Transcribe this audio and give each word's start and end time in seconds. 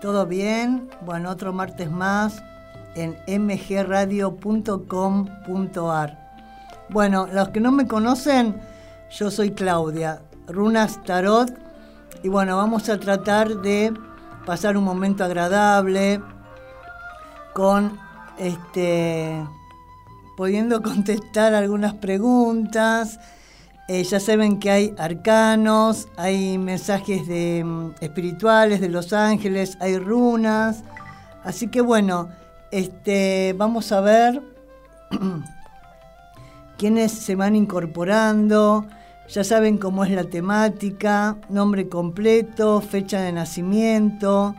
¿Todo 0.00 0.26
bien? 0.26 0.90
Bueno, 1.04 1.30
otro 1.30 1.52
martes 1.52 1.90
más 1.90 2.42
en 2.94 3.16
mgradio.com.ar. 3.26 4.64
Bueno, 6.90 7.26
los 7.32 7.48
que 7.48 7.60
no 7.60 7.72
me 7.72 7.86
conocen, 7.86 8.60
yo 9.10 9.30
soy 9.30 9.52
Claudia, 9.52 10.20
Runas 10.46 11.02
Tarot, 11.04 11.50
y 12.22 12.28
bueno, 12.28 12.56
vamos 12.56 12.88
a 12.88 12.98
tratar 12.98 13.56
de 13.62 13.92
pasar 14.46 14.76
un 14.76 14.84
momento 14.84 15.24
agradable 15.24 16.20
con 17.54 17.98
este 18.38 19.42
pudiendo 20.36 20.82
contestar 20.82 21.54
algunas 21.54 21.94
preguntas. 21.94 23.18
Eh, 23.86 24.02
ya 24.02 24.18
saben 24.18 24.58
que 24.58 24.70
hay 24.70 24.94
arcanos, 24.96 26.08
hay 26.16 26.56
mensajes 26.56 27.26
de, 27.26 27.62
mm, 27.64 27.94
espirituales 28.00 28.80
de 28.80 28.88
los 28.88 29.12
ángeles, 29.12 29.76
hay 29.80 29.98
runas. 29.98 30.84
Así 31.42 31.68
que 31.68 31.82
bueno, 31.82 32.30
este, 32.70 33.54
vamos 33.58 33.92
a 33.92 34.00
ver 34.00 34.42
quiénes 36.78 37.12
se 37.12 37.36
van 37.36 37.56
incorporando. 37.56 38.86
Ya 39.28 39.44
saben 39.44 39.78
cómo 39.78 40.04
es 40.04 40.10
la 40.10 40.24
temática, 40.24 41.36
nombre 41.50 41.88
completo, 41.88 42.80
fecha 42.80 43.20
de 43.20 43.32
nacimiento. 43.32 44.54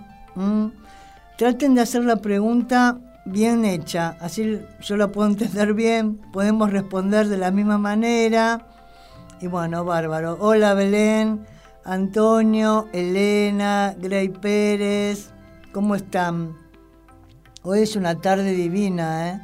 Traten 1.37 1.75
de 1.75 1.81
hacer 1.81 2.03
la 2.03 2.17
pregunta 2.17 2.97
bien 3.25 3.65
hecha, 3.65 4.15
así 4.19 4.59
yo 4.81 4.97
la 4.97 5.07
puedo 5.07 5.27
entender 5.27 5.73
bien, 5.73 6.17
podemos 6.31 6.71
responder 6.71 7.27
de 7.27 7.37
la 7.37 7.51
misma 7.51 7.77
manera. 7.77 8.67
Y 9.41 9.47
bueno, 9.47 9.83
bárbaro. 9.83 10.37
Hola 10.39 10.73
Belén, 10.73 11.45
Antonio, 11.83 12.87
Elena, 12.93 13.93
Grey 13.99 14.29
Pérez, 14.29 15.31
¿cómo 15.73 15.95
están? 15.95 16.55
Hoy 17.61 17.81
es 17.81 17.95
una 17.95 18.21
tarde 18.21 18.53
divina, 18.53 19.29
¿eh? 19.29 19.41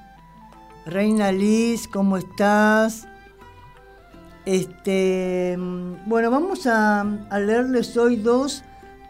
Reina 0.85 1.31
Liz, 1.31 1.87
¿cómo 1.87 2.17
estás? 2.17 3.07
Este, 4.45 5.57
bueno, 6.05 6.31
vamos 6.31 6.65
a, 6.67 7.01
a 7.01 7.39
leerles 7.39 7.95
hoy 7.97 8.15
dos 8.15 8.63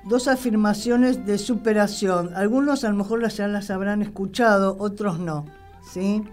dos 0.03 0.27
afirmaciones 0.27 1.25
de 1.25 1.37
superación. 1.37 2.31
Algunos 2.35 2.83
a 2.83 2.89
lo 2.89 2.95
mejor 2.95 3.27
ya 3.29 3.47
las 3.47 3.69
habrán 3.69 4.01
escuchado, 4.01 4.75
otros 4.79 5.19
no. 5.19 5.45
¿sí? 5.91 6.23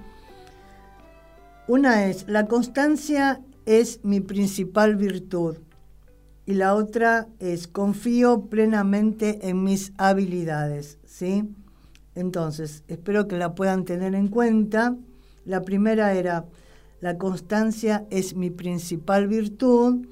Una 1.67 2.07
es, 2.07 2.27
la 2.29 2.47
constancia 2.47 3.41
es 3.69 4.01
mi 4.03 4.21
principal 4.21 4.97
virtud. 4.97 5.59
Y 6.47 6.55
la 6.55 6.75
otra 6.75 7.29
es, 7.39 7.69
confío 7.69 8.47
plenamente 8.47 9.51
en 9.51 9.63
mis 9.63 9.93
habilidades. 9.99 10.99
¿sí? 11.05 11.45
Entonces, 12.15 12.83
espero 12.89 13.29
que 13.29 13.37
la 13.37 13.55
puedan 13.55 13.85
tener 13.85 14.15
en 14.15 14.29
cuenta. 14.29 14.97
La 15.45 15.63
primera 15.63 16.15
era, 16.15 16.47
la 17.01 17.19
constancia 17.19 18.07
es 18.09 18.35
mi 18.35 18.49
principal 18.49 19.29
virtud. 19.29 20.07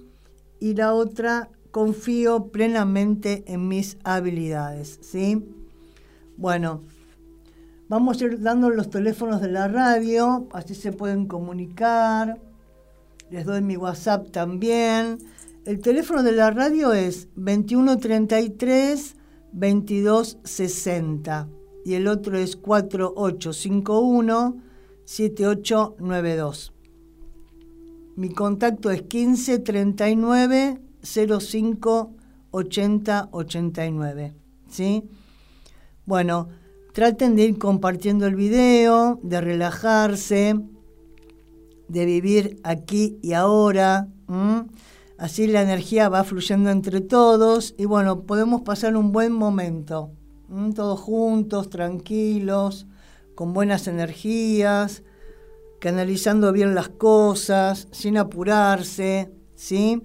Y 0.61 0.75
la 0.75 0.93
otra, 0.93 1.49
confío 1.71 2.49
plenamente 2.49 3.43
en 3.47 3.69
mis 3.69 3.99
habilidades, 4.05 4.99
¿sí? 5.03 5.47
Bueno, 6.39 6.85
vamos 7.89 8.21
a 8.21 8.25
ir 8.25 8.41
dando 8.41 8.71
los 8.71 8.89
teléfonos 8.89 9.43
de 9.43 9.49
la 9.49 9.69
radio, 9.69 10.49
así 10.53 10.75
se 10.75 10.93
pueden 10.93 11.27
comunicar. 11.27 12.41
Les 13.31 13.45
doy 13.45 13.61
mi 13.61 13.77
WhatsApp 13.77 14.31
también. 14.31 15.19
El 15.65 15.81
teléfono 15.81 16.23
de 16.23 16.31
la 16.31 16.53
radio 16.53 16.93
es 16.93 17.27
2133 17.35 19.17
2260 19.53 21.49
y 21.85 21.95
el 21.95 22.07
otro 22.07 22.39
es 22.39 22.55
4851 22.57 24.63
7892. 25.05 26.73
Mi 28.17 28.31
contacto 28.31 28.93
es 28.93 29.03
1539 29.03 30.81
05 31.03 32.15
80 32.53 33.29
89. 33.33 34.35
¿Sí? 34.69 35.03
Bueno, 36.05 36.49
traten 36.93 37.35
de 37.35 37.43
ir 37.45 37.59
compartiendo 37.59 38.27
el 38.27 38.37
video, 38.37 39.19
de 39.23 39.41
relajarse, 39.41 40.55
de 41.89 42.05
vivir 42.05 42.61
aquí 42.63 43.19
y 43.23 43.33
ahora. 43.33 44.09
Así 45.19 45.47
la 45.47 45.63
energía 45.63 46.09
va 46.09 46.25
fluyendo 46.25 46.71
entre 46.71 47.01
todos 47.01 47.75
y 47.79 47.87
bueno, 47.87 48.23
podemos 48.23 48.63
pasar 48.63 48.97
un 48.97 49.13
buen 49.13 49.33
momento. 49.33 50.11
Todos 50.75 51.01
juntos, 51.01 51.71
tranquilos, 51.71 52.87
con 53.35 53.53
buenas 53.53 53.89
energías, 53.89 55.03
canalizando 55.81 56.53
bien 56.53 56.75
las 56.75 56.89
cosas, 56.89 57.89
sin 57.91 58.17
apurarse, 58.17 59.31
¿sí? 59.55 60.03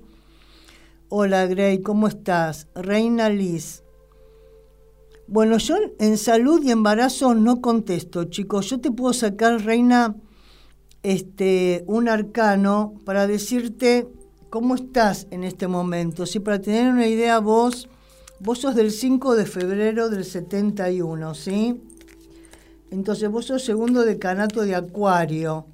Hola 1.09 1.46
Gray, 1.46 1.81
¿cómo 1.81 2.08
estás? 2.08 2.68
Reina 2.74 3.30
Liz. 3.30 3.84
Bueno, 5.28 5.58
yo 5.58 5.75
en 6.00 6.18
salud 6.18 6.62
y 6.63 6.72
embarazo 6.72 7.36
no 7.36 7.62
contesto, 7.62 8.25
chicos. 8.25 8.69
Yo 8.69 8.80
te 8.81 8.92
puedo 8.92 9.13
sacar, 9.13 9.63
Reina, 9.63 10.16
este, 11.03 11.84
un 11.88 12.09
arcano 12.09 12.94
para 13.06 13.28
decirte 13.28 14.07
cómo 14.50 14.75
estás 14.75 15.28
en 15.31 15.44
este 15.44 15.67
momento. 15.67 16.25
Si 16.25 16.39
para 16.39 16.59
tener 16.59 16.91
una 16.91 17.07
idea 17.07 17.39
vos, 17.39 17.89
vos 18.39 18.59
sos 18.59 18.75
del 18.75 18.91
5 18.91 19.35
de 19.35 19.45
febrero 19.45 20.09
del 20.09 20.25
71, 20.25 21.34
¿sí? 21.35 21.81
Entonces 22.91 23.29
vos 23.29 23.45
sos 23.45 23.63
segundo 23.63 24.03
decanato 24.03 24.62
de 24.63 24.75
Acuario. 24.75 25.66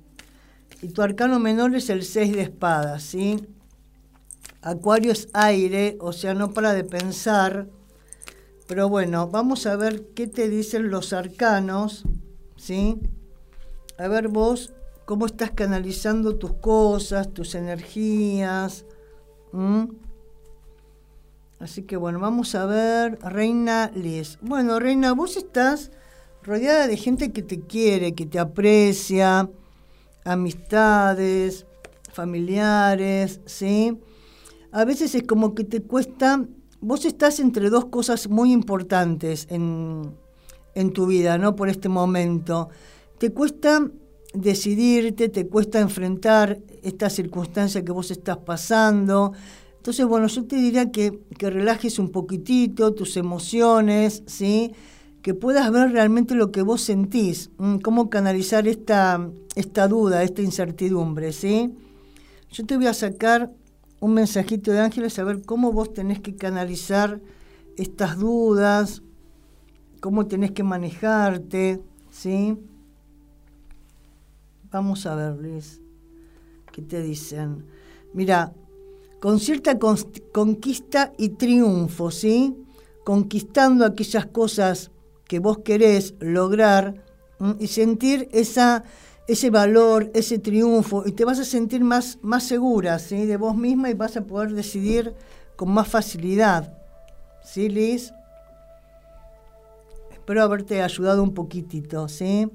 Y 0.82 0.90
tu 0.90 1.02
arcano 1.02 1.40
menor 1.40 1.76
es 1.76 1.90
el 1.90 2.04
6 2.04 2.34
de 2.34 2.42
espadas, 2.44 3.04
¿sí? 3.04 3.48
Acuario 4.62 5.12
es 5.12 5.28
aire, 5.34 5.98
o 6.00 6.14
sea, 6.14 6.34
no 6.34 6.54
para 6.54 6.74
de 6.74 6.84
pensar. 6.84 7.68
Pero 8.68 8.90
bueno, 8.90 9.30
vamos 9.30 9.66
a 9.66 9.76
ver 9.76 10.10
qué 10.14 10.28
te 10.28 10.50
dicen 10.50 10.92
los 10.92 11.14
arcanos, 11.14 12.04
¿sí? 12.58 13.00
A 13.98 14.08
ver 14.08 14.28
vos, 14.28 14.74
cómo 15.08 15.26
estás 15.26 15.52
canalizando 15.52 16.36
tus 16.36 16.52
cosas, 16.56 17.34
tus 17.34 17.56
energías. 17.56 18.86
Así 21.60 21.84
que 21.84 21.96
bueno, 21.96 22.20
vamos 22.20 22.54
a 22.56 22.66
ver, 22.66 23.18
Reina 23.24 23.90
Liz. 23.96 24.38
Bueno, 24.42 24.82
Reina, 24.82 25.14
vos 25.14 25.38
estás 25.38 25.92
rodeada 26.44 26.88
de 26.88 26.98
gente 26.98 27.32
que 27.32 27.42
te 27.42 27.62
quiere, 27.62 28.16
que 28.16 28.26
te 28.26 28.38
aprecia, 28.38 29.50
amistades, 30.26 31.66
familiares, 32.12 33.40
¿sí? 33.46 33.98
a 34.74 34.84
veces 34.84 35.16
es 35.16 35.24
como 35.24 35.56
que 35.56 35.64
te 35.64 35.82
cuesta, 35.82 36.44
vos 36.82 37.06
estás 37.06 37.40
entre 37.40 37.70
dos 37.70 37.86
cosas 37.86 38.28
muy 38.28 38.52
importantes 38.52 39.48
en, 39.50 40.18
tu 40.94 41.06
vida, 41.08 41.38
¿no? 41.38 41.56
Por 41.56 41.70
este 41.70 41.88
momento. 41.88 42.68
Te 43.18 43.32
cuesta 43.32 43.90
decidirte, 44.42 45.30
te 45.30 45.48
cuesta 45.48 45.80
enfrentar 45.80 46.60
esta 46.84 47.10
circunstancia 47.10 47.84
que 47.84 47.92
vos 47.92 48.12
estás 48.12 48.38
pasando. 48.38 49.34
Entonces, 49.78 50.06
bueno, 50.06 50.28
yo 50.28 50.46
te 50.46 50.58
diría 50.58 50.92
que, 50.92 51.20
que 51.38 51.50
relajes 51.50 52.00
un 52.00 52.12
poquitito 52.12 52.94
tus 52.94 53.18
emociones, 53.18 54.24
¿sí? 54.26 54.74
Que 55.22 55.34
puedas 55.34 55.72
ver 55.72 55.92
realmente 55.92 56.36
lo 56.36 56.52
que 56.52 56.62
vos 56.62 56.82
sentís, 56.82 57.52
cómo 57.84 58.10
canalizar 58.10 58.68
esta, 58.68 59.30
esta 59.56 59.88
duda, 59.88 60.24
esta 60.24 60.42
incertidumbre, 60.42 61.34
¿sí? 61.34 61.74
Yo 62.52 62.66
te 62.66 62.78
voy 62.78 62.88
a 62.88 62.94
sacar 62.94 63.52
un 64.00 64.14
mensajito 64.14 64.72
de 64.72 64.80
ángeles 64.80 65.18
a 65.20 65.24
ver 65.24 65.42
cómo 65.42 65.72
vos 65.72 65.94
tenés 65.94 66.20
que 66.20 66.36
canalizar 66.36 67.20
estas 67.78 68.18
dudas, 68.18 69.02
cómo 70.02 70.28
tenés 70.28 70.52
que 70.52 70.64
manejarte, 70.64 71.82
¿sí? 72.12 72.58
Vamos 74.78 75.08
a 75.08 75.16
ver, 75.16 75.34
Luis, 75.38 75.82
¿qué 76.72 76.84
te 76.84 77.02
dicen? 77.02 77.66
Mira, 78.14 78.54
con 79.20 79.40
cierta 79.40 79.80
conquista 79.80 81.14
y 81.18 81.30
triunfo, 81.30 82.12
¿sí? 82.12 82.56
Conquistando 83.04 83.86
aquellas 83.86 84.28
cosas 84.28 84.92
que 85.26 85.40
vos 85.40 85.58
querés 85.66 86.14
lograr 86.20 87.04
y 87.58 87.66
sentir 87.66 88.30
esa 88.32 88.84
ese 89.28 89.50
valor, 89.50 90.12
ese 90.14 90.38
triunfo, 90.38 91.02
y 91.08 91.14
te 91.14 91.26
vas 91.26 91.40
a 91.40 91.44
sentir 91.44 91.84
más, 91.84 92.20
más 92.22 92.44
segura 92.44 93.00
¿sí? 93.00 93.26
de 93.26 93.38
vos 93.38 93.58
misma 93.58 93.90
y 93.90 93.96
vas 93.96 94.16
a 94.16 94.28
poder 94.28 94.54
decidir 94.54 95.16
con 95.56 95.72
más 95.72 95.88
facilidad. 95.88 96.78
¿Sí, 97.44 97.68
Liz? 97.68 98.14
Espero 100.12 100.44
haberte 100.44 100.84
ayudado 100.84 101.24
un 101.24 101.34
poquitito, 101.34 102.08
¿sí? 102.08 102.48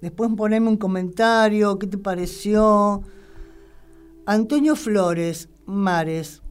Después 0.00 0.30
poneme 0.36 0.68
un 0.68 0.76
comentario, 0.76 1.78
¿qué 1.78 1.86
te 1.86 1.98
pareció? 1.98 3.02
Antonio 4.26 4.76
Flores, 4.76 5.48
Mares, 5.64 6.42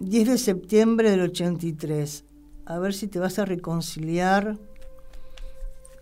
10 0.00 0.28
de 0.28 0.38
septiembre 0.38 1.10
del 1.10 1.20
83. 1.20 2.24
a 2.64 2.78
ver 2.78 2.94
si 2.94 3.08
te 3.08 3.18
vas 3.18 3.38
a 3.38 3.44
reconciliar 3.44 4.58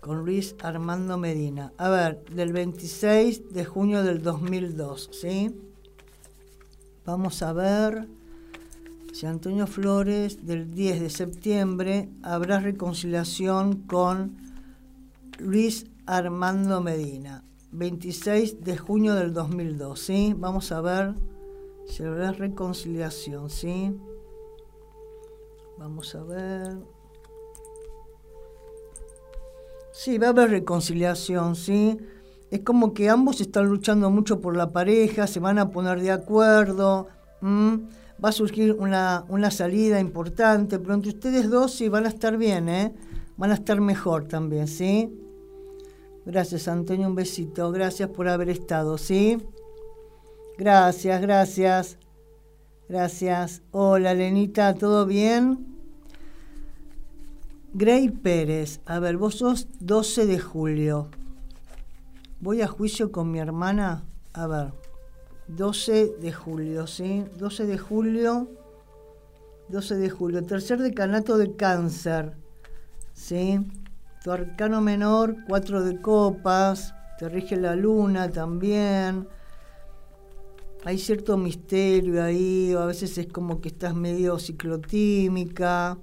con 0.01 0.25
Luis 0.25 0.55
Armando 0.63 1.17
Medina. 1.17 1.73
A 1.77 1.89
ver, 1.89 2.25
del 2.25 2.51
26 2.53 3.53
de 3.53 3.65
junio 3.65 4.03
del 4.03 4.21
2002, 4.21 5.09
¿sí? 5.11 5.55
Vamos 7.05 7.41
a 7.43 7.53
ver 7.53 8.07
si 9.13 9.27
Antonio 9.27 9.67
Flores 9.67 10.45
del 10.45 10.73
10 10.73 11.01
de 11.01 11.09
septiembre 11.09 12.09
habrá 12.23 12.59
reconciliación 12.59 13.83
con 13.83 14.37
Luis 15.37 15.85
Armando 16.05 16.81
Medina. 16.81 17.43
26 17.71 18.63
de 18.63 18.77
junio 18.77 19.15
del 19.15 19.33
2002, 19.33 19.99
¿sí? 19.99 20.35
Vamos 20.37 20.71
a 20.71 20.81
ver 20.81 21.15
habrá 21.99 22.31
reconciliación, 22.31 23.49
¿sí? 23.49 23.95
Vamos 25.77 26.15
a 26.15 26.23
ver. 26.23 26.77
Sí, 29.91 30.17
va 30.17 30.27
a 30.27 30.29
haber 30.29 30.49
reconciliación, 30.49 31.55
¿sí? 31.55 31.97
Es 32.49 32.61
como 32.61 32.93
que 32.93 33.09
ambos 33.09 33.41
están 33.41 33.67
luchando 33.67 34.09
mucho 34.09 34.39
por 34.39 34.55
la 34.55 34.71
pareja, 34.71 35.27
se 35.27 35.39
van 35.39 35.59
a 35.59 35.69
poner 35.69 36.01
de 36.01 36.11
acuerdo, 36.11 37.07
va 37.43 38.29
a 38.29 38.31
surgir 38.31 38.73
una, 38.73 39.25
una, 39.29 39.51
salida 39.51 39.99
importante, 39.99 40.79
pero 40.79 40.93
entre 40.93 41.11
ustedes 41.11 41.49
dos 41.49 41.73
sí 41.73 41.89
van 41.89 42.05
a 42.05 42.09
estar 42.09 42.37
bien, 42.37 42.69
¿eh? 42.69 42.93
Van 43.37 43.51
a 43.51 43.55
estar 43.55 43.79
mejor 43.79 44.27
también, 44.27 44.67
¿sí? 44.67 45.20
Gracias, 46.25 46.67
Antonio, 46.67 47.07
un 47.07 47.15
besito. 47.15 47.71
Gracias 47.71 48.09
por 48.09 48.27
haber 48.27 48.49
estado, 48.49 48.97
¿sí? 48.97 49.37
Gracias, 50.57 51.21
gracias. 51.21 51.97
Gracias. 52.87 53.61
Hola, 53.71 54.13
Lenita, 54.13 54.75
¿todo 54.75 55.05
bien? 55.05 55.65
Grey 57.73 58.09
Pérez, 58.09 58.81
a 58.85 58.99
ver, 58.99 59.15
vos 59.17 59.35
sos 59.35 59.67
12 59.79 60.25
de 60.25 60.39
julio. 60.39 61.07
Voy 62.41 62.61
a 62.61 62.67
juicio 62.67 63.11
con 63.11 63.31
mi 63.31 63.39
hermana. 63.39 64.03
A 64.33 64.45
ver, 64.45 64.73
12 65.47 66.17
de 66.19 66.33
julio, 66.33 66.85
¿sí? 66.85 67.23
12 67.39 67.65
de 67.65 67.77
julio. 67.77 68.49
12 69.69 69.95
de 69.95 70.09
julio. 70.09 70.43
Tercer 70.43 70.79
decanato 70.79 71.37
de 71.37 71.55
cáncer, 71.55 72.33
¿sí? 73.13 73.59
Tu 74.23 74.31
arcano 74.31 74.81
menor, 74.81 75.35
cuatro 75.47 75.83
de 75.83 75.99
copas, 75.99 76.93
te 77.17 77.27
rige 77.27 77.55
la 77.55 77.75
luna 77.75 78.29
también. 78.29 79.27
Hay 80.85 80.97
cierto 80.99 81.37
misterio 81.37 82.23
ahí, 82.23 82.73
a 82.73 82.85
veces 82.85 83.17
es 83.17 83.27
como 83.27 83.61
que 83.61 83.69
estás 83.69 83.95
medio 83.95 84.37
ciclotímica, 84.37 85.97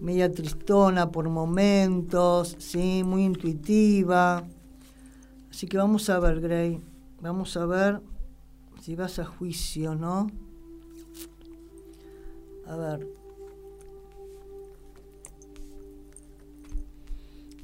media 0.00 0.30
tristona 0.30 1.10
por 1.10 1.28
momentos, 1.28 2.56
¿sí? 2.58 3.02
muy 3.04 3.24
intuitiva. 3.24 4.44
Así 5.50 5.66
que 5.66 5.78
vamos 5.78 6.08
a 6.10 6.18
ver, 6.18 6.40
Gray, 6.40 6.80
vamos 7.20 7.56
a 7.56 7.66
ver 7.66 8.00
si 8.80 8.94
vas 8.94 9.18
a 9.18 9.24
juicio, 9.24 9.94
¿no? 9.94 10.30
A 12.66 12.76
ver, 12.76 13.06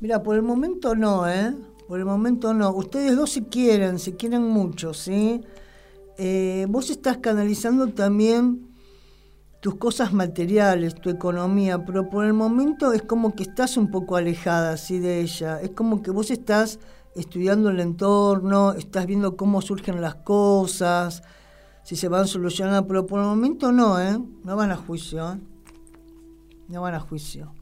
Mira, 0.00 0.22
por 0.22 0.36
el 0.36 0.42
momento 0.42 0.94
no, 0.94 1.28
¿eh? 1.28 1.54
Por 1.88 1.98
el 1.98 2.04
momento 2.04 2.52
no. 2.52 2.70
Ustedes 2.72 3.16
dos 3.16 3.30
se 3.30 3.44
quieren, 3.44 3.98
se 3.98 4.16
quieren 4.16 4.42
mucho, 4.42 4.92
¿sí? 4.92 5.42
Eh, 6.18 6.66
vos 6.68 6.90
estás 6.90 7.18
canalizando 7.18 7.88
también 7.88 8.68
tus 9.60 9.76
cosas 9.76 10.12
materiales, 10.12 10.94
tu 10.94 11.10
economía, 11.10 11.84
pero 11.84 12.08
por 12.08 12.24
el 12.24 12.34
momento 12.34 12.92
es 12.92 13.02
como 13.02 13.34
que 13.34 13.42
estás 13.42 13.76
un 13.76 13.90
poco 13.90 14.16
alejada 14.16 14.72
así 14.72 14.98
de 14.98 15.20
ella. 15.20 15.60
Es 15.60 15.70
como 15.70 16.02
que 16.02 16.10
vos 16.10 16.30
estás 16.30 16.78
estudiando 17.14 17.70
el 17.70 17.80
entorno, 17.80 18.72
estás 18.72 19.06
viendo 19.06 19.36
cómo 19.36 19.62
surgen 19.62 20.02
las 20.02 20.16
cosas, 20.16 21.22
si 21.82 21.96
se 21.96 22.08
van 22.08 22.28
solucionando, 22.28 22.86
pero 22.86 23.06
por 23.06 23.20
el 23.20 23.26
momento 23.26 23.72
no, 23.72 23.98
¿eh? 24.00 24.18
No 24.44 24.56
van 24.56 24.72
a 24.72 24.76
juicio, 24.76 25.32
¿eh? 25.32 25.38
No 26.68 26.82
van 26.82 26.94
a 26.94 27.00
juicio. 27.00 27.55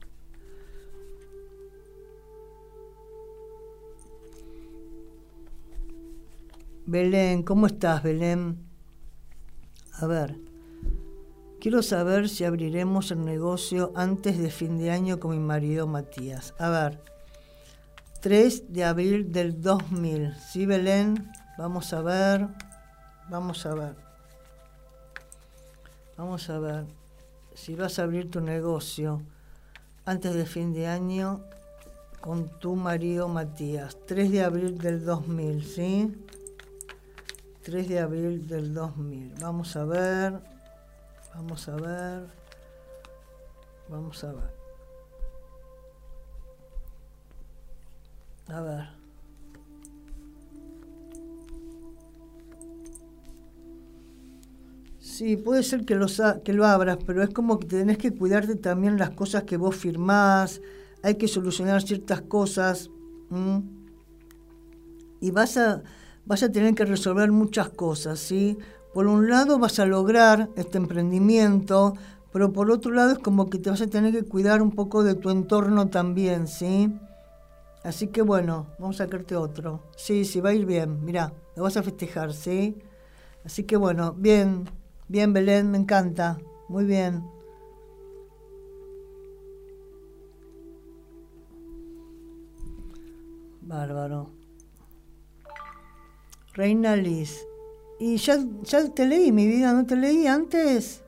Belén, 6.87 7.43
¿cómo 7.43 7.67
estás, 7.67 8.03
Belén? 8.03 8.63
A 9.95 10.07
ver, 10.07 10.39
quiero 11.59 11.83
saber 11.83 12.29
si 12.29 12.45
abriremos 12.45 13.11
el 13.11 13.25
negocio 13.25 13.91
antes 13.97 14.37
de 14.37 14.51
fin 14.51 14.77
de 14.77 14.91
año 14.91 15.19
con 15.19 15.31
mi 15.31 15.39
marido 15.39 15.87
Matías. 15.87 16.53
A 16.59 16.69
ver, 16.69 17.01
3 18.21 18.71
de 18.71 18.85
abril 18.85 19.33
del 19.33 19.63
2000. 19.63 20.35
¿Sí, 20.35 20.67
Belén? 20.67 21.33
Vamos 21.57 21.91
a 21.95 22.03
ver, 22.03 22.49
vamos 23.31 23.65
a 23.65 23.75
ver. 23.75 23.97
Vamos 26.19 26.51
a 26.51 26.59
ver 26.59 26.85
si 27.55 27.75
vas 27.77 27.99
a 27.99 28.03
abrir 28.03 28.31
tu 28.31 28.43
negocio 28.43 29.23
antes 30.05 30.35
de 30.35 30.45
fin 30.45 30.75
de 30.75 30.87
año 30.87 31.47
con 32.21 32.47
tu 32.59 32.77
marido 32.77 33.27
Matías. 33.27 33.97
3 34.07 34.31
de 34.31 34.43
abril 34.43 34.77
del 34.77 35.03
2000, 35.03 35.65
¿sí? 35.65 36.24
3 37.64 37.88
de 37.88 37.99
abril 37.99 38.46
del 38.46 38.75
2000. 38.75 39.34
Vamos 39.40 39.75
a 39.75 39.87
ver, 39.87 40.38
vamos 41.34 41.66
a 41.66 41.76
ver, 41.76 42.26
vamos 43.88 44.22
a 44.22 44.32
ver. 44.32 44.55
A 48.49 48.61
ver. 48.61 49.05
Sí, 54.99 55.38
puede 55.38 55.62
ser 55.62 55.87
que 55.87 55.99
que 56.44 56.52
lo 56.52 56.66
abras, 56.66 56.99
pero 57.06 57.22
es 57.22 57.31
como 57.31 57.58
que 57.58 57.66
tenés 57.66 57.96
que 57.96 58.14
cuidarte 58.14 58.56
también 58.56 58.99
las 58.99 59.11
cosas 59.11 59.44
que 59.44 59.56
vos 59.56 59.75
firmás, 59.75 60.61
hay 61.02 61.14
que 61.14 61.28
solucionar 61.28 61.81
ciertas 61.81 62.20
cosas. 62.20 62.90
Y 65.20 65.31
vas 65.31 65.56
a, 65.56 65.82
vas 66.26 66.43
a 66.43 66.53
tener 66.53 66.75
que 66.75 66.85
resolver 66.85 67.31
muchas 67.33 67.69
cosas, 67.71 68.19
¿sí? 68.19 68.59
Por 68.93 69.07
un 69.07 69.28
lado 69.28 69.59
vas 69.59 69.78
a 69.78 69.87
lograr 69.87 70.49
este 70.57 70.78
emprendimiento, 70.78 71.95
pero 72.33 72.52
por 72.52 72.71
otro 72.71 72.93
lado 72.93 73.12
es 73.12 73.19
como 73.19 73.50
que 73.50 73.59
te 73.59 73.71
vas 73.71 73.81
a 73.81 73.87
tener 73.87 74.12
que 74.12 74.25
cuidar 74.25 74.62
un 74.62 74.71
poco 74.71 75.02
de 75.04 75.14
tu 75.14 75.31
entorno 75.31 75.88
también, 75.88 76.47
¿sí? 76.47 76.93
Así 77.83 78.09
que 78.09 78.23
bueno, 78.23 78.66
vamos 78.78 79.00
a 79.00 79.04
sacarte 79.04 79.37
otro. 79.37 79.83
Sí, 79.97 80.25
sí, 80.25 80.40
va 80.40 80.50
a 80.50 80.54
ir 80.54 80.64
bien, 80.64 81.04
mira, 81.04 81.33
lo 81.57 81.64
vas 81.64 81.76
a 81.76 81.83
festejar, 81.83 82.33
¿sí? 82.33 82.76
Así 83.45 83.64
que 83.64 83.76
bueno, 83.76 84.14
bien, 84.16 84.64
bien 85.09 85.33
Belén, 85.33 85.71
me 85.71 85.78
encanta, 85.78 86.38
muy 86.69 86.85
bien. 86.85 87.25
Bárbaro. 93.61 94.34
Reina 96.54 96.94
Liz. 96.94 97.49
Y 97.99 98.16
ya, 98.16 98.38
te 98.94 99.06
leí, 99.06 99.32
mi 99.32 99.46
vida, 99.46 99.73
¿no 99.73 99.87
te 99.87 99.96
leí 99.96 100.26
antes? 100.28 101.02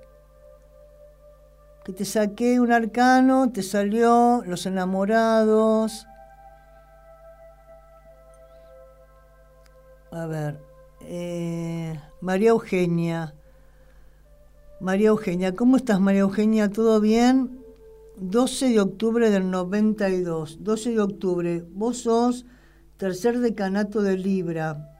Que 1.85 1.93
te 1.93 2.05
saqué 2.05 2.59
un 2.61 2.73
arcano, 2.73 3.53
te 3.53 3.63
salió 3.63 4.43
Los 4.45 4.67
enamorados. 4.67 6.07
A 10.11 10.27
ver, 10.27 10.61
eh, 11.03 12.01
María 12.21 12.51
Eugenia. 12.51 13.35
María 14.81 15.09
Eugenia, 15.09 15.55
¿cómo 15.55 15.77
estás 15.77 16.01
María 16.01 16.23
Eugenia? 16.23 16.71
¿Todo 16.71 17.01
bien? 17.01 17.65
12 18.17 18.71
de 18.71 18.81
octubre 18.81 19.31
del 19.31 19.51
92. 19.51 20.59
12 20.65 20.91
de 20.91 21.01
octubre. 21.01 21.65
Vos 21.71 21.99
sos 21.99 22.47
tercer 22.97 23.39
decanato 23.39 24.03
de 24.03 24.17
Libra 24.17 24.96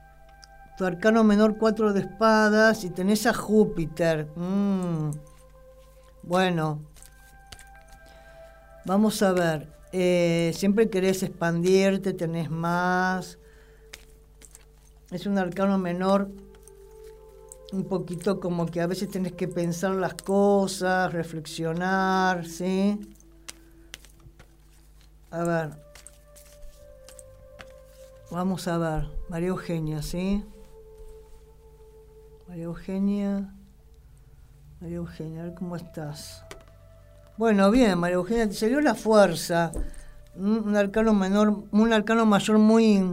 tu 0.77 0.85
arcano 0.85 1.23
menor 1.23 1.57
cuatro 1.57 1.91
de 1.91 2.01
espadas 2.01 2.83
y 2.83 2.91
tenés 2.91 3.25
a 3.25 3.33
Júpiter. 3.33 4.27
Mm. 4.35 5.11
Bueno, 6.21 6.81
vamos 8.85 9.21
a 9.23 9.33
ver. 9.33 9.67
Eh, 9.91 10.51
siempre 10.53 10.89
querés 10.89 11.23
expandirte, 11.23 12.13
tenés 12.13 12.51
más. 12.51 13.39
Es 15.09 15.25
un 15.25 15.39
arcano 15.39 15.79
menor 15.79 16.29
un 17.73 17.85
poquito 17.85 18.39
como 18.39 18.67
que 18.67 18.79
a 18.79 18.87
veces 18.87 19.09
tenés 19.09 19.33
que 19.33 19.47
pensar 19.47 19.95
las 19.95 20.13
cosas, 20.13 21.11
reflexionar, 21.11 22.45
¿sí? 22.45 22.99
A 25.31 25.43
ver. 25.43 25.69
Vamos 28.29 28.67
a 28.67 28.77
ver. 28.77 29.09
María 29.29 29.49
Eugenia, 29.49 30.01
¿sí? 30.01 30.43
María 32.47 32.63
Eugenia. 32.63 33.53
María 34.79 34.97
Eugenia, 34.97 35.41
a 35.41 35.45
ver 35.45 35.53
cómo 35.53 35.75
estás. 35.75 36.45
Bueno, 37.37 37.69
bien, 37.71 37.99
María 37.99 38.15
Eugenia, 38.15 38.47
te 38.47 38.53
salió 38.53 38.79
la 38.79 38.95
fuerza. 38.95 39.71
Un 40.35 40.75
arcano 40.77 41.13
menor, 41.13 41.65
un 41.71 41.91
arcano 41.91 42.25
mayor 42.25 42.57
muy, 42.57 43.03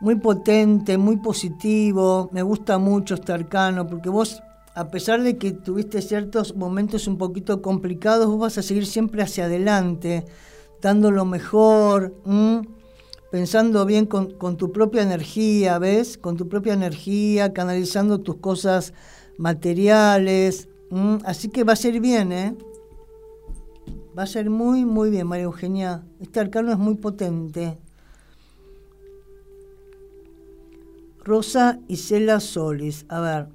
muy 0.00 0.16
potente, 0.16 0.98
muy 0.98 1.18
positivo. 1.18 2.28
Me 2.32 2.42
gusta 2.42 2.78
mucho 2.78 3.14
este 3.14 3.32
arcano, 3.32 3.86
porque 3.86 4.08
vos, 4.08 4.42
a 4.74 4.88
pesar 4.88 5.22
de 5.22 5.38
que 5.38 5.52
tuviste 5.52 6.02
ciertos 6.02 6.56
momentos 6.56 7.06
un 7.06 7.18
poquito 7.18 7.62
complicados, 7.62 8.26
vos 8.26 8.40
vas 8.40 8.58
a 8.58 8.62
seguir 8.62 8.86
siempre 8.86 9.22
hacia 9.22 9.44
adelante, 9.44 10.24
dando 10.80 11.12
lo 11.12 11.24
mejor, 11.24 12.16
pensando 13.32 13.86
bien 13.86 14.04
con, 14.04 14.58
tu 14.58 14.72
propia 14.72 15.02
energía, 15.02 15.78
¿ves? 15.78 16.18
Con 16.18 16.36
tu 16.36 16.50
propia 16.50 16.74
energía, 16.74 17.54
canalizando 17.54 18.20
tus 18.20 18.36
cosas 18.36 18.92
materiales. 19.38 20.68
Así 21.24 21.48
que 21.48 21.64
va 21.64 21.72
a 21.72 21.76
ser 21.76 21.98
bien, 21.98 22.30
¿eh? 22.30 22.54
Va 24.16 24.24
a 24.24 24.26
ser 24.26 24.50
muy, 24.50 24.84
muy 24.84 25.08
bien, 25.08 25.26
María 25.26 25.44
Eugenia. 25.44 26.04
Este 26.20 26.40
arcano 26.40 26.72
es 26.72 26.78
muy 26.78 26.96
potente. 26.96 27.78
Rosa 31.24 31.80
Isela 31.88 32.38
Solis. 32.38 33.06
A 33.08 33.20
ver, 33.20 33.48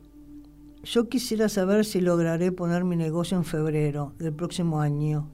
yo 0.81 1.07
quisiera 1.07 1.49
saber 1.49 1.85
si 1.85 2.01
lograré 2.01 2.51
poner 2.51 2.83
mi 2.83 2.95
negocio 2.95 3.37
en 3.37 3.43
febrero 3.43 4.15
del 4.17 4.33
próximo 4.33 4.81
año. 4.81 5.29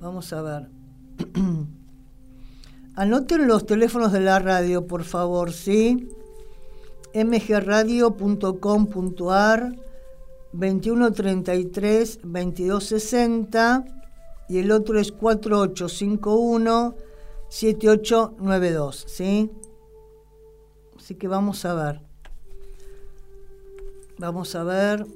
Vamos 0.00 0.32
a 0.32 0.40
ver. 0.40 0.70
Anoten 2.94 3.48
los 3.48 3.64
teléfonos 3.64 4.12
de 4.12 4.20
la 4.20 4.38
radio, 4.38 4.86
por 4.86 5.04
favor, 5.04 5.50
¿sí? 5.52 6.08
mgradio.com.ar 7.14 8.12
2133 10.52 12.20
2260 12.22 13.84
y 14.48 14.58
el 14.58 14.70
otro 14.70 14.98
es 15.00 15.10
4851 15.10 16.94
7892, 17.48 19.04
¿sí? 19.08 19.50
Así 20.98 21.14
que 21.14 21.28
vamos 21.28 21.64
a 21.64 21.72
ver. 21.72 22.00
Vamos 24.18 24.54
a 24.54 24.64
ver 24.64 25.06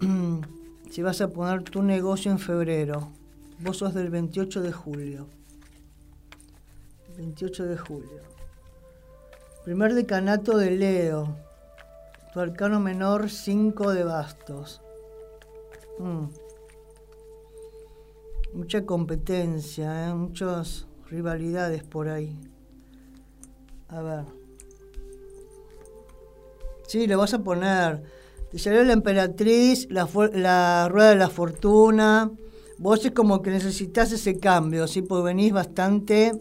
si 0.90 1.00
vas 1.02 1.22
a 1.22 1.28
poner 1.28 1.62
tu 1.62 1.82
negocio 1.82 2.30
en 2.30 2.38
febrero. 2.38 3.08
Vos 3.60 3.78
sos 3.78 3.94
del 3.94 4.10
28 4.10 4.60
de 4.60 4.72
julio. 4.72 5.39
28 7.20 7.66
de 7.66 7.78
julio. 7.78 8.20
Primer 9.64 9.94
decanato 9.94 10.58
de 10.58 10.72
Leo. 10.72 11.36
Tu 12.32 12.40
arcano 12.40 12.80
menor 12.80 13.30
5 13.30 13.92
de 13.92 14.04
bastos. 14.04 14.82
Mm 15.98 16.26
mucha 18.52 18.84
competencia, 18.84 20.08
¿eh? 20.08 20.14
muchas 20.14 20.86
rivalidades 21.08 21.82
por 21.82 22.08
ahí. 22.08 22.36
A 23.88 24.02
ver. 24.02 24.24
Sí, 26.86 27.06
le 27.06 27.16
vas 27.16 27.34
a 27.34 27.42
poner. 27.42 28.02
Te 28.50 28.58
salió 28.58 28.82
la 28.82 28.92
emperatriz, 28.92 29.86
la, 29.90 30.08
la 30.32 30.88
rueda 30.88 31.10
de 31.10 31.16
la 31.16 31.28
fortuna. 31.28 32.30
Vos 32.78 33.04
es 33.04 33.12
como 33.12 33.42
que 33.42 33.50
necesitas 33.50 34.10
ese 34.12 34.38
cambio, 34.38 34.88
¿sí? 34.88 35.02
Porque 35.02 35.24
venís 35.24 35.52
bastante 35.52 36.32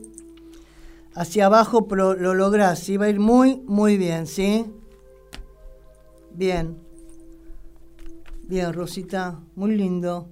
hacia 1.15 1.47
abajo, 1.47 1.87
pero 1.87 2.13
lo 2.15 2.33
lográs, 2.33 2.79
¿sí? 2.79 2.97
Va 2.97 3.05
a 3.05 3.09
ir 3.09 3.19
muy, 3.19 3.61
muy 3.67 3.97
bien, 3.97 4.27
¿sí? 4.27 4.65
Bien. 6.33 6.77
Bien, 8.43 8.73
Rosita, 8.73 9.39
muy 9.55 9.75
lindo. 9.75 10.29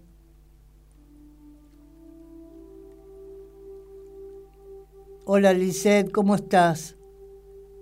Hola 5.26 5.52
Lisette, 5.52 6.12
¿cómo 6.12 6.36
estás? 6.36 6.96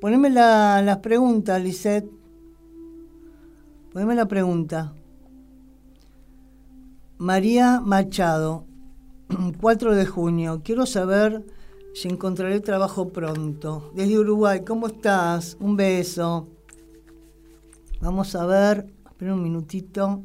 Poneme 0.02 0.30
la, 0.30 0.82
las 0.82 0.98
preguntas, 0.98 1.62
Lisette. 1.62 2.10
Poneme 3.94 4.16
la 4.16 4.28
pregunta. 4.28 4.94
María 7.18 7.80
Machado, 7.80 8.66
4 9.62 9.96
de 9.96 10.06
junio. 10.06 10.62
Quiero 10.64 10.86
saber 10.86 11.46
si 11.96 12.10
encontraré 12.10 12.60
trabajo 12.60 13.08
pronto. 13.08 13.90
Desde 13.96 14.20
Uruguay, 14.20 14.66
¿cómo 14.66 14.88
estás? 14.88 15.56
Un 15.62 15.78
beso. 15.78 16.46
Vamos 18.02 18.36
a 18.36 18.46
ver, 18.46 18.94
espera 19.08 19.34
un 19.34 19.42
minutito. 19.42 20.22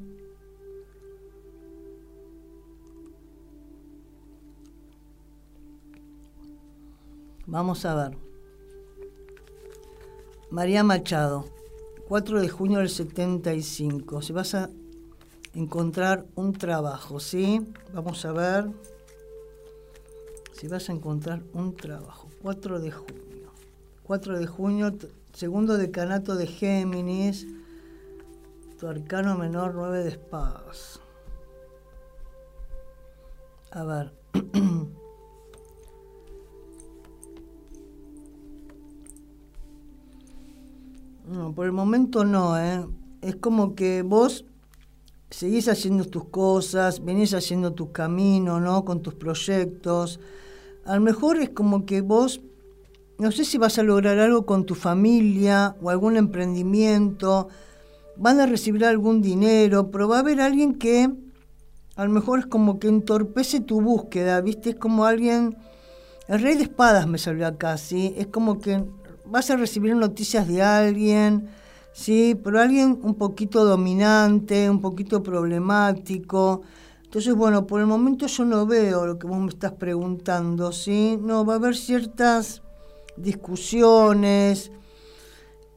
Vamos 7.47 7.85
a 7.85 7.95
ver. 7.95 8.19
María 10.51 10.83
Machado, 10.83 11.45
4 12.09 12.41
de 12.41 12.49
junio 12.49 12.79
del 12.79 12.89
75. 12.89 14.23
Si 14.23 14.33
vas 14.33 14.57
a 14.57 14.71
encontrar 15.55 16.27
un 16.35 16.53
trabajo, 16.53 17.21
¿sí? 17.21 17.65
Vamos 17.95 18.25
a 18.25 18.33
ver. 18.33 18.90
Si 20.61 20.69
vas 20.69 20.91
a 20.91 20.93
encontrar 20.93 21.43
un 21.55 21.75
trabajo. 21.75 22.29
4 22.43 22.81
de 22.81 22.91
junio. 22.91 23.51
4 24.03 24.39
de 24.39 24.47
junio, 24.47 24.93
segundo 25.33 25.79
decanato 25.79 26.37
de 26.37 26.47
Géminis. 26.47 27.47
Tu 28.79 28.87
arcano 28.87 29.39
menor, 29.39 29.75
9 29.75 30.05
de 30.05 30.11
espadas. 30.11 31.01
A 33.71 33.85
ver. 33.85 34.13
No, 41.27 41.55
por 41.55 41.65
el 41.65 41.73
momento 41.73 42.25
no, 42.25 42.59
¿eh? 42.59 42.85
Es 43.23 43.37
como 43.37 43.77
que 43.77 44.03
vos 44.03 44.45
seguís 45.31 45.69
haciendo 45.69 46.05
tus 46.05 46.25
cosas, 46.25 47.05
venís 47.05 47.35
haciendo 47.35 47.73
tu 47.73 47.93
camino, 47.93 48.59
¿no? 48.59 48.85
Con 48.85 49.01
tus 49.01 49.15
proyectos. 49.15 50.19
A 50.85 50.95
lo 50.95 51.01
mejor 51.01 51.39
es 51.39 51.51
como 51.51 51.87
que 51.87 52.01
vos, 52.01 52.41
no 53.19 53.31
sé 53.33 53.45
si 53.45 53.59
vas 53.59 53.79
a 53.79 53.83
lograr 53.83 54.19
algo 54.19 54.47
con 54.47 54.65
tu 54.65 54.75
familia 54.75 55.77
o 55.83 55.91
algún 55.91 56.17
emprendimiento, 56.17 57.49
van 58.17 58.41
a 58.41 58.47
recibir 58.47 58.85
algún 58.85 59.23
dinero, 59.23 59.91
pero 59.91 60.09
va 60.09 60.17
a 60.17 60.21
haber 60.21 60.41
alguien 60.41 60.75
que 60.75 61.11
a 61.97 62.05
lo 62.05 62.11
mejor 62.11 62.39
es 62.39 62.47
como 62.47 62.79
que 62.79 62.89
entorpece 62.89 63.61
tu 63.61 63.81
búsqueda, 63.81 64.41
¿viste? 64.41 64.71
Es 64.71 64.77
como 64.77 65.05
alguien... 65.05 65.57
El 66.29 66.41
rey 66.41 66.57
de 66.57 66.63
espadas 66.63 67.09
me 67.09 67.19
salió 67.19 67.47
acá, 67.47 67.77
¿sí? 67.77 68.15
Es 68.17 68.29
como 68.29 68.61
que 68.61 68.85
vas 69.27 69.51
a 69.51 69.57
recibir 69.57 69.97
noticias 69.97 70.47
de 70.47 70.63
alguien, 70.63 71.49
¿sí? 71.93 72.39
Pero 72.43 72.61
alguien 72.61 73.01
un 73.03 73.17
poquito 73.17 73.65
dominante, 73.65 74.71
un 74.71 74.81
poquito 74.81 75.23
problemático. 75.23 76.63
Entonces, 77.11 77.35
bueno, 77.35 77.67
por 77.67 77.81
el 77.81 77.89
momento 77.89 78.29
yo 78.29 78.45
no 78.45 78.67
veo 78.67 79.05
lo 79.05 79.19
que 79.19 79.27
vos 79.27 79.41
me 79.41 79.49
estás 79.49 79.73
preguntando, 79.73 80.71
¿sí? 80.71 81.19
No, 81.21 81.45
va 81.45 81.55
a 81.55 81.57
haber 81.57 81.75
ciertas 81.75 82.63
discusiones, 83.17 84.71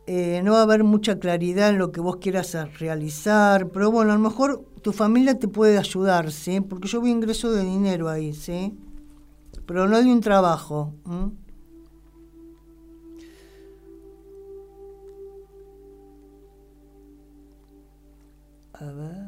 eh, 0.05 0.41
no 0.43 0.51
va 0.51 0.59
a 0.59 0.61
haber 0.61 0.83
mucha 0.83 1.17
claridad 1.17 1.71
en 1.71 1.79
lo 1.79 1.91
que 1.91 2.01
vos 2.01 2.17
quieras 2.17 2.55
realizar, 2.77 3.69
pero 3.69 3.89
bueno, 3.89 4.11
a 4.11 4.15
lo 4.15 4.21
mejor 4.21 4.63
tu 4.83 4.93
familia 4.93 5.39
te 5.39 5.47
puede 5.47 5.79
ayudar, 5.79 6.31
¿sí? 6.31 6.61
Porque 6.61 6.87
yo 6.87 7.01
vi 7.01 7.09
ingreso 7.09 7.51
de 7.51 7.63
dinero 7.63 8.09
ahí, 8.09 8.33
¿sí? 8.33 8.77
Pero 9.65 9.87
no 9.87 9.97
de 9.97 10.13
un 10.13 10.21
trabajo. 10.21 10.93
A 18.73 18.85
ver. 18.85 19.22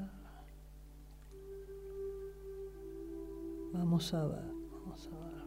Vamos 3.77 4.13
a 4.13 4.23
ver, 4.23 4.41
vamos 4.71 5.09
a 5.11 5.17
ver. 5.17 5.43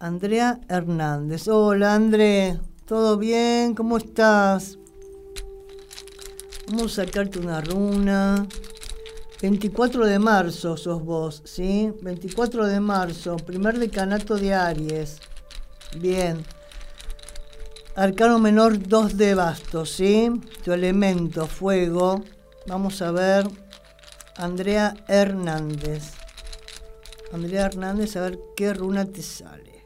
Andrea 0.00 0.60
Hernández. 0.68 1.46
Hola, 1.48 1.94
André. 1.94 2.58
¿Todo 2.86 3.16
bien? 3.18 3.74
¿Cómo 3.74 3.98
estás? 3.98 4.78
Vamos 6.68 6.98
a 6.98 7.04
sacarte 7.04 7.38
una 7.38 7.60
runa. 7.60 8.46
24 9.40 10.06
de 10.06 10.18
marzo 10.18 10.76
sos 10.76 11.04
vos, 11.04 11.42
¿sí? 11.44 11.92
24 12.02 12.66
de 12.66 12.80
marzo, 12.80 13.36
primer 13.36 13.78
decanato 13.78 14.36
de 14.36 14.54
Aries. 14.54 15.20
Bien. 16.00 16.44
Arcano 17.94 18.40
menor 18.40 18.88
2 18.88 19.16
de 19.16 19.34
bastos, 19.34 19.90
¿sí? 19.90 20.30
Tu 20.64 20.72
elemento, 20.72 21.46
fuego. 21.46 22.24
Vamos 22.66 23.00
a 23.02 23.12
ver. 23.12 23.67
Andrea 24.38 24.94
Hernández. 25.08 26.12
Andrea 27.32 27.66
Hernández, 27.66 28.16
a 28.16 28.20
ver 28.20 28.38
qué 28.56 28.72
runa 28.72 29.04
te 29.04 29.20
sale. 29.20 29.84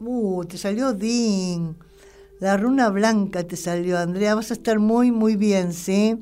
Uh, 0.00 0.42
te 0.44 0.56
salió 0.56 0.94
Din. 0.94 1.76
La 2.40 2.56
runa 2.56 2.88
blanca 2.88 3.44
te 3.44 3.56
salió, 3.56 3.98
Andrea. 3.98 4.34
Vas 4.34 4.50
a 4.50 4.54
estar 4.54 4.78
muy, 4.78 5.12
muy 5.12 5.36
bien, 5.36 5.74
¿sí? 5.74 6.16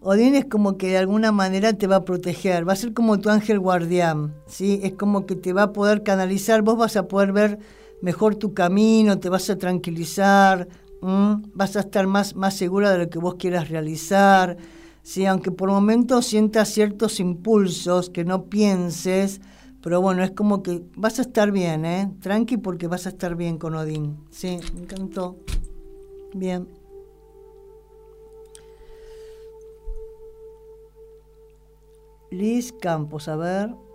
Odín 0.00 0.34
es 0.34 0.44
como 0.44 0.76
que 0.76 0.88
de 0.88 0.98
alguna 0.98 1.32
manera 1.32 1.72
te 1.72 1.86
va 1.86 1.96
a 1.96 2.04
proteger, 2.04 2.68
va 2.68 2.74
a 2.74 2.76
ser 2.76 2.92
como 2.92 3.18
tu 3.18 3.30
ángel 3.30 3.58
guardián, 3.58 4.34
¿sí? 4.46 4.78
Es 4.84 4.92
como 4.92 5.26
que 5.26 5.34
te 5.34 5.52
va 5.52 5.64
a 5.64 5.72
poder 5.72 6.02
canalizar, 6.02 6.62
vos 6.62 6.76
vas 6.76 6.96
a 6.96 7.08
poder 7.08 7.32
ver 7.32 7.58
mejor 8.02 8.36
tu 8.36 8.54
camino, 8.54 9.18
te 9.18 9.30
vas 9.30 9.50
a 9.50 9.56
tranquilizar, 9.56 10.68
vas 11.00 11.76
a 11.76 11.80
estar 11.80 12.06
más, 12.06 12.36
más 12.36 12.54
segura 12.54 12.92
de 12.92 12.98
lo 12.98 13.10
que 13.10 13.18
vos 13.18 13.34
quieras 13.34 13.68
realizar, 13.68 14.58
¿sí? 15.06 15.24
Aunque 15.24 15.52
por 15.52 15.70
momentos 15.70 16.26
sientas 16.26 16.68
ciertos 16.68 17.20
impulsos 17.20 18.10
que 18.10 18.24
no 18.24 18.46
pienses, 18.46 19.40
pero 19.80 20.00
bueno, 20.00 20.24
es 20.24 20.32
como 20.32 20.64
que 20.64 20.82
vas 20.96 21.20
a 21.20 21.22
estar 21.22 21.52
bien, 21.52 21.84
¿eh? 21.84 22.12
Tranqui 22.20 22.56
porque 22.56 22.88
vas 22.88 23.06
a 23.06 23.10
estar 23.10 23.36
bien 23.36 23.56
con 23.56 23.76
Odín. 23.76 24.18
Sí, 24.30 24.58
me 24.74 24.80
encantó. 24.80 25.36
Bien. 26.34 26.66
Liz 32.32 32.72
Campos, 32.72 33.28
a 33.28 33.36
ver. 33.36 33.85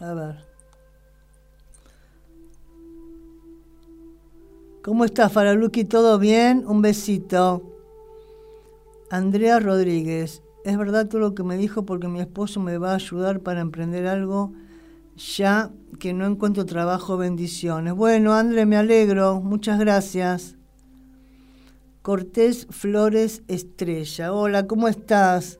A 0.00 0.14
ver. 0.14 0.36
¿Cómo 4.82 5.04
estás, 5.04 5.32
Faraluki? 5.32 5.84
¿Todo 5.84 6.18
bien? 6.18 6.64
Un 6.66 6.82
besito. 6.82 7.62
Andrea 9.10 9.58
Rodríguez. 9.58 10.42
Es 10.64 10.78
verdad 10.78 11.08
todo 11.08 11.20
lo 11.20 11.34
que 11.34 11.42
me 11.42 11.56
dijo 11.56 11.84
porque 11.84 12.08
mi 12.08 12.20
esposo 12.20 12.60
me 12.60 12.78
va 12.78 12.92
a 12.92 12.96
ayudar 12.96 13.40
para 13.40 13.60
emprender 13.60 14.06
algo 14.06 14.52
ya 15.16 15.72
que 15.98 16.12
no 16.12 16.26
encuentro 16.26 16.64
trabajo. 16.64 17.16
Bendiciones. 17.16 17.94
Bueno, 17.94 18.34
Andrea, 18.34 18.66
me 18.66 18.76
alegro. 18.76 19.40
Muchas 19.40 19.78
gracias. 19.78 20.56
Cortés 22.02 22.66
Flores 22.70 23.42
Estrella. 23.48 24.32
Hola, 24.32 24.66
¿cómo 24.66 24.88
estás? 24.88 25.58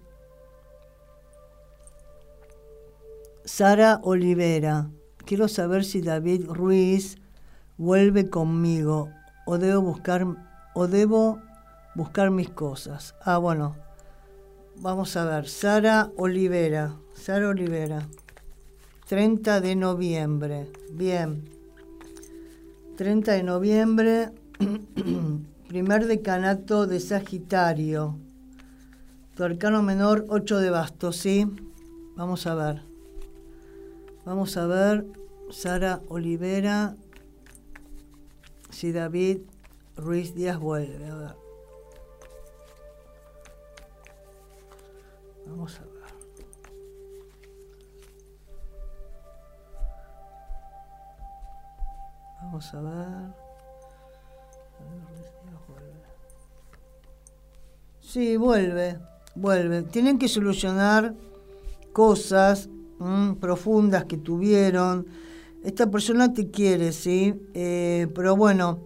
Sara 3.48 3.98
Olivera. 4.02 4.90
Quiero 5.24 5.48
saber 5.48 5.82
si 5.82 6.02
David 6.02 6.44
Ruiz 6.48 7.16
vuelve 7.78 8.28
conmigo 8.28 9.08
o 9.46 9.56
debo 9.56 9.80
buscar 9.80 10.26
o 10.74 10.86
debo 10.86 11.40
buscar 11.94 12.30
mis 12.30 12.50
cosas. 12.50 13.14
Ah, 13.22 13.38
bueno. 13.38 13.74
Vamos 14.76 15.16
a 15.16 15.24
ver. 15.24 15.48
Sara 15.48 16.10
Olivera. 16.18 16.94
Sara 17.14 17.48
Olivera. 17.48 18.06
30 19.08 19.62
de 19.62 19.76
noviembre. 19.76 20.70
Bien. 20.92 21.42
30 22.98 23.32
de 23.32 23.42
noviembre. 23.42 24.30
primer 25.68 26.06
decanato 26.06 26.86
de 26.86 27.00
Sagitario. 27.00 28.18
Tu 29.34 29.42
arcano 29.42 29.82
menor 29.82 30.26
8 30.28 30.58
de 30.58 30.68
bastos, 30.68 31.16
¿sí? 31.16 31.46
Vamos 32.14 32.46
a 32.46 32.54
ver. 32.54 32.87
Vamos 34.28 34.58
a 34.58 34.66
ver. 34.66 35.06
Sara 35.48 36.02
Olivera, 36.08 36.94
si 38.68 38.92
David 38.92 39.40
Ruiz 39.96 40.34
Díaz 40.34 40.58
vuelve. 40.58 41.06
A 41.06 41.14
ver. 41.14 41.36
Vamos 45.46 45.80
a 45.80 45.84
ver. 45.84 45.92
Vamos 52.42 52.74
a 52.74 52.80
ver. 52.82 53.48
Sí, 58.00 58.36
vuelve, 58.36 58.98
vuelve. 59.34 59.84
Tienen 59.84 60.18
que 60.18 60.28
solucionar 60.28 61.14
cosas 61.94 62.68
mm, 62.98 63.34
profundas 63.34 64.04
que 64.04 64.16
tuvieron 64.16 65.06
esta 65.62 65.90
persona 65.90 66.32
te 66.32 66.50
quiere, 66.50 66.92
¿sí? 66.92 67.34
Eh, 67.54 68.06
pero 68.14 68.36
bueno, 68.36 68.78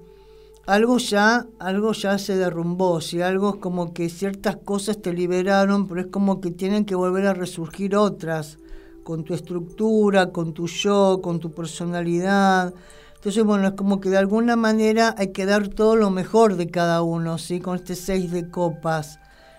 algo 0.66 0.98
ya, 0.98 1.46
algo 1.58 1.92
ya 1.92 2.18
se 2.18 2.36
derrumbó, 2.36 3.00
¿sí? 3.00 3.20
Algo 3.20 3.50
es 3.50 3.56
como 3.56 3.92
que 3.92 4.08
ciertas 4.08 4.56
cosas 4.56 5.00
te 5.02 5.12
liberaron, 5.12 5.86
pero 5.86 6.00
es 6.00 6.06
como 6.06 6.40
que 6.40 6.50
tienen 6.50 6.84
que 6.84 6.94
volver 6.94 7.26
a 7.26 7.34
resurgir 7.34 7.94
otras, 7.94 8.58
con 9.04 9.24
tu 9.24 9.34
estructura, 9.34 10.30
con 10.30 10.54
tu 10.54 10.66
yo, 10.66 11.20
con 11.22 11.40
tu 11.40 11.52
personalidad. 11.52 12.72
Entonces, 13.16 13.44
bueno, 13.44 13.68
es 13.68 13.74
como 13.74 14.00
que 14.00 14.08
de 14.08 14.18
alguna 14.18 14.56
manera 14.56 15.14
hay 15.18 15.28
que 15.32 15.46
dar 15.46 15.68
todo 15.68 15.96
lo 15.96 16.10
mejor 16.10 16.56
de 16.56 16.68
cada 16.68 17.02
uno, 17.02 17.38
¿sí? 17.38 17.60
Con 17.60 17.76
este 17.76 17.96
seis 17.96 18.32
de 18.32 18.48
copas. 18.48 19.18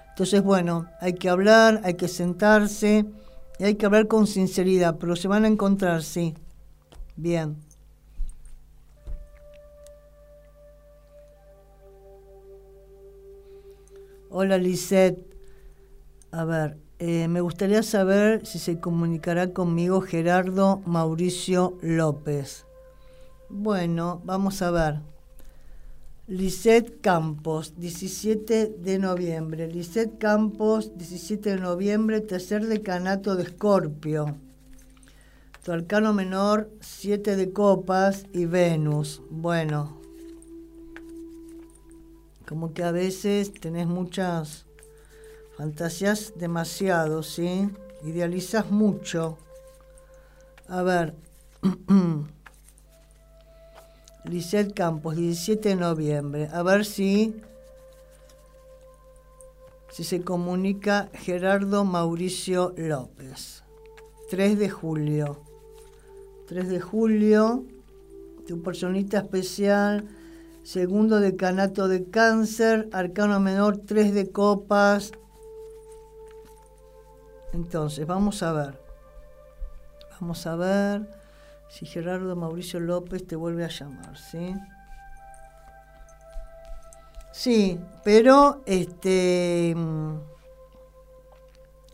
Entonces, 0.09 0.43
bueno, 0.43 0.87
hay 0.99 1.13
que 1.13 1.29
hablar, 1.29 1.81
hay 1.83 1.93
que 1.93 2.07
sentarse 2.07 3.05
y 3.59 3.63
hay 3.63 3.75
que 3.75 3.85
hablar 3.85 4.07
con 4.07 4.27
sinceridad, 4.27 4.97
pero 4.99 5.15
se 5.15 5.27
van 5.27 5.45
a 5.45 5.47
encontrar, 5.47 6.03
sí. 6.03 6.33
Bien. 7.15 7.55
Hola 14.29 14.57
Lisette. 14.57 15.19
A 16.31 16.43
ver, 16.43 16.77
eh, 16.97 17.27
me 17.27 17.41
gustaría 17.41 17.83
saber 17.83 18.45
si 18.47 18.57
se 18.57 18.79
comunicará 18.79 19.53
conmigo 19.53 20.01
Gerardo 20.01 20.81
Mauricio 20.85 21.77
López. 21.81 22.65
Bueno, 23.49 24.21
vamos 24.25 24.63
a 24.63 24.71
ver. 24.71 25.12
Lisette 26.25 27.01
Campos, 27.01 27.73
17 27.75 28.77
de 28.79 28.97
noviembre. 28.97 29.67
Lisette 29.67 30.17
Campos, 30.17 30.97
17 30.97 31.49
de 31.49 31.57
noviembre, 31.57 32.21
tercer 32.21 32.65
decanato 32.65 33.35
de 33.35 33.43
Escorpio. 33.43 34.37
Tu 35.65 35.73
arcano 35.73 36.13
menor, 36.13 36.71
siete 36.79 37.35
de 37.35 37.51
copas 37.51 38.25
y 38.31 38.45
Venus. 38.45 39.21
Bueno, 39.29 39.99
como 42.47 42.73
que 42.73 42.83
a 42.83 42.93
veces 42.93 43.53
tenés 43.53 43.87
muchas 43.87 44.65
fantasías 45.57 46.31
demasiado, 46.37 47.21
¿sí? 47.23 47.69
Idealizas 48.01 48.71
mucho. 48.71 49.37
A 50.69 50.83
ver, 50.83 51.15
Lisette 54.25 54.73
Campos, 54.73 55.15
17 55.15 55.69
de 55.69 55.75
noviembre. 55.75 56.49
A 56.53 56.63
ver 56.63 56.85
si, 56.85 57.35
si 59.89 60.03
se 60.03 60.21
comunica 60.21 61.09
Gerardo 61.13 61.83
Mauricio 61.83 62.73
López. 62.77 63.63
3 64.29 64.57
de 64.57 64.69
julio. 64.69 65.41
3 66.47 66.69
de 66.69 66.79
julio, 66.79 67.65
tu 68.47 68.61
personita 68.61 69.19
especial, 69.19 70.05
segundo 70.63 71.19
decanato 71.19 71.87
de 71.87 72.05
cáncer, 72.05 72.89
arcano 72.93 73.39
menor, 73.39 73.77
3 73.77 74.13
de 74.13 74.31
copas. 74.31 75.11
Entonces, 77.53 78.07
vamos 78.07 78.41
a 78.41 78.53
ver. 78.53 78.79
Vamos 80.19 80.47
a 80.47 80.55
ver 80.55 81.22
si 81.73 81.87
Gerardo 81.87 82.35
Mauricio 82.35 82.79
López 82.79 83.25
te 83.25 83.35
vuelve 83.35 83.65
a 83.65 83.67
llamar, 83.67 84.15
¿sí? 84.15 84.53
Sí, 87.31 87.79
pero 88.03 88.61
este 88.67 89.75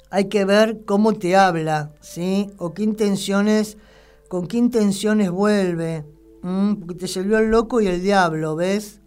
hay 0.10 0.26
que 0.26 0.44
ver 0.44 0.84
cómo 0.84 1.14
te 1.14 1.38
habla, 1.38 1.94
¿sí? 2.02 2.52
O 2.58 2.74
qué 2.74 2.84
intenciones 2.84 3.78
con 4.28 4.48
qué 4.48 4.58
intenciones 4.58 5.32
vuelve, 5.32 6.04
porque 6.42 6.96
te 6.96 7.08
salió 7.08 7.40
el 7.40 7.50
loco 7.50 7.80
y 7.80 7.88
el 7.88 8.04
diablo, 8.04 8.58
¿ves? 8.58 9.00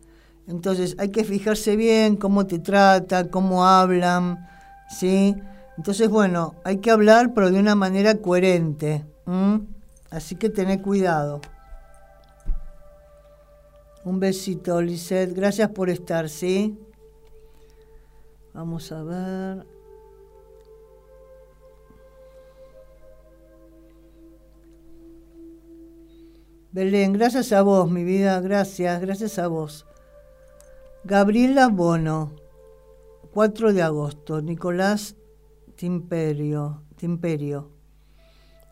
Entonces 0.48 0.96
hay 0.98 1.10
que 1.10 1.24
fijarse 1.24 1.76
bien 1.76 2.16
cómo 2.16 2.46
te 2.46 2.58
trata, 2.58 3.28
cómo 3.30 3.66
hablan, 3.66 4.48
¿sí? 4.88 5.36
Entonces, 5.76 6.08
bueno, 6.08 6.54
hay 6.64 6.78
que 6.78 6.90
hablar, 6.90 7.34
pero 7.34 7.50
de 7.50 7.60
una 7.60 7.74
manera 7.74 8.14
coherente. 8.16 9.04
Así 10.12 10.36
que 10.36 10.50
tené 10.50 10.82
cuidado. 10.82 11.40
Un 14.04 14.20
besito, 14.20 14.80
Lisette. 14.82 15.32
Gracias 15.34 15.70
por 15.70 15.88
estar, 15.88 16.28
¿sí? 16.28 16.78
Vamos 18.52 18.92
a 18.92 19.02
ver. 19.02 19.66
Belén, 26.72 27.12
gracias 27.12 27.52
a 27.52 27.62
vos, 27.62 27.90
mi 27.90 28.02
vida, 28.02 28.40
gracias, 28.40 29.00
gracias 29.00 29.38
a 29.38 29.46
vos. 29.46 29.86
Gabriela 31.04 31.68
Bono, 31.68 32.32
4 33.32 33.74
de 33.74 33.82
agosto, 33.82 34.40
Nicolás 34.40 35.16
Timperio, 35.76 36.82
Timperio. 36.96 37.71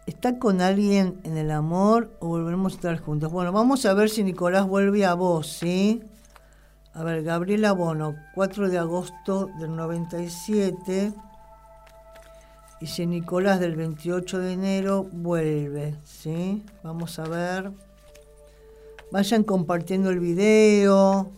¿Está 0.06 0.38
con 0.38 0.60
alguien 0.60 1.20
en 1.24 1.36
el 1.36 1.50
amor 1.50 2.10
o 2.20 2.28
volveremos 2.28 2.72
a 2.72 2.76
estar 2.76 2.98
juntos? 2.98 3.30
Bueno, 3.30 3.52
vamos 3.52 3.86
a 3.86 3.94
ver 3.94 4.10
si 4.10 4.24
Nicolás 4.24 4.66
vuelve 4.66 5.04
a 5.04 5.14
vos, 5.14 5.46
¿sí? 5.46 6.02
A 6.92 7.04
ver, 7.04 7.22
Gabriela 7.22 7.72
Bono, 7.72 8.16
4 8.34 8.68
de 8.68 8.78
agosto 8.78 9.48
del 9.60 9.76
97. 9.76 11.12
Y 12.80 12.86
si 12.86 13.06
Nicolás 13.06 13.60
del 13.60 13.76
28 13.76 14.38
de 14.38 14.52
enero 14.54 15.06
vuelve, 15.12 15.96
¿sí? 16.04 16.64
Vamos 16.82 17.18
a 17.18 17.24
ver. 17.24 17.70
Vayan 19.12 19.44
compartiendo 19.44 20.10
el 20.10 20.18
video. 20.18 21.30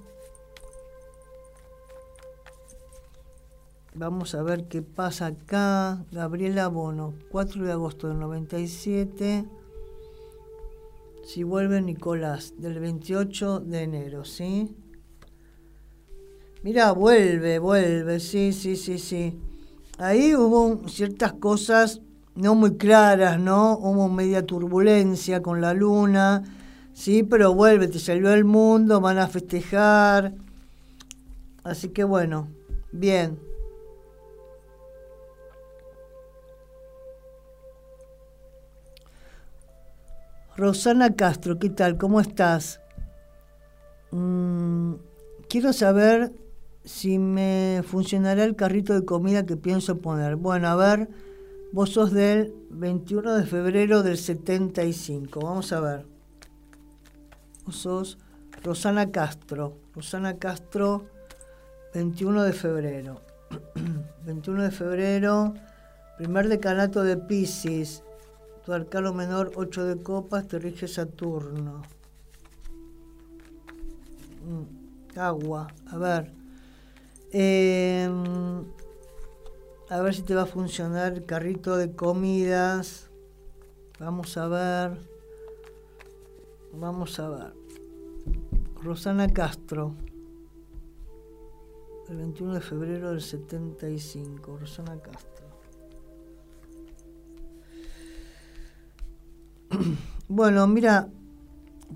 Vamos 3.95 4.35
a 4.35 4.43
ver 4.43 4.69
qué 4.69 4.83
pasa 4.83 5.27
acá. 5.27 6.05
Gabriela 6.11 6.69
Bono, 6.69 7.15
4 7.31 7.65
de 7.65 7.73
agosto 7.73 8.09
del 8.09 8.19
97. 8.19 9.45
Si 11.25 11.43
vuelve 11.43 11.81
Nicolás, 11.81 12.55
del 12.59 12.81
28 12.81 13.61
de 13.61 13.83
enero, 13.83 14.25
¿sí? 14.25 14.75
Mira, 16.63 16.93
vuelve, 16.93 17.59
vuelve, 17.59 18.19
sí, 18.21 18.53
sí, 18.53 18.77
sí, 18.77 18.99
sí. 18.99 19.39
Ahí 19.99 20.35
hubo 20.35 20.89
ciertas 20.89 21.35
cosas 21.35 22.01
no 22.35 22.55
muy 22.55 22.77
claras, 22.77 23.39
¿no? 23.39 23.77
Hubo 23.79 24.09
media 24.09 24.47
turbulencia 24.47 25.43
con 25.43 25.61
la 25.61 25.75
luna 25.75 26.43
Sí, 26.95 27.23
pero 27.23 27.55
vuelve, 27.55 27.89
te 27.89 27.99
salió 27.99 28.33
el 28.33 28.45
mundo, 28.45 29.01
van 29.01 29.19
a 29.19 29.27
festejar. 29.27 30.35
Así 31.65 31.89
que 31.89 32.05
bueno, 32.05 32.49
bien. 32.93 33.39
Rosana 40.57 41.15
Castro, 41.15 41.59
¿qué 41.59 41.71
tal? 41.71 41.97
¿Cómo 41.97 42.21
estás? 42.21 42.81
Mm, 44.11 44.95
quiero 45.49 45.73
saber 45.73 46.33
si 46.85 47.19
me 47.19 47.83
funcionará 47.87 48.45
el 48.45 48.57
carrito 48.57 48.93
de 48.95 49.05
comida 49.05 49.47
que 49.47 49.57
pienso 49.57 49.99
poner. 49.99 50.37
Bueno, 50.37 50.69
a 50.69 50.77
ver, 50.77 51.09
vos 51.73 51.91
sos 51.91 52.13
del 52.13 52.55
21 52.71 53.35
de 53.35 53.47
febrero 53.47 54.03
del 54.03 54.19
75. 54.19 55.41
Vamos 55.41 55.73
a 55.73 55.81
ver 55.81 56.13
sos 57.71 58.19
Rosana 58.63 59.13
Castro. 59.13 59.79
Rosana 59.95 60.39
Castro, 60.39 61.07
21 61.95 62.43
de 62.43 62.53
febrero. 62.53 63.21
21 64.25 64.63
de 64.65 64.71
febrero, 64.71 65.55
primer 66.17 66.49
decanato 66.49 67.03
de 67.03 67.17
Pisces. 67.17 68.03
Tu 68.65 68.73
arcano 68.73 69.13
menor, 69.13 69.53
8 69.57 69.85
de 69.85 70.03
copas, 70.03 70.47
te 70.47 70.59
rige 70.59 70.87
Saturno. 70.87 71.83
Mm, 74.45 75.19
agua, 75.19 75.67
a 75.87 75.99
ver. 75.99 76.33
Em, 77.33 78.65
a 79.89 80.01
ver 80.01 80.15
si 80.15 80.23
te 80.23 80.35
va 80.35 80.43
a 80.43 80.47
funcionar 80.47 81.15
el 81.15 81.27
carrito 81.27 81.77
de 81.77 81.97
comidas. 81.97 83.11
Vamos 83.99 84.37
a 84.37 84.47
ver. 84.47 84.99
Vamos 86.73 87.19
a 87.19 87.29
ver. 87.29 87.53
Rosana 88.81 89.29
Castro. 89.33 89.95
El 92.09 92.17
21 92.17 92.55
de 92.55 92.61
febrero 92.61 93.11
del 93.11 93.23
75. 93.23 94.57
Rosana 94.57 95.01
Castro. 95.01 95.32
Bueno, 100.29 100.67
mira, 100.67 101.09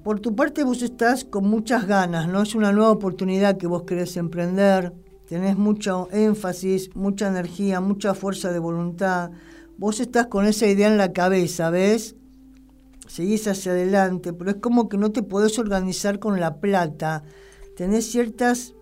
por 0.05 0.21
tu 0.21 0.37
parte 0.37 0.63
vos 0.63 0.83
estás 0.83 1.25
con 1.25 1.49
muchas 1.49 1.87
ganas, 1.87 2.29
¿no? 2.29 2.43
Es 2.43 2.55
una 2.55 2.71
nueva 2.71 2.91
oportunidad 2.91 3.57
que 3.57 3.67
vos 3.67 3.85
querés 3.85 4.19
emprender. 4.19 4.93
Tenés 5.27 5.57
mucho 5.57 6.09
énfasis, 6.13 6.95
mucha 6.95 7.29
energía, 7.29 7.81
mucha 7.81 8.13
fuerza 8.13 8.53
de 8.53 8.59
voluntad. 8.59 9.31
Vos 9.79 10.01
estás 10.01 10.27
con 10.27 10.45
esa 10.45 10.67
idea 10.67 10.89
en 10.89 10.99
la 10.99 11.15
cabeza, 11.15 11.71
¿ves? 11.71 12.15
seguís 13.09 13.47
hacia 13.47 13.73
adelante, 13.73 14.33
pero 14.33 14.51
es 14.51 14.57
como 14.57 14.89
que 14.89 14.99
no 14.99 15.13
te 15.13 15.23
podés 15.23 15.59
organizar 15.59 16.19
con 16.19 16.41
la 16.41 16.61
plata. 16.61 17.25
Tenés 17.77 18.11
ciertas 18.11 18.75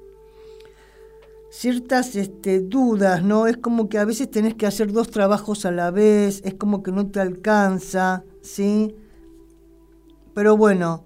ciertas 1.51 2.17
este, 2.17 2.61
dudas, 2.61 3.23
¿no? 3.23 3.47
Es 3.47 3.57
como 3.59 3.89
que 3.89 3.99
a 3.99 4.05
veces 4.05 4.29
tenés 4.29 4.55
que 4.55 4.67
hacer 4.67 4.93
dos 4.93 5.11
trabajos 5.11 5.65
a 5.65 5.71
la 5.71 5.93
vez, 5.93 6.41
es 6.45 6.55
como 6.55 6.83
que 6.83 6.91
no 6.91 7.07
te 7.07 7.21
alcanza, 7.21 8.25
¿sí? 8.45 8.95
Pero 10.35 10.57
bueno, 10.57 11.05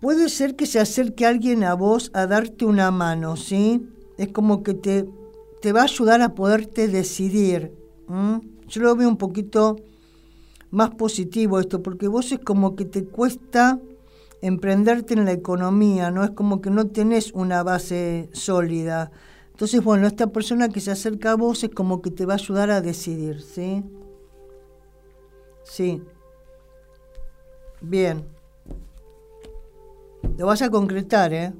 puede 0.00 0.28
ser 0.28 0.56
que 0.56 0.66
se 0.66 0.80
acerque 0.80 1.24
alguien 1.24 1.64
a 1.64 1.74
vos 1.74 2.10
a 2.12 2.26
darte 2.26 2.66
una 2.66 2.90
mano, 2.90 3.36
¿sí? 3.36 3.88
Es 4.18 4.28
como 4.28 4.62
que 4.62 4.74
te, 4.74 5.08
te 5.62 5.72
va 5.72 5.80
a 5.80 5.84
ayudar 5.84 6.20
a 6.20 6.34
poderte 6.34 6.88
decidir. 6.88 7.72
Yo 8.68 8.82
lo 8.82 8.96
veo 8.96 9.08
un 9.08 9.16
poquito 9.16 9.76
más 10.70 10.90
positivo 10.90 11.60
esto, 11.60 11.82
porque 11.82 12.08
vos 12.08 12.32
es 12.32 12.40
como 12.40 12.74
que 12.74 12.84
te 12.84 13.04
cuesta 13.04 13.78
emprenderte 14.42 15.14
en 15.14 15.24
la 15.24 15.32
economía, 15.32 16.10
¿no? 16.10 16.24
Es 16.24 16.30
como 16.30 16.60
que 16.60 16.70
no 16.70 16.86
tenés 16.88 17.32
una 17.32 17.62
base 17.62 18.28
sólida. 18.32 19.10
Entonces, 19.52 19.82
bueno, 19.82 20.06
esta 20.06 20.26
persona 20.26 20.68
que 20.68 20.80
se 20.80 20.90
acerca 20.90 21.32
a 21.32 21.36
vos 21.36 21.62
es 21.64 21.70
como 21.70 22.02
que 22.02 22.10
te 22.10 22.26
va 22.26 22.34
a 22.34 22.36
ayudar 22.36 22.70
a 22.70 22.80
decidir, 22.80 23.40
¿sí? 23.40 23.84
Sí. 25.64 26.02
Bien. 27.80 28.24
Lo 30.38 30.46
vas 30.46 30.62
a 30.62 30.70
concretar, 30.70 31.32
¿eh? 31.32 31.52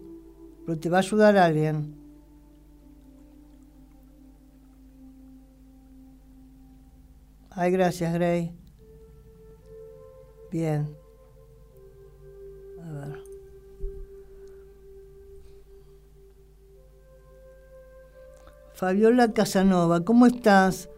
Pero 0.65 0.79
te 0.79 0.89
va 0.89 0.99
a 0.99 1.01
ayudar 1.01 1.37
alguien. 1.37 1.97
Ay, 7.51 7.71
gracias, 7.71 8.13
Gray. 8.15 8.53
Bien. 10.51 10.97
A 12.83 12.93
ver. 12.93 13.25
Fabiola 18.75 19.33
Casanova, 19.33 20.05
¿cómo 20.05 20.27
estás? 20.27 20.89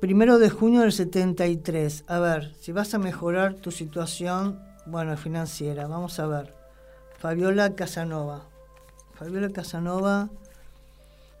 Primero 0.00 0.38
de 0.38 0.48
junio 0.48 0.80
del 0.80 0.92
73. 0.92 2.04
A 2.06 2.18
ver, 2.18 2.54
si 2.58 2.72
vas 2.72 2.94
a 2.94 2.98
mejorar 2.98 3.54
tu 3.54 3.70
situación, 3.70 4.58
bueno, 4.86 5.14
financiera. 5.18 5.86
Vamos 5.86 6.18
a 6.18 6.26
ver. 6.26 6.54
Fabiola 7.18 7.74
Casanova. 7.74 8.46
Fabiola 9.12 9.50
Casanova, 9.50 10.30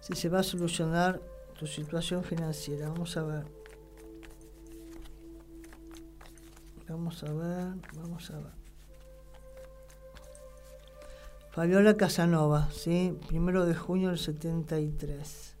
si 0.00 0.14
se 0.14 0.28
va 0.28 0.40
a 0.40 0.42
solucionar 0.42 1.22
tu 1.58 1.66
situación 1.66 2.22
financiera. 2.22 2.90
Vamos 2.90 3.16
a 3.16 3.22
ver. 3.22 3.44
Vamos 6.86 7.22
a 7.22 7.32
ver, 7.32 7.74
vamos 7.94 8.30
a 8.30 8.36
ver. 8.36 8.52
Fabiola 11.52 11.96
Casanova, 11.96 12.68
¿sí? 12.72 13.18
Primero 13.26 13.64
de 13.64 13.74
junio 13.74 14.10
del 14.10 14.18
73. 14.18 15.56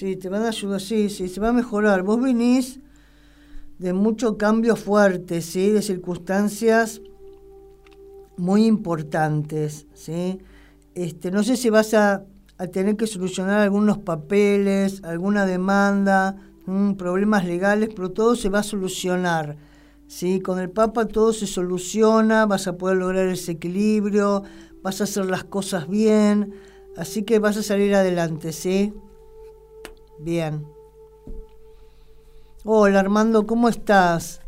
Sí, 0.00 0.16
te 0.16 0.30
van 0.30 0.44
a 0.44 0.48
ayudar, 0.48 0.80
sí, 0.80 1.10
sí, 1.10 1.28
se 1.28 1.42
va 1.42 1.50
a 1.50 1.52
mejorar. 1.52 2.02
Vos 2.02 2.18
venís 2.22 2.80
de 3.78 3.92
mucho 3.92 4.38
cambio 4.38 4.74
fuerte, 4.74 5.42
¿sí? 5.42 5.68
De 5.68 5.82
circunstancias 5.82 7.02
muy 8.38 8.64
importantes, 8.64 9.86
¿sí? 9.92 10.38
Este, 10.94 11.30
no 11.30 11.42
sé 11.42 11.58
si 11.58 11.68
vas 11.68 11.92
a 11.92 12.24
tener 12.72 12.96
que 12.96 13.06
solucionar 13.06 13.60
algunos 13.60 13.98
papeles, 13.98 15.04
alguna 15.04 15.44
demanda, 15.44 16.34
problemas 16.96 17.44
legales, 17.44 17.90
pero 17.94 18.10
todo 18.10 18.36
se 18.36 18.48
va 18.48 18.60
a 18.60 18.62
solucionar. 18.62 19.58
¿sí? 20.06 20.40
Con 20.40 20.60
el 20.60 20.70
Papa 20.70 21.08
todo 21.08 21.34
se 21.34 21.46
soluciona, 21.46 22.46
vas 22.46 22.66
a 22.68 22.78
poder 22.78 22.96
lograr 22.96 23.28
ese 23.28 23.52
equilibrio, 23.52 24.44
vas 24.82 25.02
a 25.02 25.04
hacer 25.04 25.26
las 25.26 25.44
cosas 25.44 25.90
bien, 25.90 26.54
así 26.96 27.22
que 27.22 27.38
vas 27.38 27.58
a 27.58 27.62
salir 27.62 27.94
adelante, 27.94 28.54
¿sí? 28.54 28.94
Bien. 30.22 30.66
Hola 32.64 33.00
Armando, 33.00 33.46
¿cómo 33.46 33.70
estás? 33.70 34.42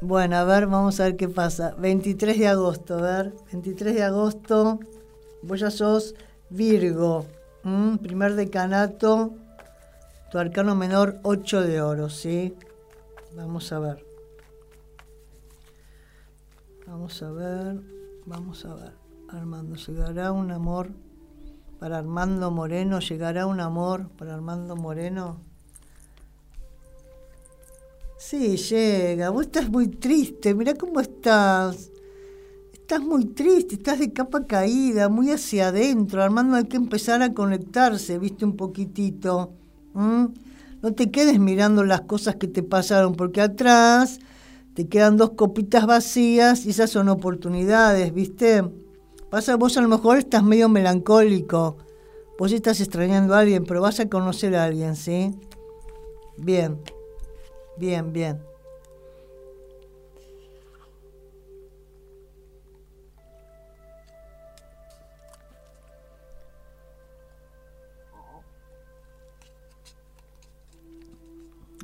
Bueno, 0.00 0.36
a 0.36 0.44
ver, 0.44 0.68
vamos 0.68 1.00
a 1.00 1.04
ver 1.04 1.16
qué 1.16 1.28
pasa. 1.28 1.74
23 1.78 2.38
de 2.38 2.46
agosto, 2.46 2.94
a 2.94 3.02
ver, 3.02 3.34
23 3.50 3.92
de 3.96 4.04
agosto, 4.04 4.78
vos 5.42 5.58
ya 5.58 5.72
sos 5.72 6.14
Virgo, 6.48 7.26
primer 8.02 8.36
decanato, 8.36 9.32
tu 10.30 10.38
arcano 10.38 10.76
menor 10.76 11.18
8 11.24 11.62
de 11.62 11.82
oro, 11.82 12.08
¿sí? 12.08 12.54
Vamos 13.34 13.72
a 13.72 13.80
ver. 13.80 14.06
Vamos 16.86 17.20
a 17.20 17.32
ver, 17.32 17.80
vamos 18.26 18.64
a 18.64 18.74
ver. 18.74 18.92
Armando, 19.28 19.76
¿se 19.76 19.92
dará 19.92 20.30
un 20.30 20.52
amor 20.52 20.90
Para 21.78 21.98
Armando 21.98 22.50
Moreno, 22.50 22.98
¿llegará 22.98 23.46
un 23.46 23.60
amor 23.60 24.08
para 24.18 24.34
Armando 24.34 24.74
Moreno? 24.74 25.38
Sí, 28.16 28.56
llega. 28.56 29.30
Vos 29.30 29.46
estás 29.46 29.70
muy 29.70 29.86
triste. 29.86 30.54
Mira 30.54 30.74
cómo 30.74 30.98
estás. 30.98 31.92
Estás 32.72 33.00
muy 33.00 33.26
triste, 33.26 33.76
estás 33.76 34.00
de 34.00 34.12
capa 34.12 34.44
caída, 34.44 35.08
muy 35.08 35.30
hacia 35.30 35.68
adentro. 35.68 36.22
Armando 36.22 36.56
hay 36.56 36.64
que 36.64 36.78
empezar 36.78 37.22
a 37.22 37.32
conectarse, 37.32 38.18
viste, 38.18 38.44
un 38.44 38.56
poquitito. 38.56 39.52
No 39.94 40.92
te 40.96 41.10
quedes 41.10 41.38
mirando 41.38 41.84
las 41.84 42.00
cosas 42.02 42.36
que 42.36 42.48
te 42.48 42.62
pasaron, 42.62 43.14
porque 43.14 43.40
atrás 43.40 44.18
te 44.74 44.88
quedan 44.88 45.16
dos 45.16 45.30
copitas 45.30 45.86
vacías 45.86 46.66
y 46.66 46.70
esas 46.70 46.90
son 46.90 47.08
oportunidades, 47.08 48.12
viste. 48.12 48.64
Pasa, 49.30 49.56
vos 49.56 49.76
a 49.76 49.82
lo 49.82 49.88
mejor 49.88 50.16
estás 50.16 50.42
medio 50.42 50.70
melancólico, 50.70 51.76
vos 52.38 52.50
estás 52.50 52.80
extrañando 52.80 53.34
a 53.34 53.40
alguien, 53.40 53.64
pero 53.64 53.82
vas 53.82 54.00
a 54.00 54.08
conocer 54.08 54.56
a 54.56 54.64
alguien, 54.64 54.96
¿sí? 54.96 55.38
Bien, 56.38 56.80
bien, 57.76 58.10
bien. 58.10 58.40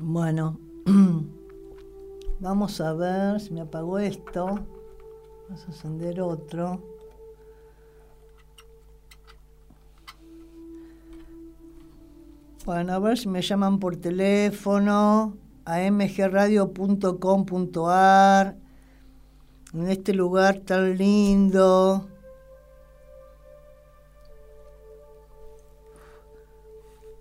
Bueno, 0.01 0.59
vamos 2.41 2.81
a 2.81 2.95
ver 2.95 3.39
si 3.39 3.53
me 3.53 3.61
apagó 3.61 3.99
esto. 3.99 4.47
Vamos 5.49 5.63
a 5.63 5.67
encender 5.67 6.23
otro. 6.23 6.94
Bueno, 12.65 12.95
a 12.95 12.99
ver 12.99 13.19
si 13.19 13.29
me 13.29 13.43
llaman 13.43 13.79
por 13.79 13.97
teléfono 13.97 15.37
a 15.67 15.81
mgradio.com.ar 15.91 18.57
en 19.75 19.89
este 19.91 20.15
lugar 20.15 20.61
tan 20.61 20.97
lindo. 20.97 22.09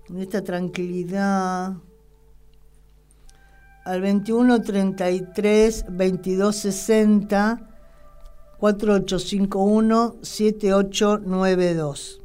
En 0.07 0.19
esta 0.19 0.41
tranquilidad. 0.41 1.73
Al 3.83 3.99
21 3.99 4.61
33 4.61 5.85
22 5.89 6.55
60 6.55 7.69
4851 8.59 10.15
7892. 10.21 12.22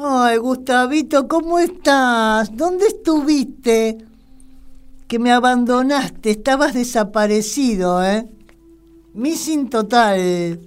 Ay, 0.00 0.36
Gustavito, 0.36 1.26
¿cómo 1.26 1.58
estás? 1.58 2.56
¿Dónde 2.56 2.86
estuviste? 2.86 3.98
Que 5.08 5.18
me 5.18 5.32
abandonaste, 5.32 6.30
estabas 6.30 6.74
desaparecido, 6.74 8.04
¿eh? 8.04 8.28
Missing 9.14 9.68
total. 9.68 10.60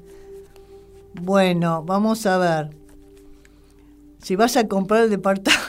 Bueno, 1.21 1.81
vamos 1.83 2.25
a 2.25 2.37
ver. 2.39 2.75
Si 4.21 4.35
vas 4.35 4.57
a 4.57 4.67
comprar 4.67 5.03
el 5.03 5.11
departamento. 5.11 5.65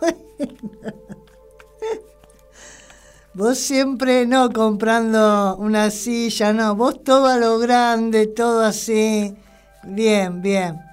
vos 3.34 3.58
siempre 3.58 4.26
no 4.26 4.52
comprando 4.52 5.56
una 5.56 5.90
silla, 5.90 6.52
no. 6.52 6.76
Vos 6.76 7.02
todo 7.02 7.26
a 7.26 7.36
lo 7.36 7.58
grande, 7.58 8.28
todo 8.28 8.62
así. 8.62 9.34
Bien, 9.82 10.40
bien. 10.40 10.91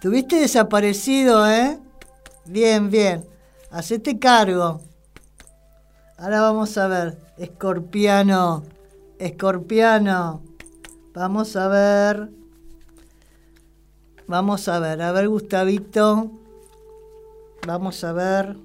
Tuviste 0.00 0.36
desaparecido, 0.36 1.50
¿eh? 1.50 1.76
Bien, 2.46 2.88
bien. 2.88 3.24
Hacete 3.70 4.18
cargo. 4.18 4.80
Ahora 6.16 6.40
vamos 6.40 6.78
a 6.78 6.86
ver. 6.86 7.18
Escorpiano. 7.36 8.62
Escorpiano. 9.18 10.40
Vamos 11.14 11.56
a 11.56 11.66
ver. 11.66 12.30
Vamos 14.28 14.68
a 14.68 14.78
ver. 14.78 15.02
A 15.02 15.10
ver, 15.10 15.28
Gustavito. 15.28 16.30
Vamos 17.66 18.04
a 18.04 18.12
ver. 18.12 18.56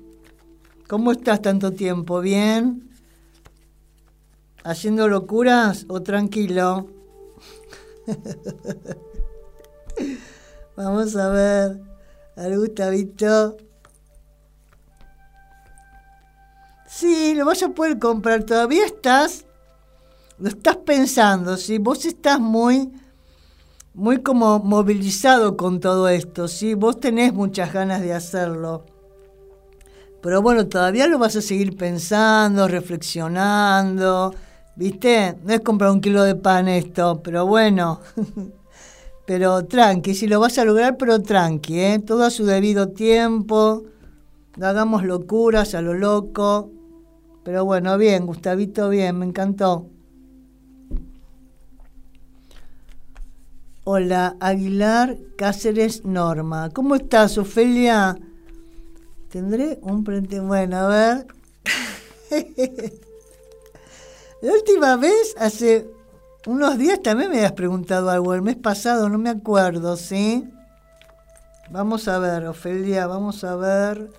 ¿Cómo 0.88 1.14
estás 1.14 1.42
tanto 1.42 1.72
tiempo? 1.72 2.22
¿Bien? 2.22 2.92
¿Haciendo 4.64 5.08
locuras 5.08 5.88
o 5.90 6.04
tranquilo? 6.04 6.88
Vamos 10.76 11.16
a 11.16 11.30
ver 11.30 11.80
al 12.36 12.58
Gustavito. 12.58 13.58
Sí, 16.88 17.36
lo 17.36 17.46
vas 17.46 17.62
a 17.62 17.70
poder 17.70 18.00
comprar. 18.00 18.44
Todavía 18.44 18.86
estás, 18.86 19.46
lo 20.40 20.50
estás 20.50 20.78
pensando, 20.78 21.58
¿sí? 21.58 21.78
Vos 21.78 22.06
estás 22.06 22.40
muy, 22.40 22.92
muy 23.94 24.24
como 24.24 24.60
movilizado 24.60 25.58
con 25.58 25.80
todo 25.80 26.10
esto, 26.10 26.48
¿sí? 26.48 26.74
Vos 26.74 27.00
tenés 27.00 27.34
muchas 27.34 27.72
ganas 27.72 28.02
de 28.02 28.14
hacerlo. 28.14 28.86
Pero 30.22 30.42
bueno, 30.42 30.68
todavía 30.68 31.06
lo 31.08 31.20
vas 31.20 31.36
a 31.36 31.42
seguir 31.42 31.78
pensando, 31.78 32.68
reflexionando, 32.68 34.34
¿viste? 34.76 35.38
No 35.44 35.54
es 35.54 35.62
comprar 35.62 35.92
un 35.92 36.02
kilo 36.02 36.24
de 36.24 36.36
pan 36.36 36.68
esto, 36.68 37.22
pero 37.22 37.46
bueno. 37.46 38.00
Pero 39.26 39.66
tranqui, 39.66 40.16
si 40.16 40.28
lo 40.28 40.40
vas 40.40 40.58
a 40.58 40.66
lograr, 40.66 40.98
pero 40.98 41.22
tranqui, 41.22 41.80
¿eh? 41.80 42.00
todo 42.00 42.26
a 42.26 42.30
su 42.30 42.46
debido 42.46 42.90
tiempo. 42.90 43.84
Hagamos 44.62 45.04
locuras 45.04 45.76
a 45.76 45.82
lo 45.82 45.94
loco. 45.94 46.72
Pero 47.44 47.66
bueno, 47.66 47.98
bien, 47.98 48.26
Gustavito, 48.26 48.90
bien, 48.90 49.20
me 49.20 49.26
encantó. 49.26 49.90
Hola, 53.86 54.38
Aguilar 54.40 55.18
Cáceres 55.38 56.06
Norma. 56.06 56.70
¿Cómo 56.70 56.96
estás, 56.96 57.38
Ofelia? 57.38 58.18
Tendré 59.30 59.80
un 59.82 60.06
frente. 60.06 60.40
Bueno, 60.40 60.78
a 60.78 60.88
ver. 60.88 61.28
La 64.42 64.54
última 64.54 64.96
vez, 64.96 65.36
hace 65.38 65.90
unos 66.46 66.78
días 66.78 67.02
también 67.02 67.30
me 67.30 67.38
habías 67.38 67.54
preguntado 67.54 68.10
algo, 68.10 68.34
el 68.34 68.42
mes 68.42 68.58
pasado, 68.58 69.10
no 69.10 69.18
me 69.18 69.30
acuerdo, 69.30 69.96
¿sí? 69.98 70.50
Vamos 71.70 72.08
a 72.08 72.20
ver, 72.20 72.46
Ofelia, 72.46 73.08
vamos 73.08 73.44
a 73.44 73.56
ver. 73.56 74.10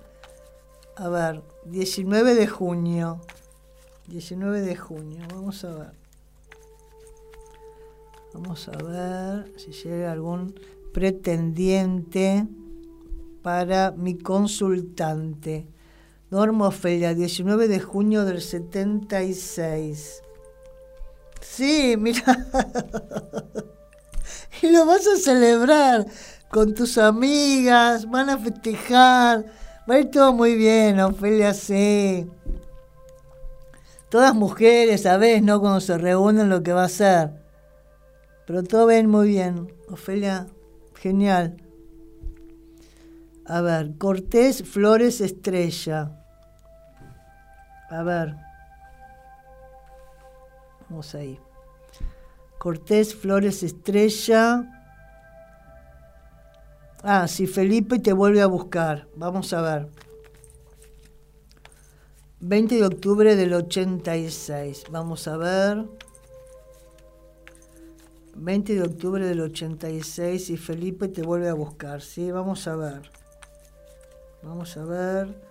A 0.97 1.07
ver, 1.09 1.43
19 1.65 2.35
de 2.35 2.47
junio. 2.47 3.21
19 4.07 4.61
de 4.61 4.75
junio, 4.75 5.23
vamos 5.33 5.63
a 5.63 5.73
ver. 5.73 5.91
Vamos 8.33 8.67
a 8.67 8.77
ver 8.83 9.53
si 9.57 9.71
llega 9.71 10.11
algún 10.11 10.59
pretendiente 10.93 12.47
para 13.41 13.91
mi 13.91 14.17
consultante. 14.17 15.67
Norma 16.31 16.67
Ofelia, 16.67 17.13
19 17.13 17.67
de 17.67 17.79
junio 17.79 18.25
del 18.25 18.41
76. 18.41 20.24
Sí, 21.45 21.95
mira. 21.97 22.23
y 24.61 24.71
lo 24.71 24.85
vas 24.85 25.05
a 25.07 25.17
celebrar 25.17 26.05
con 26.49 26.73
tus 26.73 26.97
amigas, 26.97 28.09
van 28.09 28.29
a 28.29 28.37
festejar, 28.37 29.45
va 29.89 29.95
a 29.95 29.99
ir 29.99 30.11
todo 30.11 30.33
muy 30.33 30.55
bien, 30.55 30.99
Ofelia, 30.99 31.53
sí. 31.53 32.29
Todas 34.09 34.33
mujeres, 34.33 35.03
¿sabes? 35.03 35.41
¿No? 35.41 35.59
Cuando 35.59 35.81
se 35.81 35.97
reúnen 35.97 36.49
lo 36.49 36.63
que 36.63 36.73
va 36.73 36.85
a 36.85 36.89
ser. 36.89 37.31
Pero 38.45 38.63
todo 38.63 38.85
ven 38.85 39.09
muy 39.09 39.27
bien. 39.27 39.73
Ofelia, 39.89 40.47
genial. 40.95 41.57
A 43.45 43.61
ver, 43.61 43.97
Cortés 43.97 44.63
Flores 44.63 45.21
Estrella. 45.21 46.11
A 47.89 48.03
ver. 48.03 48.44
Vamos 50.89 51.15
ahí. 51.15 51.39
Cortés 52.57 53.15
Flores 53.15 53.63
Estrella. 53.63 54.71
Ah, 57.03 57.27
si 57.27 57.47
Felipe 57.47 57.99
te 57.99 58.13
vuelve 58.13 58.41
a 58.41 58.47
buscar. 58.47 59.07
Vamos 59.15 59.53
a 59.53 59.61
ver. 59.61 59.87
20 62.39 62.75
de 62.75 62.85
octubre 62.85 63.35
del 63.35 63.53
86. 63.53 64.85
Vamos 64.91 65.27
a 65.27 65.37
ver. 65.37 65.85
20 68.35 68.75
de 68.75 68.81
octubre 68.81 69.25
del 69.25 69.41
86 69.41 70.49
y 70.49 70.57
Felipe 70.57 71.07
te 71.07 71.21
vuelve 71.21 71.49
a 71.49 71.53
buscar, 71.53 72.01
¿sí? 72.01 72.31
Vamos 72.31 72.67
a 72.67 72.75
ver. 72.75 73.09
Vamos 74.43 74.75
a 74.75 74.83
ver. 74.83 75.41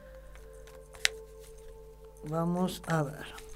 Vamos 2.29 2.83
a 2.87 3.03
ver. 3.03 3.54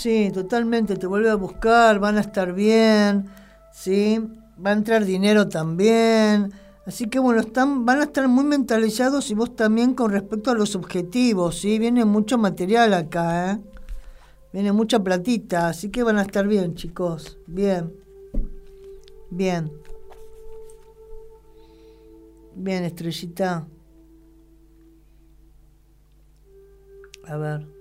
Sí, 0.00 0.30
totalmente, 0.32 0.96
te 0.96 1.06
vuelve 1.06 1.28
a 1.28 1.34
buscar, 1.34 1.98
van 1.98 2.16
a 2.16 2.22
estar 2.22 2.54
bien, 2.54 3.28
¿sí? 3.70 4.18
Va 4.64 4.70
a 4.70 4.72
entrar 4.72 5.04
dinero 5.04 5.50
también. 5.50 6.54
Así 6.86 7.04
que 7.10 7.18
bueno, 7.18 7.40
están, 7.40 7.84
van 7.84 8.00
a 8.00 8.04
estar 8.04 8.26
muy 8.26 8.44
mentalizados 8.44 9.30
y 9.30 9.34
vos 9.34 9.54
también 9.54 9.92
con 9.92 10.10
respecto 10.10 10.52
a 10.52 10.54
los 10.54 10.74
objetivos, 10.74 11.58
¿sí? 11.58 11.78
Viene 11.78 12.06
mucho 12.06 12.38
material 12.38 12.94
acá, 12.94 13.52
¿eh? 13.52 13.60
Viene 14.54 14.72
mucha 14.72 15.00
platita, 15.00 15.68
así 15.68 15.90
que 15.90 16.02
van 16.02 16.16
a 16.16 16.22
estar 16.22 16.48
bien, 16.48 16.74
chicos. 16.76 17.36
Bien. 17.46 17.92
Bien. 19.30 19.70
Bien, 22.54 22.84
estrellita. 22.84 23.68
A 27.28 27.36
ver. 27.36 27.79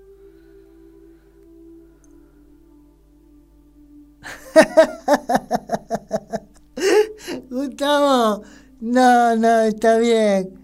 Gustavo, 7.50 8.44
no, 8.80 9.36
no, 9.36 9.62
está 9.62 9.98
bien. 9.98 10.60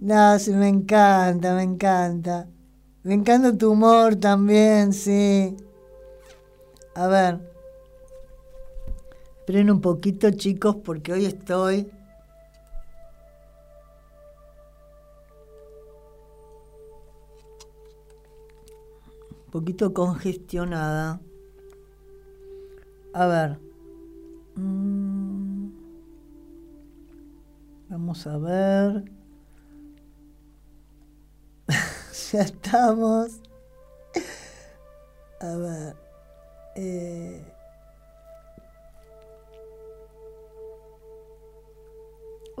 No, 0.00 0.38
sí, 0.38 0.52
me 0.52 0.68
encanta, 0.68 1.54
me 1.54 1.62
encanta. 1.62 2.48
Me 3.02 3.14
encanta 3.14 3.56
tu 3.56 3.72
humor 3.72 4.16
también, 4.16 4.92
sí. 4.92 5.56
A 6.94 7.06
ver. 7.08 7.40
Esperen 9.40 9.70
un 9.70 9.80
poquito, 9.80 10.30
chicos, 10.30 10.76
porque 10.84 11.12
hoy 11.12 11.26
estoy. 11.26 11.90
Un 19.46 19.50
poquito 19.50 19.92
congestionada. 19.94 21.20
A 23.12 23.26
ver. 23.26 23.58
Mm. 24.56 25.70
Vamos 27.88 28.26
a 28.26 28.38
ver. 28.38 29.04
ya 32.32 32.40
estamos. 32.40 33.40
A 35.40 35.56
ver. 35.56 35.96
Eh. 36.76 37.44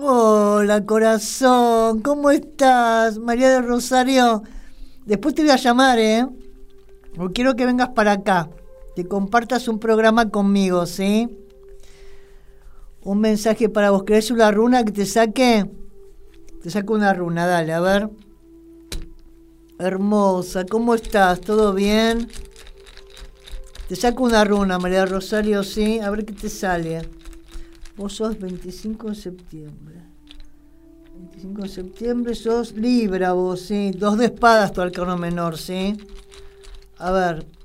Hola 0.00 0.86
corazón, 0.86 2.02
¿cómo 2.02 2.30
estás? 2.30 3.18
María 3.18 3.50
de 3.50 3.62
Rosario. 3.62 4.44
Después 5.04 5.34
te 5.34 5.42
voy 5.42 5.50
a 5.50 5.56
llamar, 5.56 5.98
¿eh? 5.98 6.26
Porque 7.16 7.32
quiero 7.34 7.56
que 7.56 7.66
vengas 7.66 7.88
para 7.90 8.12
acá, 8.12 8.48
que 8.98 9.06
compartas 9.06 9.68
un 9.68 9.78
programa 9.78 10.28
conmigo, 10.28 10.84
¿sí? 10.84 11.28
Un 13.04 13.20
mensaje 13.20 13.68
para 13.68 13.92
vos. 13.92 14.02
¿Querés 14.02 14.32
una 14.32 14.50
runa 14.50 14.84
que 14.84 14.90
te 14.90 15.06
saque? 15.06 15.70
Te 16.60 16.68
saco 16.68 16.94
una 16.94 17.14
runa, 17.14 17.46
dale, 17.46 17.72
a 17.74 17.78
ver. 17.78 18.10
Hermosa, 19.78 20.66
¿cómo 20.66 20.96
estás? 20.96 21.40
¿Todo 21.40 21.74
bien? 21.74 22.26
Te 23.88 23.94
saco 23.94 24.24
una 24.24 24.42
runa, 24.42 24.80
María 24.80 25.06
Rosario, 25.06 25.62
sí. 25.62 26.00
A 26.00 26.10
ver 26.10 26.24
qué 26.24 26.32
te 26.32 26.48
sale. 26.48 27.08
Vos 27.96 28.14
sos 28.14 28.36
25 28.36 29.10
de 29.10 29.14
septiembre. 29.14 30.02
25 31.14 31.62
de 31.62 31.68
septiembre 31.68 32.34
sos 32.34 32.72
Libra 32.72 33.32
vos, 33.32 33.60
sí. 33.60 33.92
Dos 33.92 34.18
de 34.18 34.24
espadas 34.24 34.72
tu 34.72 34.80
arcano 34.80 35.16
menor, 35.16 35.56
sí. 35.56 35.96
A 36.96 37.12
ver. 37.12 37.57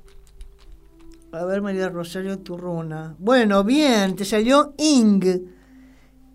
A 1.34 1.44
ver, 1.44 1.62
María 1.62 1.88
Rosario, 1.88 2.38
tu 2.38 2.56
runa. 2.56 3.16
Bueno, 3.18 3.64
bien, 3.64 4.14
te 4.14 4.24
salió 4.24 4.72
Ing. 4.78 5.24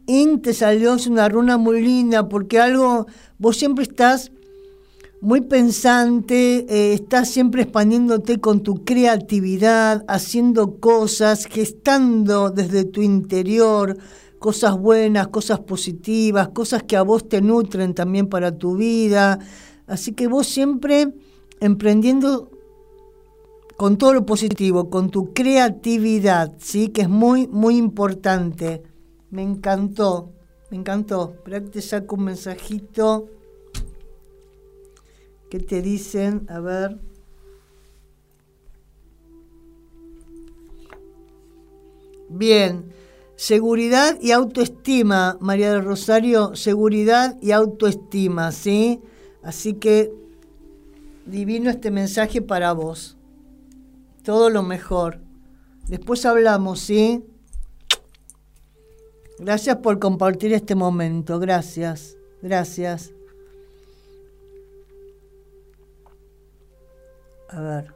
Ing 0.06 0.42
te 0.42 0.54
salió, 0.54 0.96
es 0.96 1.08
una 1.08 1.30
runa 1.30 1.56
muy 1.56 1.82
linda, 1.82 2.28
porque 2.28 2.60
algo, 2.60 3.08
vos 3.38 3.56
siempre 3.56 3.84
estás 3.84 4.30
muy 5.22 5.40
pensante, 5.40 6.66
eh, 6.68 6.94
estás 6.94 7.30
siempre 7.30 7.62
expandiéndote 7.62 8.42
con 8.42 8.62
tu 8.62 8.84
creatividad, 8.84 10.04
haciendo 10.10 10.82
cosas, 10.82 11.46
gestando 11.46 12.50
desde 12.50 12.84
tu 12.84 13.02
interior 13.02 13.98
cosas 14.38 14.78
buenas, 14.78 15.30
cosas 15.30 15.62
positivas, 15.62 16.50
cosas 16.50 16.84
que 16.84 16.98
a 16.98 17.04
vos 17.04 17.30
te 17.30 17.42
nutren 17.42 17.94
también 17.94 18.28
para 18.28 18.58
tu 18.58 18.76
vida. 18.76 19.40
Así 19.88 20.12
que 20.12 20.28
vos 20.28 20.48
siempre 20.48 21.14
emprendiendo 21.62 22.59
con 23.80 23.98
todo 23.98 24.14
lo 24.14 24.26
positivo, 24.26 24.90
con 24.90 25.10
tu 25.10 25.34
creatividad, 25.34 26.54
¿sí? 26.60 26.90
que 26.90 27.04
es 27.04 27.08
muy, 27.08 27.48
muy 27.48 27.78
importante. 27.78 28.84
Me 29.30 29.42
encantó, 29.42 30.34
me 30.70 30.76
encantó. 30.76 31.32
Espera 31.38 31.62
que 31.62 31.70
te 31.70 31.82
saco 31.82 32.18
un 32.18 32.26
mensajito. 32.26 33.30
¿Qué 35.50 35.62
te 35.62 35.82
dicen? 35.82 36.46
A 36.50 36.60
ver. 36.60 37.00
Bien. 42.28 42.84
Seguridad 43.38 44.18
y 44.22 44.32
autoestima, 44.32 45.38
María 45.40 45.72
del 45.72 45.86
Rosario, 45.86 46.54
seguridad 46.54 47.38
y 47.42 47.52
autoestima, 47.52 48.52
¿sí? 48.52 49.00
Así 49.42 49.76
que 49.76 50.12
divino 51.26 51.70
este 51.70 51.92
mensaje 51.92 52.42
para 52.42 52.74
vos. 52.74 53.16
Todo 54.30 54.52
lo 54.52 54.62
mejor. 54.62 55.22
Después 55.88 56.24
hablamos, 56.24 56.82
¿sí? 56.82 57.26
Gracias 59.40 59.78
por 59.78 59.98
compartir 59.98 60.54
este 60.54 60.76
momento. 60.76 61.40
Gracias. 61.40 62.16
Gracias. 62.40 63.12
A 67.50 67.60
ver. 67.60 67.96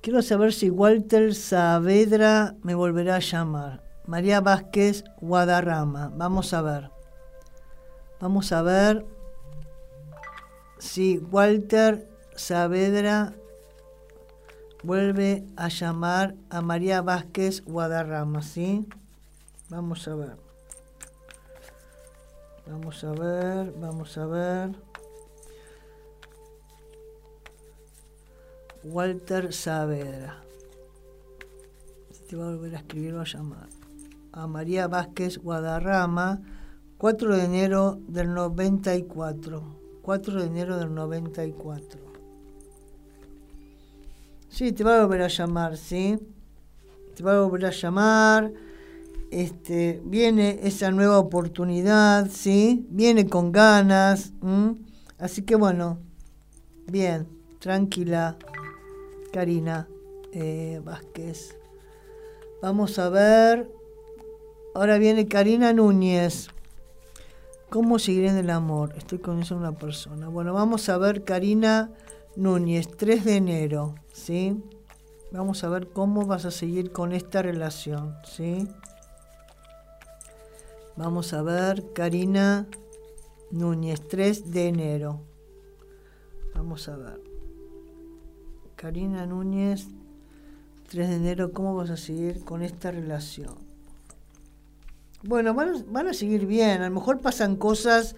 Quiero 0.00 0.22
saber 0.22 0.52
si 0.52 0.70
Walter 0.70 1.36
Saavedra 1.36 2.56
me 2.64 2.74
volverá 2.74 3.14
a 3.14 3.20
llamar. 3.20 3.84
María 4.06 4.40
Vázquez 4.40 5.04
Guadarrama. 5.20 6.10
Vamos 6.16 6.52
a 6.52 6.62
ver. 6.62 6.90
Vamos 8.18 8.50
a 8.50 8.62
ver 8.62 9.15
si 10.78 11.18
Walter 11.18 12.08
Saavedra 12.34 13.34
vuelve 14.82 15.44
a 15.56 15.68
llamar 15.68 16.34
a 16.50 16.60
María 16.60 17.02
Vázquez 17.02 17.64
Guadarrama, 17.64 18.42
¿sí? 18.42 18.86
Vamos 19.68 20.06
a 20.06 20.14
ver. 20.14 20.36
Vamos 22.66 23.04
a 23.04 23.12
ver, 23.12 23.72
vamos 23.78 24.18
a 24.18 24.26
ver. 24.26 24.70
Walter 28.84 29.52
Saavedra. 29.52 30.42
Te 32.28 32.36
va 32.36 32.44
a 32.44 32.50
volver 32.50 32.74
a 32.74 32.78
escribir 32.78 33.14
o 33.14 33.20
a 33.20 33.24
llamar. 33.24 33.68
A 34.32 34.46
María 34.46 34.88
Vázquez 34.88 35.38
Guadarrama, 35.38 36.42
4 36.98 37.36
de 37.36 37.44
enero 37.44 37.98
del 38.08 38.34
94. 38.34 39.85
4 40.06 40.40
de 40.40 40.46
enero 40.46 40.78
del 40.78 40.94
94. 40.94 42.00
Sí, 44.48 44.70
te 44.70 44.84
va 44.84 44.98
a 44.98 45.02
volver 45.04 45.22
a 45.22 45.26
llamar, 45.26 45.76
¿sí? 45.76 46.16
Te 47.16 47.24
va 47.24 47.34
a 47.34 47.40
volver 47.40 47.66
a 47.66 47.70
llamar. 47.72 48.52
Este, 49.32 50.00
viene 50.04 50.60
esa 50.62 50.92
nueva 50.92 51.18
oportunidad, 51.18 52.30
¿sí? 52.30 52.86
Viene 52.88 53.26
con 53.26 53.50
ganas. 53.50 54.32
Así 55.18 55.42
que 55.42 55.56
bueno, 55.56 55.98
bien, 56.86 57.26
tranquila. 57.58 58.36
Karina 59.32 59.88
eh, 60.30 60.80
Vázquez. 60.84 61.58
Vamos 62.62 62.96
a 63.00 63.08
ver. 63.08 63.68
Ahora 64.72 64.98
viene 64.98 65.26
Karina 65.26 65.72
Núñez. 65.72 66.48
¿Cómo 67.76 67.98
seguir 67.98 68.24
en 68.24 68.38
el 68.38 68.48
amor? 68.48 68.94
Estoy 68.96 69.18
con 69.18 69.42
una 69.50 69.72
persona. 69.72 70.28
Bueno, 70.28 70.54
vamos 70.54 70.88
a 70.88 70.96
ver 70.96 71.24
Karina 71.24 71.90
Núñez, 72.34 72.88
3 72.96 73.22
de 73.22 73.36
enero, 73.36 73.96
¿sí? 74.14 74.64
Vamos 75.30 75.62
a 75.62 75.68
ver 75.68 75.90
cómo 75.90 76.24
vas 76.24 76.46
a 76.46 76.50
seguir 76.50 76.90
con 76.90 77.12
esta 77.12 77.42
relación, 77.42 78.14
¿sí? 78.24 78.66
Vamos 80.96 81.34
a 81.34 81.42
ver 81.42 81.92
Karina 81.92 82.66
Núñez, 83.50 84.08
3 84.08 84.52
de 84.52 84.68
enero. 84.68 85.20
Vamos 86.54 86.88
a 86.88 86.96
ver. 86.96 87.20
Karina 88.74 89.26
Núñez, 89.26 89.88
3 90.88 91.10
de 91.10 91.16
enero, 91.16 91.52
¿cómo 91.52 91.76
vas 91.76 91.90
a 91.90 91.98
seguir 91.98 92.42
con 92.42 92.62
esta 92.62 92.90
relación? 92.90 93.65
Bueno, 95.22 95.54
van, 95.54 96.08
a 96.08 96.12
seguir 96.12 96.46
bien. 96.46 96.82
A 96.82 96.88
lo 96.88 96.94
mejor 96.94 97.20
pasan 97.20 97.56
cosas 97.56 98.16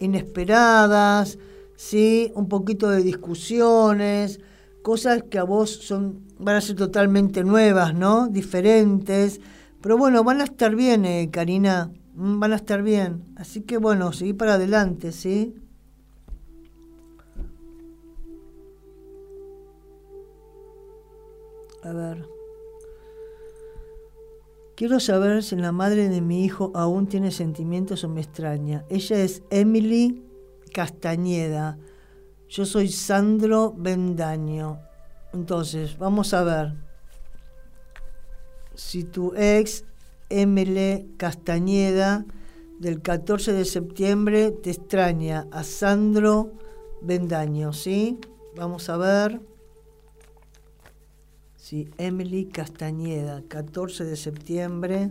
inesperadas, 0.00 1.38
¿sí? 1.76 2.32
Un 2.34 2.48
poquito 2.48 2.88
de 2.90 3.02
discusiones, 3.02 4.40
cosas 4.82 5.24
que 5.24 5.38
a 5.38 5.44
vos 5.44 5.70
son, 5.70 6.22
van 6.38 6.56
a 6.56 6.60
ser 6.60 6.76
totalmente 6.76 7.44
nuevas, 7.44 7.94
¿no? 7.94 8.28
Diferentes. 8.28 9.40
Pero 9.80 9.98
bueno, 9.98 10.24
van 10.24 10.40
a 10.40 10.44
estar 10.44 10.74
bien, 10.74 11.04
eh, 11.04 11.30
Karina. 11.30 11.92
Mm, 12.14 12.40
van 12.40 12.52
a 12.52 12.56
estar 12.56 12.82
bien. 12.82 13.24
Así 13.36 13.62
que 13.62 13.78
bueno, 13.78 14.12
seguí 14.12 14.32
para 14.32 14.54
adelante, 14.54 15.12
¿sí? 15.12 15.54
A 21.82 21.92
ver. 21.92 22.35
Quiero 24.76 25.00
saber 25.00 25.42
si 25.42 25.56
la 25.56 25.72
madre 25.72 26.10
de 26.10 26.20
mi 26.20 26.44
hijo 26.44 26.70
aún 26.74 27.06
tiene 27.06 27.30
sentimientos 27.30 28.04
o 28.04 28.10
me 28.10 28.20
extraña. 28.20 28.84
Ella 28.90 29.20
es 29.20 29.42
Emily 29.48 30.22
Castañeda. 30.70 31.78
Yo 32.50 32.66
soy 32.66 32.88
Sandro 32.88 33.72
Bendaño. 33.74 34.78
Entonces, 35.32 35.96
vamos 35.96 36.34
a 36.34 36.44
ver 36.44 36.74
si 38.74 39.04
tu 39.04 39.32
ex, 39.34 39.84
Emily 40.28 41.14
Castañeda, 41.16 42.26
del 42.78 43.00
14 43.00 43.54
de 43.54 43.64
septiembre, 43.64 44.50
te 44.50 44.72
extraña 44.72 45.46
a 45.52 45.64
Sandro 45.64 46.52
Bendaño, 47.00 47.72
¿sí? 47.72 48.18
Vamos 48.54 48.90
a 48.90 48.98
ver. 48.98 49.40
Sí, 51.68 51.90
Emily 51.98 52.44
Castañeda, 52.46 53.42
14 53.48 54.04
de 54.04 54.14
septiembre 54.14 55.10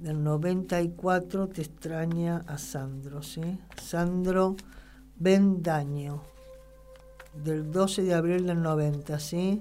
del 0.00 0.24
94, 0.24 1.46
te 1.46 1.62
extraña 1.62 2.38
a 2.48 2.58
Sandro, 2.58 3.22
¿sí? 3.22 3.60
Sandro 3.80 4.56
Bendaño, 5.14 6.20
del 7.44 7.70
12 7.70 8.02
de 8.02 8.14
abril 8.14 8.44
del 8.44 8.60
90, 8.60 9.20
¿sí? 9.20 9.60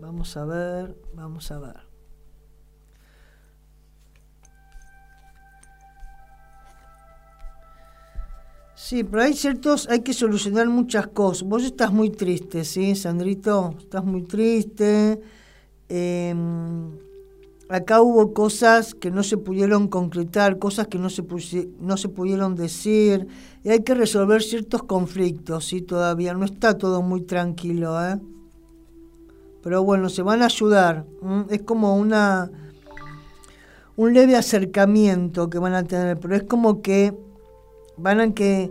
Vamos 0.00 0.38
a 0.38 0.46
ver, 0.46 0.96
vamos 1.12 1.50
a 1.50 1.58
ver. 1.58 1.87
Sí, 8.80 9.02
pero 9.02 9.24
hay 9.24 9.34
ciertos, 9.34 9.88
hay 9.88 10.02
que 10.02 10.12
solucionar 10.12 10.68
muchas 10.68 11.08
cosas. 11.08 11.42
Vos 11.42 11.64
estás 11.64 11.92
muy 11.92 12.10
triste, 12.10 12.64
¿sí, 12.64 12.94
Sandrito? 12.94 13.74
Estás 13.76 14.04
muy 14.04 14.22
triste. 14.22 15.20
Em, 15.88 16.92
acá 17.68 18.00
hubo 18.00 18.32
cosas 18.32 18.94
que 18.94 19.10
no 19.10 19.24
se 19.24 19.36
pudieron 19.36 19.88
concretar, 19.88 20.60
cosas 20.60 20.86
que 20.86 20.96
no 20.96 21.10
se, 21.10 21.24
no 21.80 21.96
se 21.96 22.08
pudieron 22.08 22.54
decir, 22.54 23.26
y 23.64 23.70
hay 23.70 23.82
que 23.82 23.94
resolver 23.94 24.42
ciertos 24.44 24.84
conflictos, 24.84 25.66
¿sí? 25.66 25.82
Todavía 25.82 26.32
no 26.34 26.44
está 26.44 26.78
todo 26.78 27.02
muy 27.02 27.22
tranquilo, 27.22 28.00
¿eh? 28.00 28.20
Pero 29.60 29.82
bueno, 29.82 30.08
se 30.08 30.22
van 30.22 30.40
a 30.42 30.46
ayudar. 30.46 31.04
Es 31.50 31.62
como 31.62 31.96
una 31.96 32.48
un 33.96 34.14
leve 34.14 34.36
acercamiento 34.36 35.50
que 35.50 35.58
van 35.58 35.74
a 35.74 35.82
tener, 35.82 36.16
pero 36.20 36.36
es 36.36 36.44
como 36.44 36.80
que 36.80 37.12
van 37.98 38.20
a 38.20 38.34
que, 38.34 38.70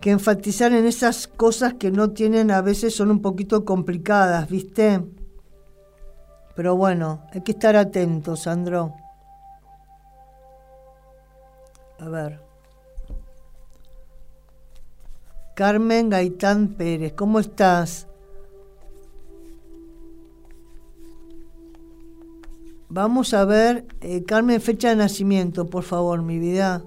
que 0.00 0.10
enfatizar 0.10 0.72
en 0.72 0.86
esas 0.86 1.26
cosas 1.26 1.74
que 1.74 1.90
no 1.90 2.10
tienen, 2.10 2.50
a 2.50 2.62
veces 2.62 2.94
son 2.94 3.10
un 3.10 3.22
poquito 3.22 3.64
complicadas, 3.64 4.48
¿viste? 4.48 5.00
Pero 6.54 6.76
bueno, 6.76 7.22
hay 7.32 7.42
que 7.42 7.52
estar 7.52 7.76
atentos, 7.76 8.40
Sandro. 8.40 8.94
A 11.98 12.08
ver. 12.08 12.40
Carmen 15.54 16.10
Gaitán 16.10 16.68
Pérez, 16.68 17.12
¿cómo 17.12 17.38
estás? 17.38 18.06
Vamos 22.88 23.32
a 23.32 23.46
ver, 23.46 23.86
eh, 24.02 24.22
Carmen, 24.24 24.60
fecha 24.60 24.90
de 24.90 24.96
nacimiento, 24.96 25.66
por 25.70 25.82
favor, 25.82 26.20
mi 26.20 26.38
vida. 26.38 26.82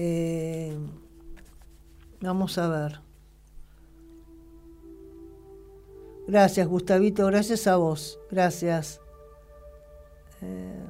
Eh, 0.00 0.78
vamos 2.20 2.56
a 2.56 2.68
ver. 2.68 3.00
Gracias, 6.28 6.68
Gustavito, 6.68 7.26
gracias 7.26 7.66
a 7.66 7.74
vos. 7.74 8.20
Gracias. 8.30 9.00
Eh, 10.40 10.84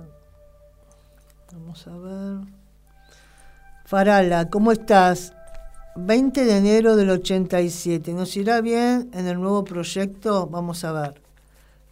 vamos 1.54 1.86
a 1.86 1.96
ver. 1.96 2.52
Farala, 3.86 4.50
¿cómo 4.50 4.72
estás? 4.72 5.32
20 5.96 6.44
de 6.44 6.58
enero 6.58 6.94
del 6.94 7.08
87. 7.08 8.12
¿Nos 8.12 8.36
irá 8.36 8.60
bien 8.60 9.08
en 9.14 9.26
el 9.26 9.40
nuevo 9.40 9.64
proyecto? 9.64 10.48
Vamos 10.48 10.84
a 10.84 10.92
ver. 10.92 11.22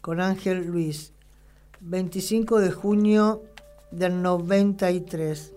Con 0.03 0.21
Ángel 0.21 0.67
Luis. 0.67 1.15
25 1.81 2.61
de 2.61 2.73
junio 2.73 3.43
del 3.91 4.21
93. 4.21 5.56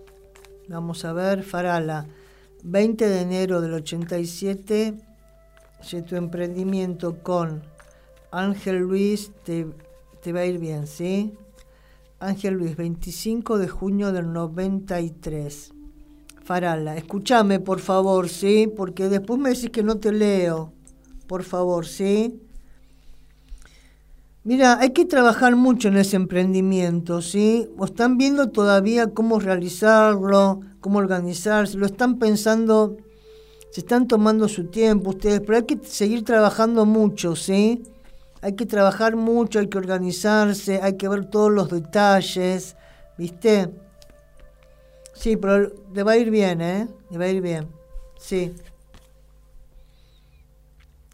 Vamos 0.70 1.04
a 1.04 1.12
ver, 1.12 1.42
Farala, 1.42 2.06
20 2.62 3.08
de 3.08 3.22
enero 3.22 3.60
del 3.60 3.74
87, 3.74 4.94
si 5.82 6.02
tu 6.02 6.14
emprendimiento 6.14 7.24
con 7.24 7.64
Ángel 8.30 8.78
Luis 8.78 9.32
te, 9.42 9.66
te 10.22 10.32
va 10.32 10.40
a 10.40 10.46
ir 10.46 10.60
bien, 10.60 10.86
¿sí? 10.86 11.34
Ángel 12.20 12.54
Luis, 12.54 12.76
25 12.76 13.58
de 13.58 13.66
junio 13.66 14.12
del 14.12 14.32
93. 14.32 15.72
Farala, 16.44 16.96
escúchame 16.96 17.58
por 17.58 17.80
favor, 17.80 18.28
¿sí? 18.28 18.72
Porque 18.72 19.08
después 19.08 19.40
me 19.40 19.48
decís 19.48 19.70
que 19.70 19.82
no 19.82 19.96
te 19.96 20.12
leo. 20.12 20.72
Por 21.26 21.42
favor, 21.42 21.84
¿sí? 21.84 22.40
Mira, 24.42 24.78
hay 24.80 24.90
que 24.90 25.04
trabajar 25.04 25.54
mucho 25.54 25.88
en 25.88 25.98
ese 25.98 26.16
emprendimiento, 26.16 27.20
¿sí? 27.20 27.68
O 27.76 27.84
están 27.84 28.16
viendo 28.16 28.48
todavía 28.48 29.12
cómo 29.12 29.38
realizarlo, 29.38 30.60
cómo 30.80 30.98
organizarse, 30.98 31.76
lo 31.76 31.84
están 31.84 32.18
pensando, 32.18 32.96
se 33.70 33.80
están 33.80 34.08
tomando 34.08 34.48
su 34.48 34.68
tiempo 34.68 35.10
ustedes, 35.10 35.40
pero 35.40 35.58
hay 35.58 35.64
que 35.64 35.78
seguir 35.84 36.24
trabajando 36.24 36.86
mucho, 36.86 37.36
¿sí? 37.36 37.82
Hay 38.40 38.54
que 38.54 38.64
trabajar 38.64 39.14
mucho, 39.14 39.58
hay 39.58 39.68
que 39.68 39.76
organizarse, 39.76 40.80
hay 40.82 40.96
que 40.96 41.08
ver 41.08 41.26
todos 41.26 41.52
los 41.52 41.68
detalles, 41.68 42.76
¿viste? 43.18 43.68
Sí, 45.12 45.36
pero 45.36 45.70
le 45.92 46.02
va 46.02 46.12
a 46.12 46.16
ir 46.16 46.30
bien, 46.30 46.62
¿eh? 46.62 46.88
Le 47.10 47.18
va 47.18 47.26
a 47.26 47.28
ir 47.28 47.42
bien, 47.42 47.68
sí. 48.18 48.54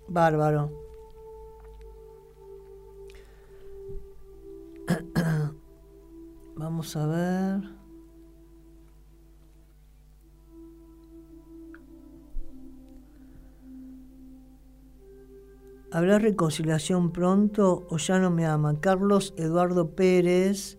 Bárbaro. 0.06 0.85
A 6.94 7.06
ver. 7.06 7.76
¿Habrá 15.90 16.18
reconciliación 16.20 17.10
pronto 17.10 17.86
o 17.90 17.96
ya 17.96 18.20
no 18.20 18.30
me 18.30 18.46
ama? 18.46 18.80
Carlos 18.80 19.34
Eduardo 19.36 19.96
Pérez 19.96 20.78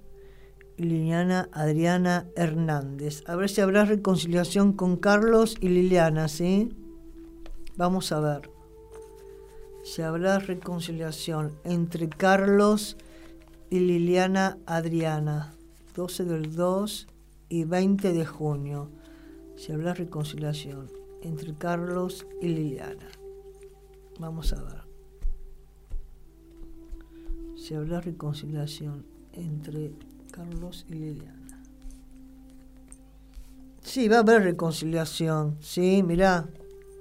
y 0.78 0.84
Liliana 0.84 1.50
Adriana 1.52 2.28
Hernández. 2.38 3.24
A 3.28 3.36
ver 3.36 3.50
si 3.50 3.60
habrá 3.60 3.84
reconciliación 3.84 4.74
con 4.74 4.96
Carlos 4.96 5.58
y 5.60 5.70
Liliana, 5.70 6.30
¿sí? 6.30 6.70
Vamos 7.76 8.12
a 8.14 8.22
ver. 8.22 8.50
Si 9.84 10.04
habrá 10.04 10.40
reconciliación 10.40 11.52
entre 11.64 12.08
Carlos 12.08 12.96
y 13.70 13.80
Liliana 13.80 14.58
Adriana, 14.66 15.57
12 15.98 16.26
del 16.26 16.56
2 16.56 17.08
y 17.50 17.64
20 17.64 18.14
de 18.14 18.24
junio. 18.24 18.92
Se 19.56 19.74
habla 19.74 19.96
reconciliación 19.96 20.92
entre 21.24 21.56
Carlos 21.56 22.28
y 22.40 22.50
Liliana. 22.50 23.10
Vamos 24.20 24.54
a 24.54 24.62
ver. 24.62 24.84
Se 27.56 27.76
habla 27.76 28.00
reconciliación 28.00 29.08
entre 29.34 29.92
Carlos 30.32 30.86
y 30.88 30.94
Liliana. 30.94 31.64
Sí, 33.82 34.08
va 34.08 34.18
a 34.18 34.20
haber 34.20 34.44
reconciliación. 34.44 35.58
Sí, 35.62 36.04
mirá. 36.04 36.48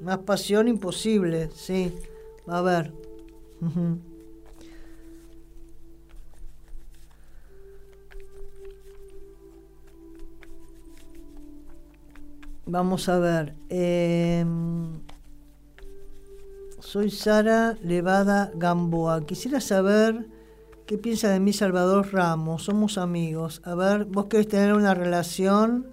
Más 0.00 0.18
pasión 0.20 0.68
imposible. 0.68 1.50
Sí, 1.54 1.92
va 2.48 2.54
a 2.54 2.58
haber. 2.60 2.94
Vamos 12.66 13.08
a 13.08 13.18
ver. 13.18 13.54
Em, 13.68 15.00
soy 16.80 17.10
Sara 17.10 17.76
Levada 17.82 18.52
Gamboa. 18.54 19.24
Quisiera 19.24 19.60
saber 19.60 20.26
¿Qué 20.86 20.98
piensa 20.98 21.30
de 21.30 21.40
mí 21.40 21.52
Salvador 21.52 22.12
Ramos? 22.12 22.62
Somos 22.62 22.96
amigos. 22.96 23.60
A 23.64 23.74
ver, 23.74 24.04
¿vos 24.04 24.26
querés 24.26 24.46
tener 24.46 24.72
una 24.72 24.94
relación? 24.94 25.90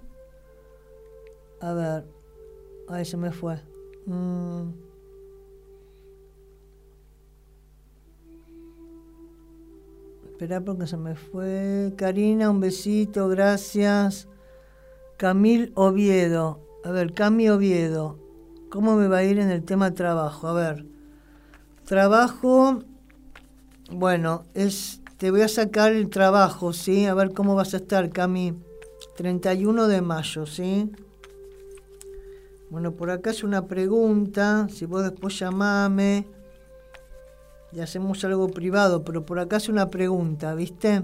A 1.60 1.72
ver. 1.72 2.04
Ay, 2.88 3.04
se 3.04 3.16
me 3.16 3.32
fue. 3.32 3.60
Mm. 4.06 4.68
Espera 10.26 10.60
porque 10.60 10.86
se 10.86 10.96
me 10.96 11.16
fue. 11.16 11.92
Karina, 11.96 12.48
un 12.48 12.60
besito, 12.60 13.28
gracias. 13.28 14.28
Camil 15.16 15.72
Oviedo. 15.74 16.63
A 16.84 16.90
ver, 16.90 17.14
Cami 17.14 17.48
Oviedo. 17.48 18.18
¿Cómo 18.70 18.96
me 18.96 19.08
va 19.08 19.18
a 19.18 19.24
ir 19.24 19.38
en 19.38 19.50
el 19.50 19.64
tema 19.64 19.94
trabajo? 19.94 20.48
A 20.48 20.52
ver. 20.52 20.86
Trabajo 21.84 22.84
bueno, 23.90 24.44
es, 24.54 25.02
te 25.18 25.30
voy 25.30 25.42
a 25.42 25.48
sacar 25.48 25.92
el 25.92 26.08
trabajo, 26.08 26.72
¿sí? 26.72 27.06
A 27.06 27.14
ver 27.14 27.32
cómo 27.32 27.54
vas 27.54 27.74
a 27.74 27.78
estar, 27.78 28.10
Cami. 28.10 28.54
31 29.16 29.88
de 29.88 30.00
mayo, 30.00 30.46
¿sí? 30.46 30.90
Bueno, 32.70 32.92
por 32.92 33.10
acá 33.10 33.30
es 33.30 33.44
una 33.44 33.66
pregunta, 33.66 34.66
si 34.70 34.86
vos 34.86 35.02
después 35.04 35.38
llamame 35.38 36.26
y 37.72 37.80
hacemos 37.80 38.24
algo 38.24 38.48
privado, 38.48 39.04
pero 39.04 39.24
por 39.24 39.38
acá 39.38 39.58
es 39.58 39.68
una 39.68 39.90
pregunta, 39.90 40.54
¿viste? 40.54 41.02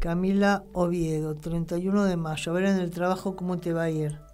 Camila 0.00 0.64
Oviedo, 0.72 1.34
31 1.34 2.04
de 2.04 2.16
mayo. 2.16 2.52
A 2.52 2.54
ver 2.54 2.64
en 2.64 2.78
el 2.78 2.90
trabajo 2.90 3.36
cómo 3.36 3.58
te 3.58 3.72
va 3.72 3.84
a 3.84 3.90
ir. 3.90 4.27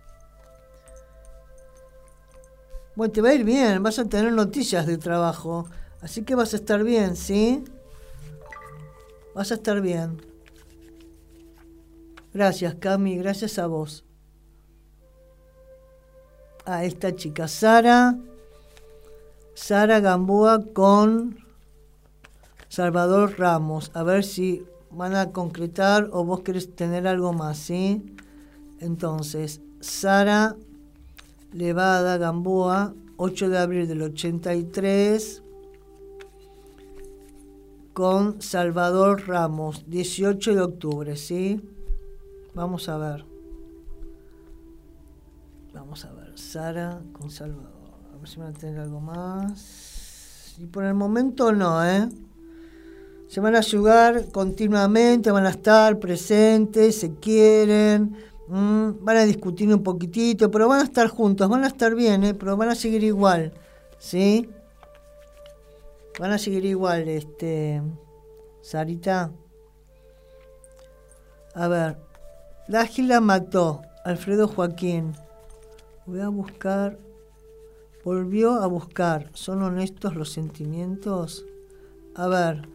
Bueno, 2.97 3.13
te 3.13 3.21
va 3.21 3.31
a 3.31 3.35
ir 3.35 3.45
bien, 3.45 3.83
vas 3.83 3.99
a 3.99 4.05
tener 4.05 4.33
noticias 4.33 4.87
de 4.87 4.99
trabajo. 4.99 5.67
Así 6.01 6.23
que 6.23 6.37
vas 6.37 6.53
a 6.53 6.57
estar 6.57 6.85
bien, 6.85 7.17
¿sí? 7.17 7.65
Vas 9.35 9.51
a 9.51 9.55
estar 9.55 9.81
bien. 9.81 10.23
Gracias, 12.33 12.77
Cami, 12.77 13.17
gracias 13.17 13.59
a 13.59 13.67
vos. 13.67 14.05
A 16.67 16.85
esta 16.85 17.15
chica, 17.17 17.49
Sara. 17.49 18.17
Sara 19.55 20.01
Gamboa 20.01 20.65
con 20.73 21.39
Salvador 22.69 23.39
Ramos. 23.39 23.91
A 23.95 24.05
ver 24.05 24.25
si 24.25 24.65
van 24.91 25.17
a 25.17 25.33
concretar 25.33 26.11
o 26.13 26.25
vos 26.25 26.41
querés 26.41 26.75
tener 26.77 27.09
algo 27.09 27.33
más, 27.33 27.59
¿sí? 27.59 28.15
Entonces, 28.79 29.61
Sara 29.81 30.57
Levada 31.55 32.19
Gamboa, 32.19 32.95
8 33.17 33.49
de 33.49 33.59
abril 33.59 33.87
del 33.87 34.03
83 34.03 35.43
con 37.93 38.43
Salvador 38.43 39.29
Ramos, 39.29 39.85
18 39.87 40.57
de 40.57 40.61
octubre, 40.61 41.17
¿sí? 41.17 41.61
Vamos 42.55 42.89
a 42.89 42.99
ver. 42.99 43.25
Vamos 45.73 46.05
a 46.05 46.13
ver, 46.13 46.37
Sara 46.37 47.01
con 47.13 47.31
Salvador. 47.31 47.71
A 48.13 48.19
ver 48.19 48.29
si 48.29 48.41
van 48.41 48.49
a 48.49 48.59
tener 48.59 48.81
algo 48.81 49.01
más. 49.01 50.57
Y 50.59 50.67
por 50.67 50.83
el 50.83 50.95
momento 50.95 51.53
no, 51.53 51.85
¿eh? 51.85 52.09
Se 53.29 53.41
van 53.41 53.55
a 53.55 53.59
ayudar 53.59 54.31
continuamente, 54.33 55.31
van 55.31 55.47
a 55.47 55.51
estar 55.51 56.01
presentes, 56.01 56.99
se 56.99 57.15
quieren, 57.15 58.17
van 58.49 59.17
a 59.17 59.25
discutir 59.25 59.73
un 59.73 59.83
poquitito, 59.83 60.51
pero 60.51 60.69
van 60.69 60.81
a 60.81 60.85
estar 60.85 61.09
juntos, 61.09 61.49
van 61.49 61.65
a 61.65 61.69
estar 61.69 61.95
bien, 61.95 62.25
¿eh? 62.25 62.35
Pero 62.35 62.57
van 62.57 62.69
a 62.69 62.75
seguir 62.75 63.03
igual, 63.03 63.53
¿sí? 63.99 64.49
Van 66.19 66.31
a 66.31 66.39
seguir 66.39 66.65
igual, 66.65 67.09
este. 67.09 67.83
Sarita. 68.63 69.33
A 71.55 71.69
ver. 71.69 71.99
La 72.69 73.21
mató. 73.21 73.83
Alfredo 74.05 74.49
Joaquín. 74.49 75.13
Voy 76.07 76.21
a 76.21 76.29
buscar. 76.29 76.99
Volvió 78.05 78.55
a 78.55 78.67
buscar. 78.67 79.31
¿Son 79.35 79.63
honestos 79.63 80.15
los 80.15 80.31
sentimientos? 80.31 81.45
A 82.15 82.29
ver. 82.29 82.69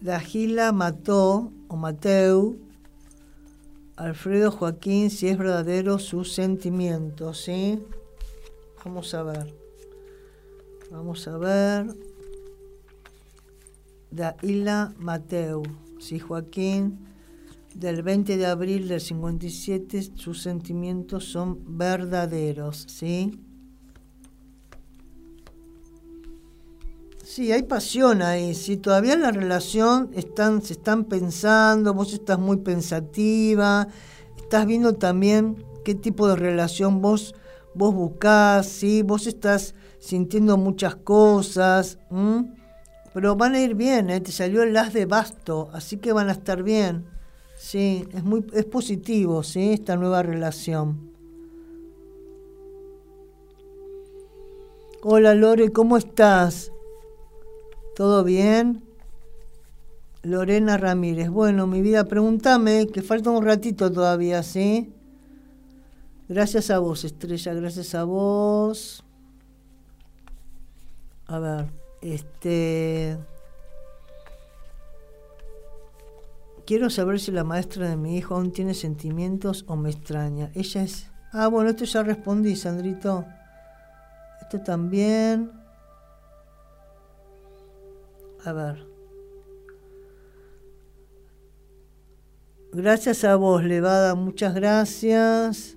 La 0.00 0.16
ágila 0.16 0.72
mató, 0.72 1.52
o 1.68 1.76
Mateu, 1.76 2.56
Alfredo 4.00 4.50
Joaquín, 4.50 5.10
si 5.10 5.28
es 5.28 5.36
verdadero 5.36 5.98
sus 5.98 6.32
sentimientos, 6.32 7.42
¿sí? 7.42 7.78
Vamos 8.82 9.12
a 9.12 9.22
ver. 9.22 9.54
Vamos 10.90 11.28
a 11.28 11.36
ver. 11.36 11.94
Daila 14.10 14.94
Mateu, 14.98 15.62
sí, 15.98 16.18
Joaquín, 16.18 16.98
del 17.74 18.02
20 18.02 18.38
de 18.38 18.46
abril 18.46 18.88
del 18.88 19.02
57, 19.02 20.16
sus 20.16 20.40
sentimientos 20.40 21.26
son 21.26 21.76
verdaderos, 21.76 22.86
¿sí? 22.88 23.38
Sí, 27.32 27.52
hay 27.52 27.62
pasión 27.62 28.22
ahí, 28.22 28.56
sí, 28.56 28.76
todavía 28.76 29.14
la 29.14 29.30
relación 29.30 30.10
están, 30.14 30.62
se 30.62 30.72
están 30.72 31.04
pensando, 31.04 31.94
vos 31.94 32.12
estás 32.12 32.40
muy 32.40 32.56
pensativa, 32.56 33.86
estás 34.36 34.66
viendo 34.66 34.94
también 34.94 35.64
qué 35.84 35.94
tipo 35.94 36.26
de 36.26 36.34
relación 36.34 37.00
vos, 37.00 37.36
vos 37.72 37.94
buscás, 37.94 38.66
¿sí? 38.66 39.02
Vos 39.02 39.28
estás 39.28 39.76
sintiendo 40.00 40.56
muchas 40.56 40.96
cosas, 40.96 42.00
pero 43.14 43.36
van 43.36 43.54
a 43.54 43.60
ir 43.60 43.76
bien, 43.76 44.10
¿eh? 44.10 44.20
te 44.20 44.32
salió 44.32 44.64
el 44.64 44.76
as 44.76 44.92
de 44.92 45.06
basto, 45.06 45.70
así 45.72 45.98
que 45.98 46.12
van 46.12 46.30
a 46.30 46.32
estar 46.32 46.64
bien. 46.64 47.06
Sí, 47.56 48.08
es 48.12 48.24
muy 48.24 48.44
es 48.54 48.64
positivo, 48.64 49.44
sí, 49.44 49.74
esta 49.74 49.94
nueva 49.94 50.24
relación. 50.24 51.12
Hola 55.04 55.36
Lore, 55.36 55.70
¿cómo 55.70 55.96
estás? 55.96 56.72
¿Todo 58.00 58.24
bien? 58.24 58.82
Lorena 60.22 60.78
Ramírez. 60.78 61.28
Bueno, 61.28 61.66
mi 61.66 61.82
vida, 61.82 62.04
pregúntame, 62.04 62.86
que 62.86 63.02
falta 63.02 63.28
un 63.28 63.44
ratito 63.44 63.92
todavía, 63.92 64.42
¿sí? 64.42 64.90
Gracias 66.26 66.70
a 66.70 66.78
vos, 66.78 67.04
Estrella, 67.04 67.52
gracias 67.52 67.94
a 67.94 68.04
vos. 68.04 69.04
A 71.26 71.38
ver, 71.40 71.66
este. 72.00 73.18
Quiero 76.64 76.88
saber 76.88 77.20
si 77.20 77.32
la 77.32 77.44
maestra 77.44 77.86
de 77.86 77.96
mi 77.96 78.16
hijo 78.16 78.34
aún 78.34 78.50
tiene 78.50 78.72
sentimientos 78.72 79.66
o 79.68 79.76
me 79.76 79.90
extraña. 79.90 80.50
Ella 80.54 80.84
es. 80.84 81.10
Ah, 81.32 81.48
bueno, 81.48 81.68
esto 81.68 81.84
ya 81.84 82.02
respondí, 82.02 82.56
Sandrito. 82.56 83.26
Esto 84.40 84.58
también. 84.62 85.59
A 88.44 88.52
ver. 88.52 88.86
Gracias 92.72 93.24
a 93.24 93.36
vos, 93.36 93.64
Levada, 93.64 94.14
muchas 94.14 94.54
gracias. 94.54 95.76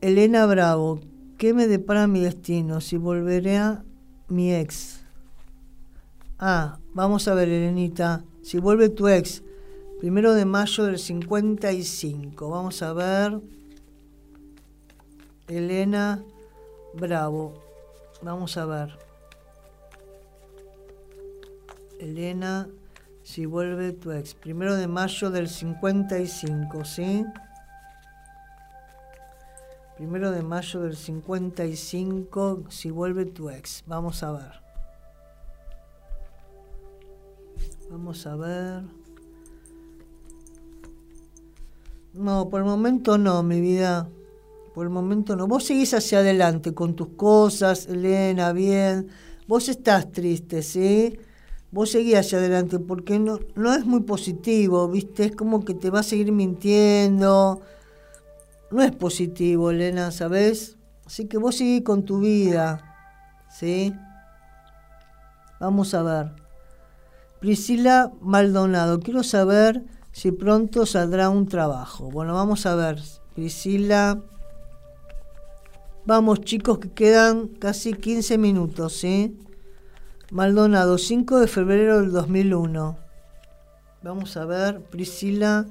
Elena 0.00 0.46
Bravo, 0.46 1.00
¿qué 1.36 1.52
me 1.52 1.66
depara 1.66 2.06
mi 2.06 2.20
destino? 2.20 2.80
Si 2.80 2.96
volveré 2.96 3.58
a 3.58 3.84
mi 4.28 4.54
ex. 4.54 5.04
Ah, 6.38 6.78
vamos 6.94 7.28
a 7.28 7.34
ver, 7.34 7.48
Elenita. 7.48 8.24
Si 8.42 8.58
vuelve 8.58 8.88
tu 8.88 9.08
ex, 9.08 9.42
primero 10.00 10.34
de 10.34 10.44
mayo 10.44 10.84
del 10.84 10.98
55. 10.98 12.48
Vamos 12.48 12.82
a 12.82 12.92
ver. 12.92 13.40
Elena 15.48 16.24
Bravo. 16.94 17.54
Vamos 18.22 18.56
a 18.56 18.64
ver. 18.64 19.05
Elena, 22.00 22.68
si 23.22 23.46
vuelve 23.46 23.92
tu 23.92 24.12
ex. 24.12 24.34
Primero 24.34 24.76
de 24.76 24.86
mayo 24.86 25.30
del 25.30 25.48
55, 25.48 26.84
¿sí? 26.84 27.24
Primero 29.96 30.30
de 30.30 30.42
mayo 30.42 30.82
del 30.82 30.96
55, 30.96 32.64
si 32.68 32.90
vuelve 32.90 33.24
tu 33.24 33.48
ex. 33.48 33.82
Vamos 33.86 34.22
a 34.22 34.32
ver. 34.32 34.52
Vamos 37.90 38.26
a 38.26 38.36
ver. 38.36 38.82
No, 42.12 42.48
por 42.48 42.60
el 42.60 42.66
momento 42.66 43.18
no, 43.18 43.42
mi 43.42 43.60
vida. 43.60 44.08
Por 44.74 44.86
el 44.86 44.90
momento 44.90 45.36
no. 45.36 45.46
Vos 45.46 45.64
seguís 45.64 45.94
hacia 45.94 46.18
adelante 46.18 46.74
con 46.74 46.94
tus 46.94 47.08
cosas, 47.08 47.86
Elena, 47.86 48.52
bien. 48.52 49.08
Vos 49.46 49.68
estás 49.68 50.12
triste, 50.12 50.62
¿sí? 50.62 51.18
Vos 51.70 51.90
seguís 51.90 52.16
hacia 52.16 52.38
adelante 52.38 52.78
porque 52.78 53.18
no, 53.18 53.40
no 53.54 53.74
es 53.74 53.84
muy 53.84 54.00
positivo, 54.00 54.88
¿viste? 54.88 55.24
Es 55.24 55.36
como 55.36 55.64
que 55.64 55.74
te 55.74 55.90
va 55.90 56.00
a 56.00 56.04
seguir 56.04 56.32
mintiendo 56.32 57.60
no 58.70 58.82
es 58.82 58.94
positivo, 58.94 59.70
Elena, 59.70 60.10
¿sabes? 60.10 60.76
Así 61.06 61.26
que 61.26 61.38
vos 61.38 61.56
seguís 61.56 61.82
con 61.82 62.04
tu 62.04 62.20
vida, 62.20 62.82
¿sí? 63.48 63.94
Vamos 65.60 65.94
a 65.94 66.02
ver. 66.02 66.32
Priscila 67.40 68.12
Maldonado, 68.20 68.98
quiero 69.00 69.22
saber 69.22 69.84
si 70.10 70.32
pronto 70.32 70.84
saldrá 70.84 71.28
un 71.28 71.46
trabajo. 71.46 72.10
Bueno, 72.10 72.34
vamos 72.34 72.66
a 72.66 72.74
ver. 72.74 73.00
Priscila. 73.34 74.20
Vamos 76.04 76.40
chicos, 76.40 76.78
que 76.78 76.90
quedan 76.90 77.48
casi 77.48 77.92
15 77.92 78.38
minutos, 78.38 78.94
¿sí? 78.94 79.36
Maldonado, 80.32 80.98
5 80.98 81.38
de 81.38 81.46
febrero 81.46 82.00
del 82.00 82.10
2001. 82.10 82.98
Vamos 84.02 84.36
a 84.36 84.44
ver, 84.44 84.82
Priscila, 84.82 85.66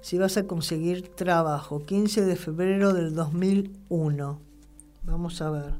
si 0.00 0.18
vas 0.18 0.36
a 0.36 0.48
conseguir 0.48 1.14
trabajo. 1.14 1.84
15 1.84 2.24
de 2.24 2.34
febrero 2.34 2.92
del 2.92 3.14
2001. 3.14 4.40
Vamos 5.04 5.40
a 5.40 5.50
ver. 5.50 5.74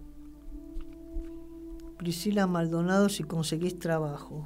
Priscila 1.98 2.46
Maldonado, 2.46 3.08
si 3.08 3.24
conseguís 3.24 3.76
trabajo. 3.80 4.44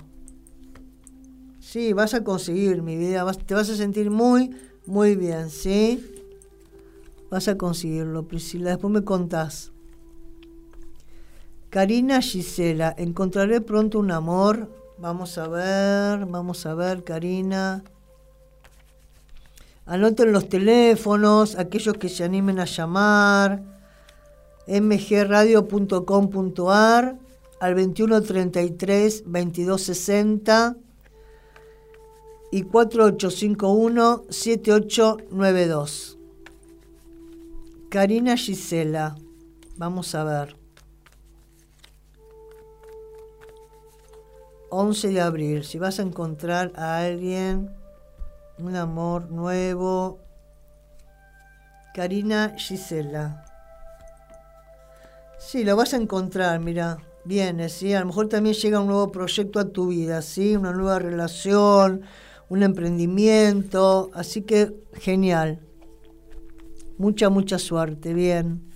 Sí, 1.58 1.92
vas 1.92 2.14
a 2.14 2.24
conseguir, 2.24 2.80
mi 2.80 2.96
vida. 2.96 3.30
te 3.32 3.52
vas 3.52 3.68
a 3.68 3.76
sentir 3.76 4.10
muy, 4.10 4.56
muy 4.86 5.16
bien, 5.16 5.50
¿sí? 5.50 6.02
Vas 7.30 7.46
a 7.46 7.58
conseguirlo, 7.58 8.26
Priscila. 8.26 8.70
Después 8.70 8.90
me 8.90 9.04
contás. 9.04 9.70
Karina 11.70 12.20
Gisela, 12.20 12.94
encontraré 12.98 13.60
pronto 13.60 14.00
un 14.00 14.10
amor. 14.10 14.68
Vamos 14.98 15.38
a 15.38 15.46
ver, 15.46 16.26
vamos 16.26 16.66
a 16.66 16.74
ver, 16.74 17.04
Karina. 17.04 17.84
Anoten 19.86 20.32
los 20.32 20.48
teléfonos, 20.48 21.56
aquellos 21.56 21.94
que 21.94 22.08
se 22.08 22.24
animen 22.24 22.58
a 22.58 22.64
llamar. 22.64 23.62
mgradio.com.ar 24.66 27.16
al 27.60 27.74
2133 27.74 29.22
2260 29.24 30.76
y 32.50 32.62
4851 32.62 34.24
7892. 34.28 36.18
Karina 37.90 38.36
Gisela, 38.36 39.16
vamos 39.76 40.16
a 40.16 40.24
ver. 40.24 40.59
11 44.70 45.08
de 45.08 45.20
abril, 45.20 45.64
si 45.64 45.78
vas 45.78 45.98
a 45.98 46.02
encontrar 46.02 46.72
a 46.76 46.98
alguien, 46.98 47.70
un 48.58 48.76
amor 48.76 49.30
nuevo, 49.30 50.18
Karina 51.94 52.54
Gisela. 52.56 53.44
Sí, 55.38 55.64
lo 55.64 55.76
vas 55.76 55.94
a 55.94 55.96
encontrar, 55.96 56.60
mira, 56.60 56.98
viene, 57.24 57.68
sí, 57.68 57.92
a 57.92 58.00
lo 58.00 58.06
mejor 58.06 58.28
también 58.28 58.54
llega 58.54 58.80
un 58.80 58.86
nuevo 58.86 59.10
proyecto 59.10 59.58
a 59.58 59.68
tu 59.68 59.88
vida, 59.88 60.22
sí, 60.22 60.56
una 60.56 60.72
nueva 60.72 60.98
relación, 60.98 62.02
un 62.48 62.62
emprendimiento, 62.62 64.10
así 64.14 64.42
que 64.42 64.74
genial. 64.94 65.60
Mucha, 66.98 67.30
mucha 67.30 67.58
suerte, 67.58 68.12
bien. 68.14 68.69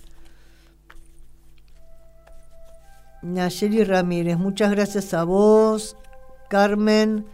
Nayeli 3.25 3.83
Ramírez, 3.83 4.37
muchas 4.37 4.69
gracias 4.69 5.15
a 5.15 5.23
vos. 5.23 5.97
Carmen, 6.47 7.25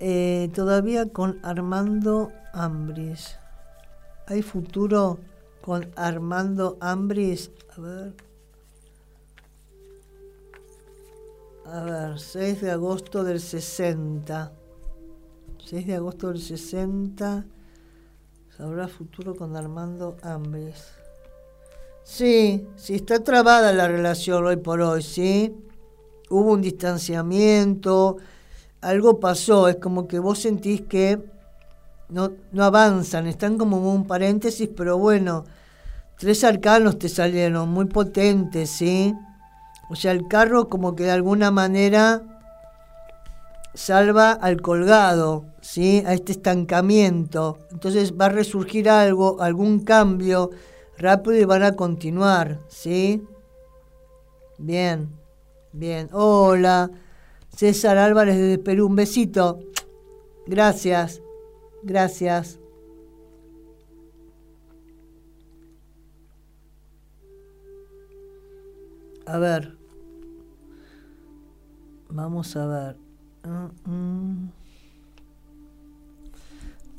eh, 0.00 0.50
todavía 0.52 1.12
con 1.12 1.38
Armando 1.44 2.32
Ambris. 2.52 3.38
¿Hay 4.26 4.42
futuro 4.42 5.20
con 5.62 5.88
Armando 5.94 6.76
Ambris? 6.80 7.52
A 7.76 7.80
ver. 7.80 8.14
A 11.64 11.84
ver, 11.84 12.18
6 12.18 12.60
de 12.60 12.72
agosto 12.72 13.22
del 13.22 13.38
60. 13.38 14.52
6 15.64 15.86
de 15.86 15.94
agosto 15.94 16.30
del 16.30 16.40
60. 16.40 17.46
¿Habrá 18.58 18.88
futuro 18.88 19.36
con 19.36 19.54
Armando 19.54 20.16
Ambris? 20.20 20.97
Sí, 22.10 22.66
sí, 22.76 22.94
está 22.94 23.22
trabada 23.22 23.70
la 23.74 23.86
relación 23.86 24.46
hoy 24.46 24.56
por 24.56 24.80
hoy, 24.80 25.02
¿sí? 25.02 25.54
Hubo 26.30 26.52
un 26.52 26.62
distanciamiento, 26.62 28.16
algo 28.80 29.20
pasó, 29.20 29.68
es 29.68 29.76
como 29.76 30.08
que 30.08 30.18
vos 30.18 30.38
sentís 30.38 30.80
que 30.80 31.22
no, 32.08 32.32
no 32.50 32.64
avanzan, 32.64 33.26
están 33.26 33.58
como 33.58 33.76
en 33.76 33.84
un 33.84 34.06
paréntesis, 34.06 34.70
pero 34.74 34.96
bueno, 34.96 35.44
tres 36.16 36.44
arcanos 36.44 36.98
te 36.98 37.10
salieron, 37.10 37.68
muy 37.68 37.84
potentes, 37.84 38.70
¿sí? 38.70 39.14
O 39.90 39.94
sea, 39.94 40.12
el 40.12 40.26
carro 40.28 40.70
como 40.70 40.96
que 40.96 41.04
de 41.04 41.10
alguna 41.10 41.50
manera 41.50 42.22
salva 43.74 44.32
al 44.32 44.62
colgado, 44.62 45.44
¿sí? 45.60 46.02
A 46.06 46.14
este 46.14 46.32
estancamiento. 46.32 47.58
Entonces 47.70 48.14
va 48.18 48.26
a 48.26 48.30
resurgir 48.30 48.88
algo, 48.88 49.42
algún 49.42 49.80
cambio 49.80 50.50
rápido 50.98 51.36
y 51.36 51.44
van 51.44 51.62
a 51.62 51.76
continuar, 51.76 52.60
¿sí? 52.68 53.22
Bien, 54.58 55.08
bien. 55.72 56.08
Hola, 56.12 56.90
César 57.56 57.96
Álvarez 57.96 58.36
desde 58.36 58.58
Perú, 58.58 58.86
un 58.86 58.96
besito. 58.96 59.60
Gracias, 60.46 61.22
gracias. 61.82 62.58
A 69.26 69.38
ver, 69.38 69.76
vamos 72.08 72.56
a 72.56 72.66
ver. 72.66 72.96
Mm, 73.44 73.90
mm. 73.90 74.52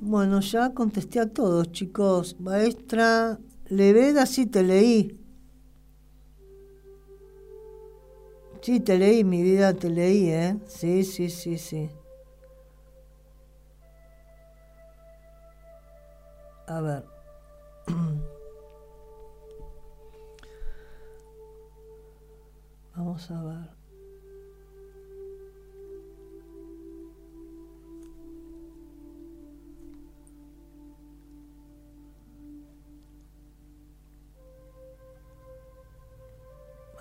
Bueno, 0.01 0.39
ya 0.39 0.73
contesté 0.73 1.19
a 1.19 1.27
todos, 1.27 1.71
chicos. 1.71 2.39
Maestra, 2.39 3.39
Leveda 3.69 4.25
sí 4.25 4.47
te 4.47 4.63
leí. 4.63 5.15
Sí, 8.61 8.79
te 8.79 8.97
leí, 8.97 9.23
mi 9.23 9.41
vida, 9.41 9.73
te 9.73 9.89
leí, 9.89 10.29
¿eh? 10.29 10.57
Sí, 10.67 11.03
sí, 11.03 11.29
sí, 11.29 11.57
sí. 11.57 11.89
A 16.67 16.81
ver. 16.81 17.05
Vamos 22.95 23.31
a 23.31 23.43
ver. 23.43 23.78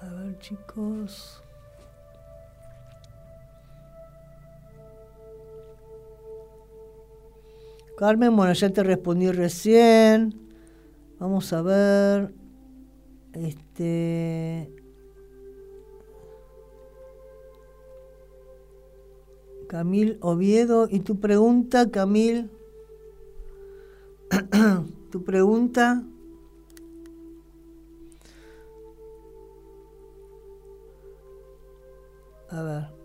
A 0.08 0.14
ver, 0.14 0.38
chicos. 0.38 1.42
Carmen, 7.98 8.34
bueno, 8.34 8.52
ya 8.54 8.70
te 8.70 8.82
respondí 8.82 9.30
recién. 9.30 10.34
Vamos 11.18 11.52
a 11.52 11.60
ver. 11.60 12.32
Este. 13.34 14.72
Camil 19.68 20.16
Oviedo. 20.22 20.88
¿Y 20.90 21.00
tu 21.00 21.20
pregunta, 21.20 21.90
Camil? 21.90 22.50
¿Tu 25.10 25.22
pregunta? 25.22 26.02
A 32.50 32.62
ver. 32.62 32.98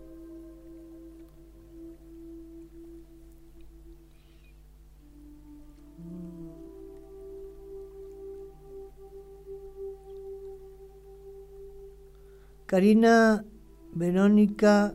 Karina 12.66 13.44
Verónica, 13.92 14.94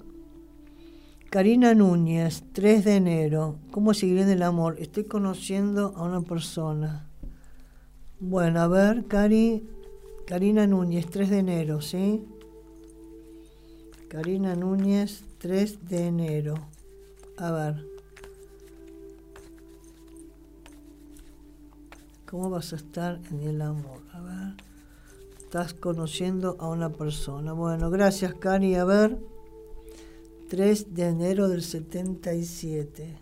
Karina 1.29 1.73
Núñez, 1.73 2.43
3 2.51 2.83
de 2.83 2.95
enero. 2.95 3.59
¿Cómo 3.71 3.93
seguir 3.93 4.17
en 4.17 4.29
el 4.29 4.41
amor? 4.41 4.75
Estoy 4.79 5.05
conociendo 5.05 5.93
a 5.95 6.03
una 6.03 6.21
persona. 6.21 7.09
Bueno, 8.19 8.59
a 8.59 8.67
ver, 8.67 9.05
Cari, 9.05 9.69
Karina 10.25 10.67
Núñez, 10.67 11.05
3 11.09 11.29
de 11.29 11.37
enero, 11.37 11.79
¿sí? 11.79 12.25
Karina 14.09 14.55
Núñez, 14.55 15.23
3 15.37 15.87
de 15.87 16.07
enero. 16.07 16.55
A 17.37 17.51
ver. 17.51 17.85
¿Cómo 22.27 22.49
vas 22.49 22.73
a 22.73 22.77
estar 22.77 23.19
en 23.29 23.41
el 23.41 23.61
amor? 23.61 24.01
A 24.11 24.21
ver. 24.21 24.55
Estás 25.37 25.75
conociendo 25.75 26.57
a 26.59 26.69
una 26.69 26.89
persona. 26.89 27.53
Bueno, 27.53 27.91
gracias, 27.91 28.33
Cari. 28.33 28.73
A 28.73 28.83
ver. 28.83 29.19
3 30.49 30.95
de 30.95 31.07
enero 31.07 31.47
del 31.47 31.61
77. 31.61 33.15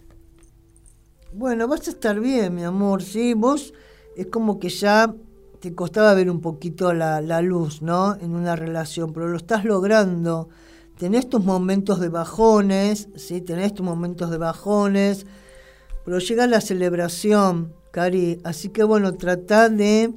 Bueno, 1.34 1.68
vas 1.68 1.86
a 1.90 1.92
estar 1.92 2.18
bien, 2.22 2.56
mi 2.56 2.64
amor, 2.64 3.04
¿sí? 3.04 3.34
Vos 3.34 3.74
es 4.16 4.28
como 4.28 4.58
que 4.58 4.70
ya 4.70 5.14
te 5.60 5.76
costaba 5.76 6.14
ver 6.14 6.32
un 6.32 6.40
poquito 6.40 6.94
la, 6.94 7.20
la 7.20 7.42
luz, 7.42 7.82
¿no? 7.82 8.16
En 8.16 8.34
una 8.34 8.56
relación, 8.56 9.12
pero 9.12 9.28
lo 9.28 9.36
estás 9.36 9.66
logrando. 9.66 10.48
Tenés 10.98 11.30
tus 11.30 11.44
momentos 11.44 12.00
de 12.00 12.10
bajones, 12.10 13.10
¿sí? 13.16 13.42
Tenés 13.42 13.74
tus 13.74 13.86
momentos 13.86 14.32
de 14.32 14.38
bajones, 14.38 15.28
pero 16.04 16.18
llega 16.18 16.48
la 16.48 16.60
celebración, 16.60 17.74
Cari. 17.92 18.40
Así 18.44 18.70
que 18.70 18.84
bueno, 18.84 19.14
trata 19.14 19.70
de, 19.70 20.12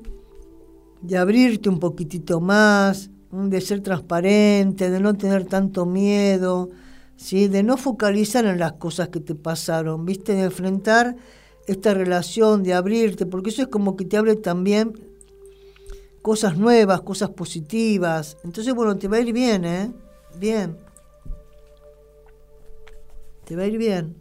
de 1.03 1.19
abrirte 1.19 1.69
un 1.69 1.81
poquitito 1.81 2.41
más, 2.41 3.11
de 3.31 3.61
ser 3.61 3.83
transparente, 3.83 4.91
de 4.91 5.01
no 5.01 5.15
tener 5.15 5.45
tanto 5.45 5.85
miedo, 5.85 6.71
¿sí? 7.17 7.49
de 7.49 7.63
no 7.63 7.77
focalizar 7.77 8.47
en 8.47 8.59
las 8.59 8.73
cosas 8.73 9.09
que 9.09 9.21
te 9.21 9.35
pasaron, 9.35 10.07
¿viste? 10.07 10.35
De 10.35 10.45
enfrentar 10.45 11.15
esta 11.67 11.93
relación, 11.93 12.63
de 12.63 12.73
abrirte, 12.73 13.27
porque 13.27 13.51
eso 13.51 13.63
es 13.63 13.69
como 13.69 13.97
que 13.97 14.07
te 14.07 14.17
abre 14.17 14.35
también 14.35 14.95
cosas 16.23 16.57
nuevas, 16.57 17.03
cosas 17.03 17.31
positivas. 17.31 18.39
Entonces, 18.45 18.75
bueno, 18.75 18.97
te 18.97 19.09
va 19.09 19.19
a 19.19 19.21
ir 19.21 19.33
bien, 19.33 19.65
¿eh? 19.67 19.93
Bien. 20.39 20.79
Te 23.45 23.57
va 23.57 23.63
a 23.63 23.67
ir 23.67 23.79
bien. 23.79 24.17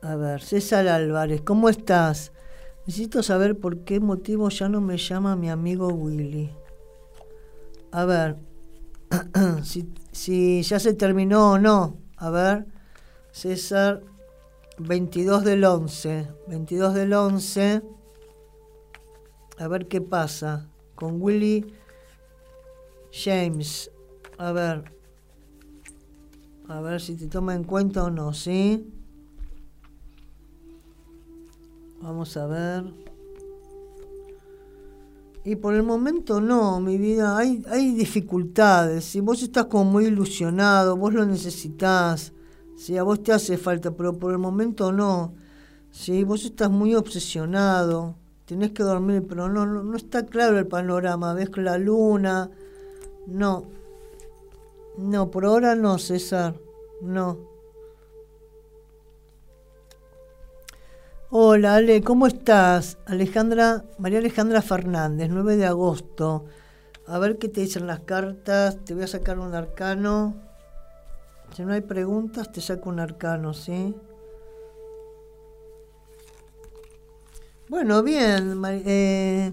A 0.00 0.16
ver, 0.16 0.40
César 0.40 0.88
Álvarez, 0.88 1.42
¿cómo 1.42 1.68
estás? 1.68 2.32
Necesito 2.86 3.22
saber 3.22 3.58
por 3.58 3.80
qué 3.80 4.00
motivo 4.00 4.48
ya 4.48 4.68
no 4.68 4.80
me 4.80 4.96
llama 4.96 5.36
mi 5.36 5.50
amigo 5.50 5.88
Willy. 5.88 6.50
A 7.90 8.04
ver, 8.04 8.36
si, 9.64 9.92
si 10.12 10.62
ya 10.62 10.78
se 10.78 10.94
terminó 10.94 11.52
o 11.52 11.58
no. 11.58 11.98
A 12.16 12.30
ver, 12.30 12.66
César, 13.32 14.02
22 14.78 15.44
del 15.44 15.64
11. 15.64 16.28
22 16.46 16.94
del 16.94 17.12
11. 17.12 17.82
A 19.58 19.66
ver 19.66 19.88
qué 19.88 20.00
pasa 20.00 20.68
con 20.94 21.20
Willy 21.20 21.74
James. 23.12 23.90
A 24.38 24.52
ver. 24.52 24.84
A 26.68 26.80
ver 26.80 27.00
si 27.00 27.16
te 27.16 27.26
toma 27.26 27.54
en 27.54 27.64
cuenta 27.64 28.04
o 28.04 28.10
no, 28.10 28.32
¿sí? 28.32 28.92
Vamos 32.00 32.36
a 32.36 32.46
ver. 32.46 32.84
Y 35.44 35.56
por 35.56 35.74
el 35.74 35.82
momento 35.82 36.40
no, 36.40 36.78
mi 36.78 36.98
vida, 36.98 37.36
hay, 37.38 37.64
hay 37.70 37.94
dificultades. 37.94 39.06
Si 39.06 39.20
vos 39.20 39.42
estás 39.42 39.64
como 39.64 39.92
muy 39.92 40.06
ilusionado, 40.06 40.96
vos 40.96 41.14
lo 41.14 41.24
necesitas, 41.24 42.32
si 42.76 42.98
a 42.98 43.02
vos 43.02 43.22
te 43.22 43.32
hace 43.32 43.56
falta, 43.56 43.90
pero 43.92 44.12
por 44.12 44.30
el 44.32 44.38
momento 44.38 44.92
no. 44.92 45.34
Si 45.90 46.22
vos 46.22 46.44
estás 46.44 46.70
muy 46.70 46.94
obsesionado, 46.94 48.17
tenés 48.48 48.70
que 48.70 48.82
dormir, 48.82 49.26
pero 49.28 49.48
no, 49.50 49.66
no, 49.66 49.82
no 49.82 49.96
está 49.96 50.24
claro 50.24 50.58
el 50.58 50.66
panorama. 50.66 51.34
Ves 51.34 51.54
la 51.58 51.76
luna. 51.76 52.50
No. 53.26 53.66
No, 54.96 55.30
por 55.30 55.44
ahora 55.44 55.74
no, 55.74 55.98
César. 55.98 56.54
No. 57.02 57.46
Hola 61.30 61.74
Ale, 61.74 62.02
¿cómo 62.02 62.26
estás? 62.26 62.96
Alejandra, 63.04 63.84
María 63.98 64.18
Alejandra 64.18 64.62
Fernández, 64.62 65.28
9 65.30 65.56
de 65.58 65.66
agosto. 65.66 66.46
A 67.06 67.18
ver 67.18 67.36
qué 67.36 67.50
te 67.50 67.60
dicen 67.60 67.86
las 67.86 68.00
cartas. 68.00 68.82
Te 68.82 68.94
voy 68.94 69.02
a 69.02 69.08
sacar 69.08 69.38
un 69.38 69.54
arcano. 69.54 70.34
Si 71.54 71.66
no 71.66 71.74
hay 71.74 71.82
preguntas, 71.82 72.50
te 72.50 72.62
saco 72.62 72.88
un 72.88 73.00
arcano, 73.00 73.52
¿sí? 73.52 73.94
Bueno, 77.68 78.02
bien. 78.02 78.62
Eh, 78.66 79.52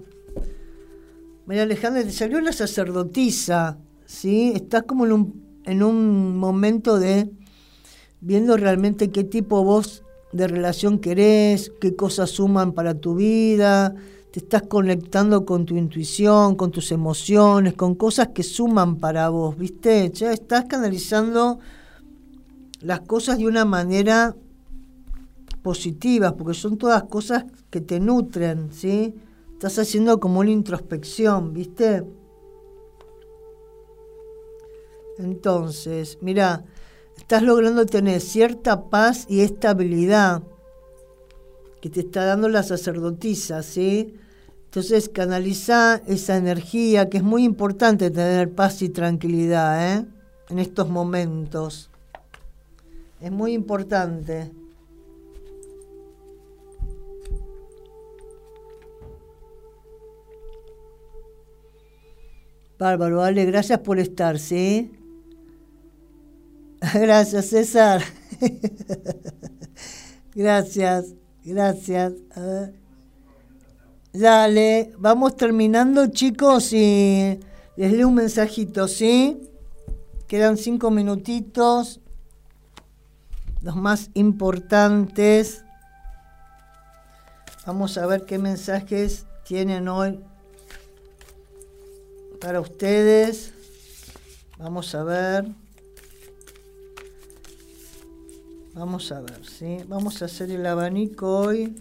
María 1.44 1.64
Alejandra, 1.64 2.02
te 2.02 2.10
salió 2.10 2.40
la 2.40 2.52
sacerdotisa, 2.52 3.78
¿sí? 4.06 4.52
Estás 4.54 4.84
como 4.84 5.04
en 5.04 5.12
un, 5.12 5.60
en 5.64 5.82
un 5.82 6.34
momento 6.38 6.98
de 6.98 7.30
viendo 8.22 8.56
realmente 8.56 9.10
qué 9.10 9.22
tipo 9.22 9.62
vos 9.64 10.02
de 10.32 10.48
relación 10.48 10.98
querés, 10.98 11.70
qué 11.78 11.94
cosas 11.94 12.30
suman 12.30 12.72
para 12.72 12.94
tu 12.94 13.16
vida, 13.16 13.94
te 14.30 14.40
estás 14.40 14.62
conectando 14.62 15.44
con 15.44 15.66
tu 15.66 15.76
intuición, 15.76 16.56
con 16.56 16.70
tus 16.70 16.92
emociones, 16.92 17.74
con 17.74 17.94
cosas 17.94 18.28
que 18.28 18.42
suman 18.42 18.96
para 18.96 19.28
vos, 19.28 19.58
¿viste? 19.58 20.10
Ya 20.10 20.32
estás 20.32 20.64
canalizando 20.64 21.58
las 22.80 23.00
cosas 23.00 23.36
de 23.36 23.46
una 23.46 23.66
manera 23.66 24.34
positiva, 25.66 26.36
porque 26.36 26.54
son 26.54 26.78
todas 26.78 27.02
cosas 27.14 27.44
que 27.70 27.80
te 27.80 27.98
nutren, 27.98 28.70
¿sí? 28.72 29.16
Estás 29.54 29.80
haciendo 29.80 30.20
como 30.20 30.38
una 30.38 30.52
introspección, 30.52 31.52
¿viste? 31.52 32.04
Entonces, 35.18 36.18
mira, 36.20 36.64
estás 37.16 37.42
logrando 37.42 37.84
tener 37.84 38.20
cierta 38.20 38.88
paz 38.90 39.26
y 39.28 39.40
estabilidad 39.40 40.44
que 41.80 41.90
te 41.90 41.98
está 41.98 42.24
dando 42.24 42.48
la 42.48 42.62
sacerdotisa, 42.62 43.64
¿sí? 43.64 44.14
Entonces 44.66 45.08
canaliza 45.08 46.00
esa 46.06 46.36
energía, 46.36 47.08
que 47.08 47.16
es 47.16 47.24
muy 47.24 47.42
importante 47.42 48.12
tener 48.12 48.52
paz 48.52 48.82
y 48.82 48.88
tranquilidad, 48.88 49.96
¿eh? 49.96 50.06
En 50.48 50.60
estos 50.60 50.88
momentos. 50.88 51.90
Es 53.20 53.32
muy 53.32 53.52
importante. 53.52 54.52
Bárbaro, 62.78 63.22
Ale, 63.22 63.46
gracias 63.46 63.80
por 63.80 63.98
estar, 63.98 64.38
¿sí? 64.38 64.92
Gracias, 66.94 67.46
César. 67.46 68.02
gracias, 70.34 71.14
gracias. 71.42 72.12
Dale, 74.12 74.92
vamos 74.98 75.36
terminando, 75.36 76.06
chicos, 76.08 76.74
y 76.74 77.40
les 77.76 77.92
leo 77.92 78.08
un 78.08 78.14
mensajito, 78.16 78.88
¿sí? 78.88 79.40
Quedan 80.28 80.58
cinco 80.58 80.90
minutitos. 80.90 82.00
Los 83.62 83.74
más 83.74 84.10
importantes. 84.12 85.64
Vamos 87.66 87.96
a 87.96 88.06
ver 88.06 88.26
qué 88.26 88.38
mensajes 88.38 89.26
tienen 89.44 89.88
hoy 89.88 90.20
para 92.46 92.60
ustedes. 92.60 93.52
Vamos 94.56 94.94
a 94.94 95.02
ver. 95.02 95.48
Vamos 98.72 99.10
a 99.10 99.20
ver, 99.20 99.44
¿sí? 99.44 99.78
Vamos 99.88 100.22
a 100.22 100.26
hacer 100.26 100.52
el 100.52 100.64
abanico 100.64 101.40
hoy. 101.40 101.74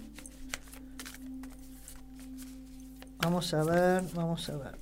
Vamos 3.19 3.53
a 3.53 3.63
ver, 3.63 4.05
vamos 4.15 4.49
a 4.49 4.57
ver. 4.57 4.79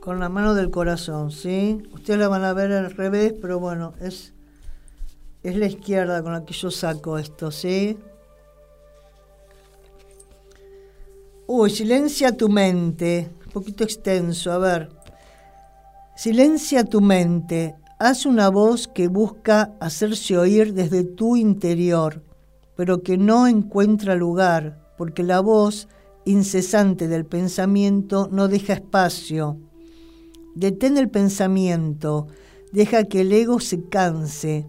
Con 0.00 0.20
la 0.20 0.30
mano 0.30 0.54
del 0.54 0.70
corazón, 0.70 1.32
¿sí? 1.32 1.82
Ustedes 1.92 2.18
la 2.18 2.28
van 2.28 2.44
a 2.44 2.54
ver 2.54 2.72
al 2.72 2.92
revés, 2.92 3.34
pero 3.38 3.60
bueno, 3.60 3.92
es, 4.00 4.32
es 5.42 5.54
la 5.56 5.66
izquierda 5.66 6.22
con 6.22 6.32
la 6.32 6.46
que 6.46 6.54
yo 6.54 6.70
saco 6.70 7.18
esto, 7.18 7.50
¿sí? 7.50 7.98
Uy, 11.46 11.70
silencia 11.70 12.36
tu 12.36 12.48
mente. 12.48 13.30
Un 13.46 13.52
poquito 13.52 13.82
extenso, 13.84 14.52
a 14.52 14.58
ver. 14.58 14.88
Silencia 16.16 16.84
tu 16.84 17.00
mente, 17.00 17.74
haz 17.98 18.26
una 18.26 18.48
voz 18.48 18.86
que 18.86 19.08
busca 19.08 19.74
hacerse 19.80 20.38
oír 20.38 20.72
desde 20.72 21.02
tu 21.04 21.36
interior, 21.36 22.22
pero 22.76 23.02
que 23.02 23.18
no 23.18 23.48
encuentra 23.48 24.14
lugar, 24.14 24.78
porque 24.96 25.22
la 25.24 25.40
voz 25.40 25.88
incesante 26.24 27.08
del 27.08 27.26
pensamiento 27.26 28.28
no 28.30 28.46
deja 28.46 28.74
espacio. 28.74 29.58
Detén 30.54 30.96
el 30.96 31.10
pensamiento, 31.10 32.28
deja 32.72 33.04
que 33.04 33.22
el 33.22 33.32
ego 33.32 33.58
se 33.58 33.82
canse. 33.88 34.66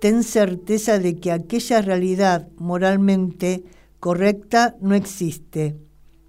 Ten 0.00 0.22
certeza 0.22 0.98
de 0.98 1.16
que 1.16 1.32
aquella 1.32 1.82
realidad 1.82 2.48
moralmente 2.56 3.64
correcta 4.02 4.74
no 4.80 4.96
existe, 4.96 5.78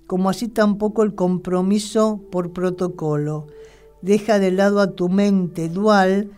como 0.05 0.29
así 0.29 0.47
tampoco 0.47 1.01
el 1.01 1.15
compromiso 1.15 2.21
por 2.31 2.53
protocolo 2.53 3.47
deja 4.03 4.37
de 4.37 4.51
lado 4.51 4.79
a 4.79 4.91
tu 4.91 5.09
mente 5.09 5.69
dual 5.69 6.29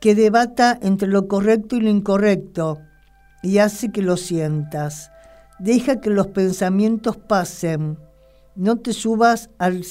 que 0.00 0.14
debata 0.14 0.78
entre 0.80 1.08
lo 1.08 1.28
correcto 1.28 1.76
y 1.76 1.80
lo 1.80 1.90
incorrecto 1.90 2.78
y 3.42 3.58
hace 3.58 3.92
que 3.92 4.00
lo 4.00 4.16
sientas. 4.16 5.10
Deja 5.58 6.00
que 6.00 6.08
los 6.08 6.28
pensamientos 6.28 7.18
pasen. 7.18 7.98
No 8.54 8.78
te 8.78 8.94
subas 8.94 9.50
al, 9.58 9.84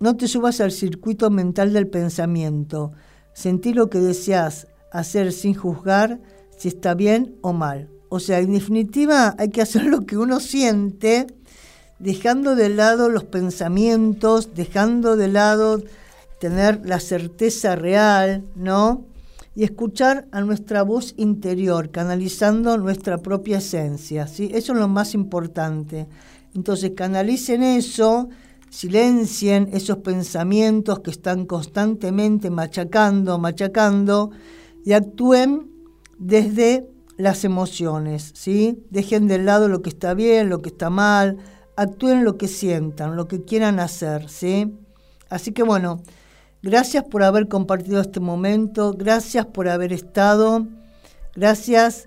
no 0.00 0.16
te 0.16 0.26
subas 0.26 0.60
al 0.60 0.72
circuito 0.72 1.30
mental 1.30 1.72
del 1.72 1.86
pensamiento. 1.86 2.90
Sentí 3.32 3.72
lo 3.72 3.90
que 3.90 4.00
deseas 4.00 4.66
hacer 4.90 5.32
sin 5.32 5.54
juzgar 5.54 6.20
si 6.56 6.66
está 6.66 6.94
bien 6.94 7.36
o 7.42 7.52
mal. 7.52 7.99
O 8.10 8.20
sea, 8.20 8.40
en 8.40 8.52
definitiva 8.52 9.34
hay 9.38 9.48
que 9.48 9.62
hacer 9.62 9.84
lo 9.84 10.04
que 10.04 10.18
uno 10.18 10.40
siente, 10.40 11.26
dejando 11.98 12.54
de 12.54 12.68
lado 12.68 13.08
los 13.08 13.24
pensamientos, 13.24 14.54
dejando 14.54 15.16
de 15.16 15.28
lado 15.28 15.82
tener 16.40 16.82
la 16.84 17.00
certeza 17.00 17.76
real, 17.76 18.44
¿no? 18.54 19.06
y 19.54 19.64
escuchar 19.64 20.26
a 20.32 20.40
nuestra 20.42 20.82
voz 20.82 21.14
interior, 21.16 21.90
canalizando 21.90 22.78
nuestra 22.78 23.18
propia 23.18 23.58
esencia. 23.58 24.26
¿sí? 24.26 24.50
Eso 24.54 24.72
es 24.72 24.78
lo 24.78 24.88
más 24.88 25.14
importante. 25.14 26.06
Entonces 26.54 26.92
canalicen 26.96 27.62
eso, 27.62 28.28
silencien 28.70 29.68
esos 29.72 29.98
pensamientos 29.98 31.00
que 31.00 31.10
están 31.10 31.46
constantemente 31.46 32.50
machacando, 32.50 33.38
machacando, 33.38 34.30
y 34.84 34.92
actúen 34.92 35.70
desde 36.18 36.88
las 37.20 37.44
emociones, 37.44 38.32
¿sí? 38.34 38.84
Dejen 38.90 39.28
de 39.28 39.38
lado 39.38 39.68
lo 39.68 39.82
que 39.82 39.90
está 39.90 40.14
bien, 40.14 40.48
lo 40.48 40.62
que 40.62 40.70
está 40.70 40.90
mal, 40.90 41.38
actúen 41.76 42.24
lo 42.24 42.36
que 42.36 42.48
sientan, 42.48 43.16
lo 43.16 43.28
que 43.28 43.44
quieran 43.44 43.80
hacer, 43.80 44.28
¿sí? 44.28 44.72
Así 45.28 45.52
que 45.52 45.62
bueno, 45.62 46.02
Gracias 46.62 47.04
por 47.04 47.22
haber 47.22 47.48
compartido 47.48 48.02
este 48.02 48.20
momento, 48.20 48.92
gracias 48.92 49.46
por 49.46 49.66
haber 49.66 49.94
estado, 49.94 50.66
gracias 51.34 52.06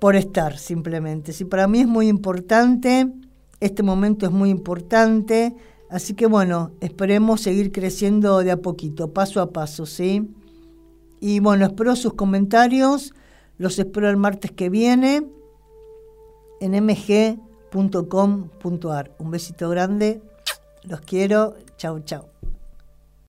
por 0.00 0.16
estar 0.16 0.58
simplemente. 0.58 1.32
Sí, 1.32 1.44
para 1.44 1.68
mí 1.68 1.80
es 1.80 1.86
muy 1.86 2.08
importante, 2.08 3.06
este 3.60 3.84
momento 3.84 4.26
es 4.26 4.32
muy 4.32 4.50
importante, 4.50 5.54
así 5.90 6.14
que 6.14 6.26
bueno, 6.26 6.72
esperemos 6.80 7.40
seguir 7.40 7.70
creciendo 7.70 8.38
de 8.40 8.50
a 8.50 8.56
poquito, 8.56 9.12
paso 9.12 9.40
a 9.40 9.52
paso, 9.52 9.86
¿sí? 9.86 10.28
Y 11.20 11.40
bueno, 11.40 11.66
espero 11.66 11.96
sus 11.96 12.14
comentarios, 12.14 13.12
los 13.58 13.78
espero 13.78 14.08
el 14.10 14.16
martes 14.16 14.52
que 14.52 14.68
viene 14.68 15.26
en 16.60 16.84
mg.com.ar. 16.84 17.84
Un 19.18 19.30
besito 19.30 19.68
grande, 19.70 20.22
los 20.82 21.00
quiero, 21.00 21.54
chau 21.76 22.00
chau. 22.00 22.35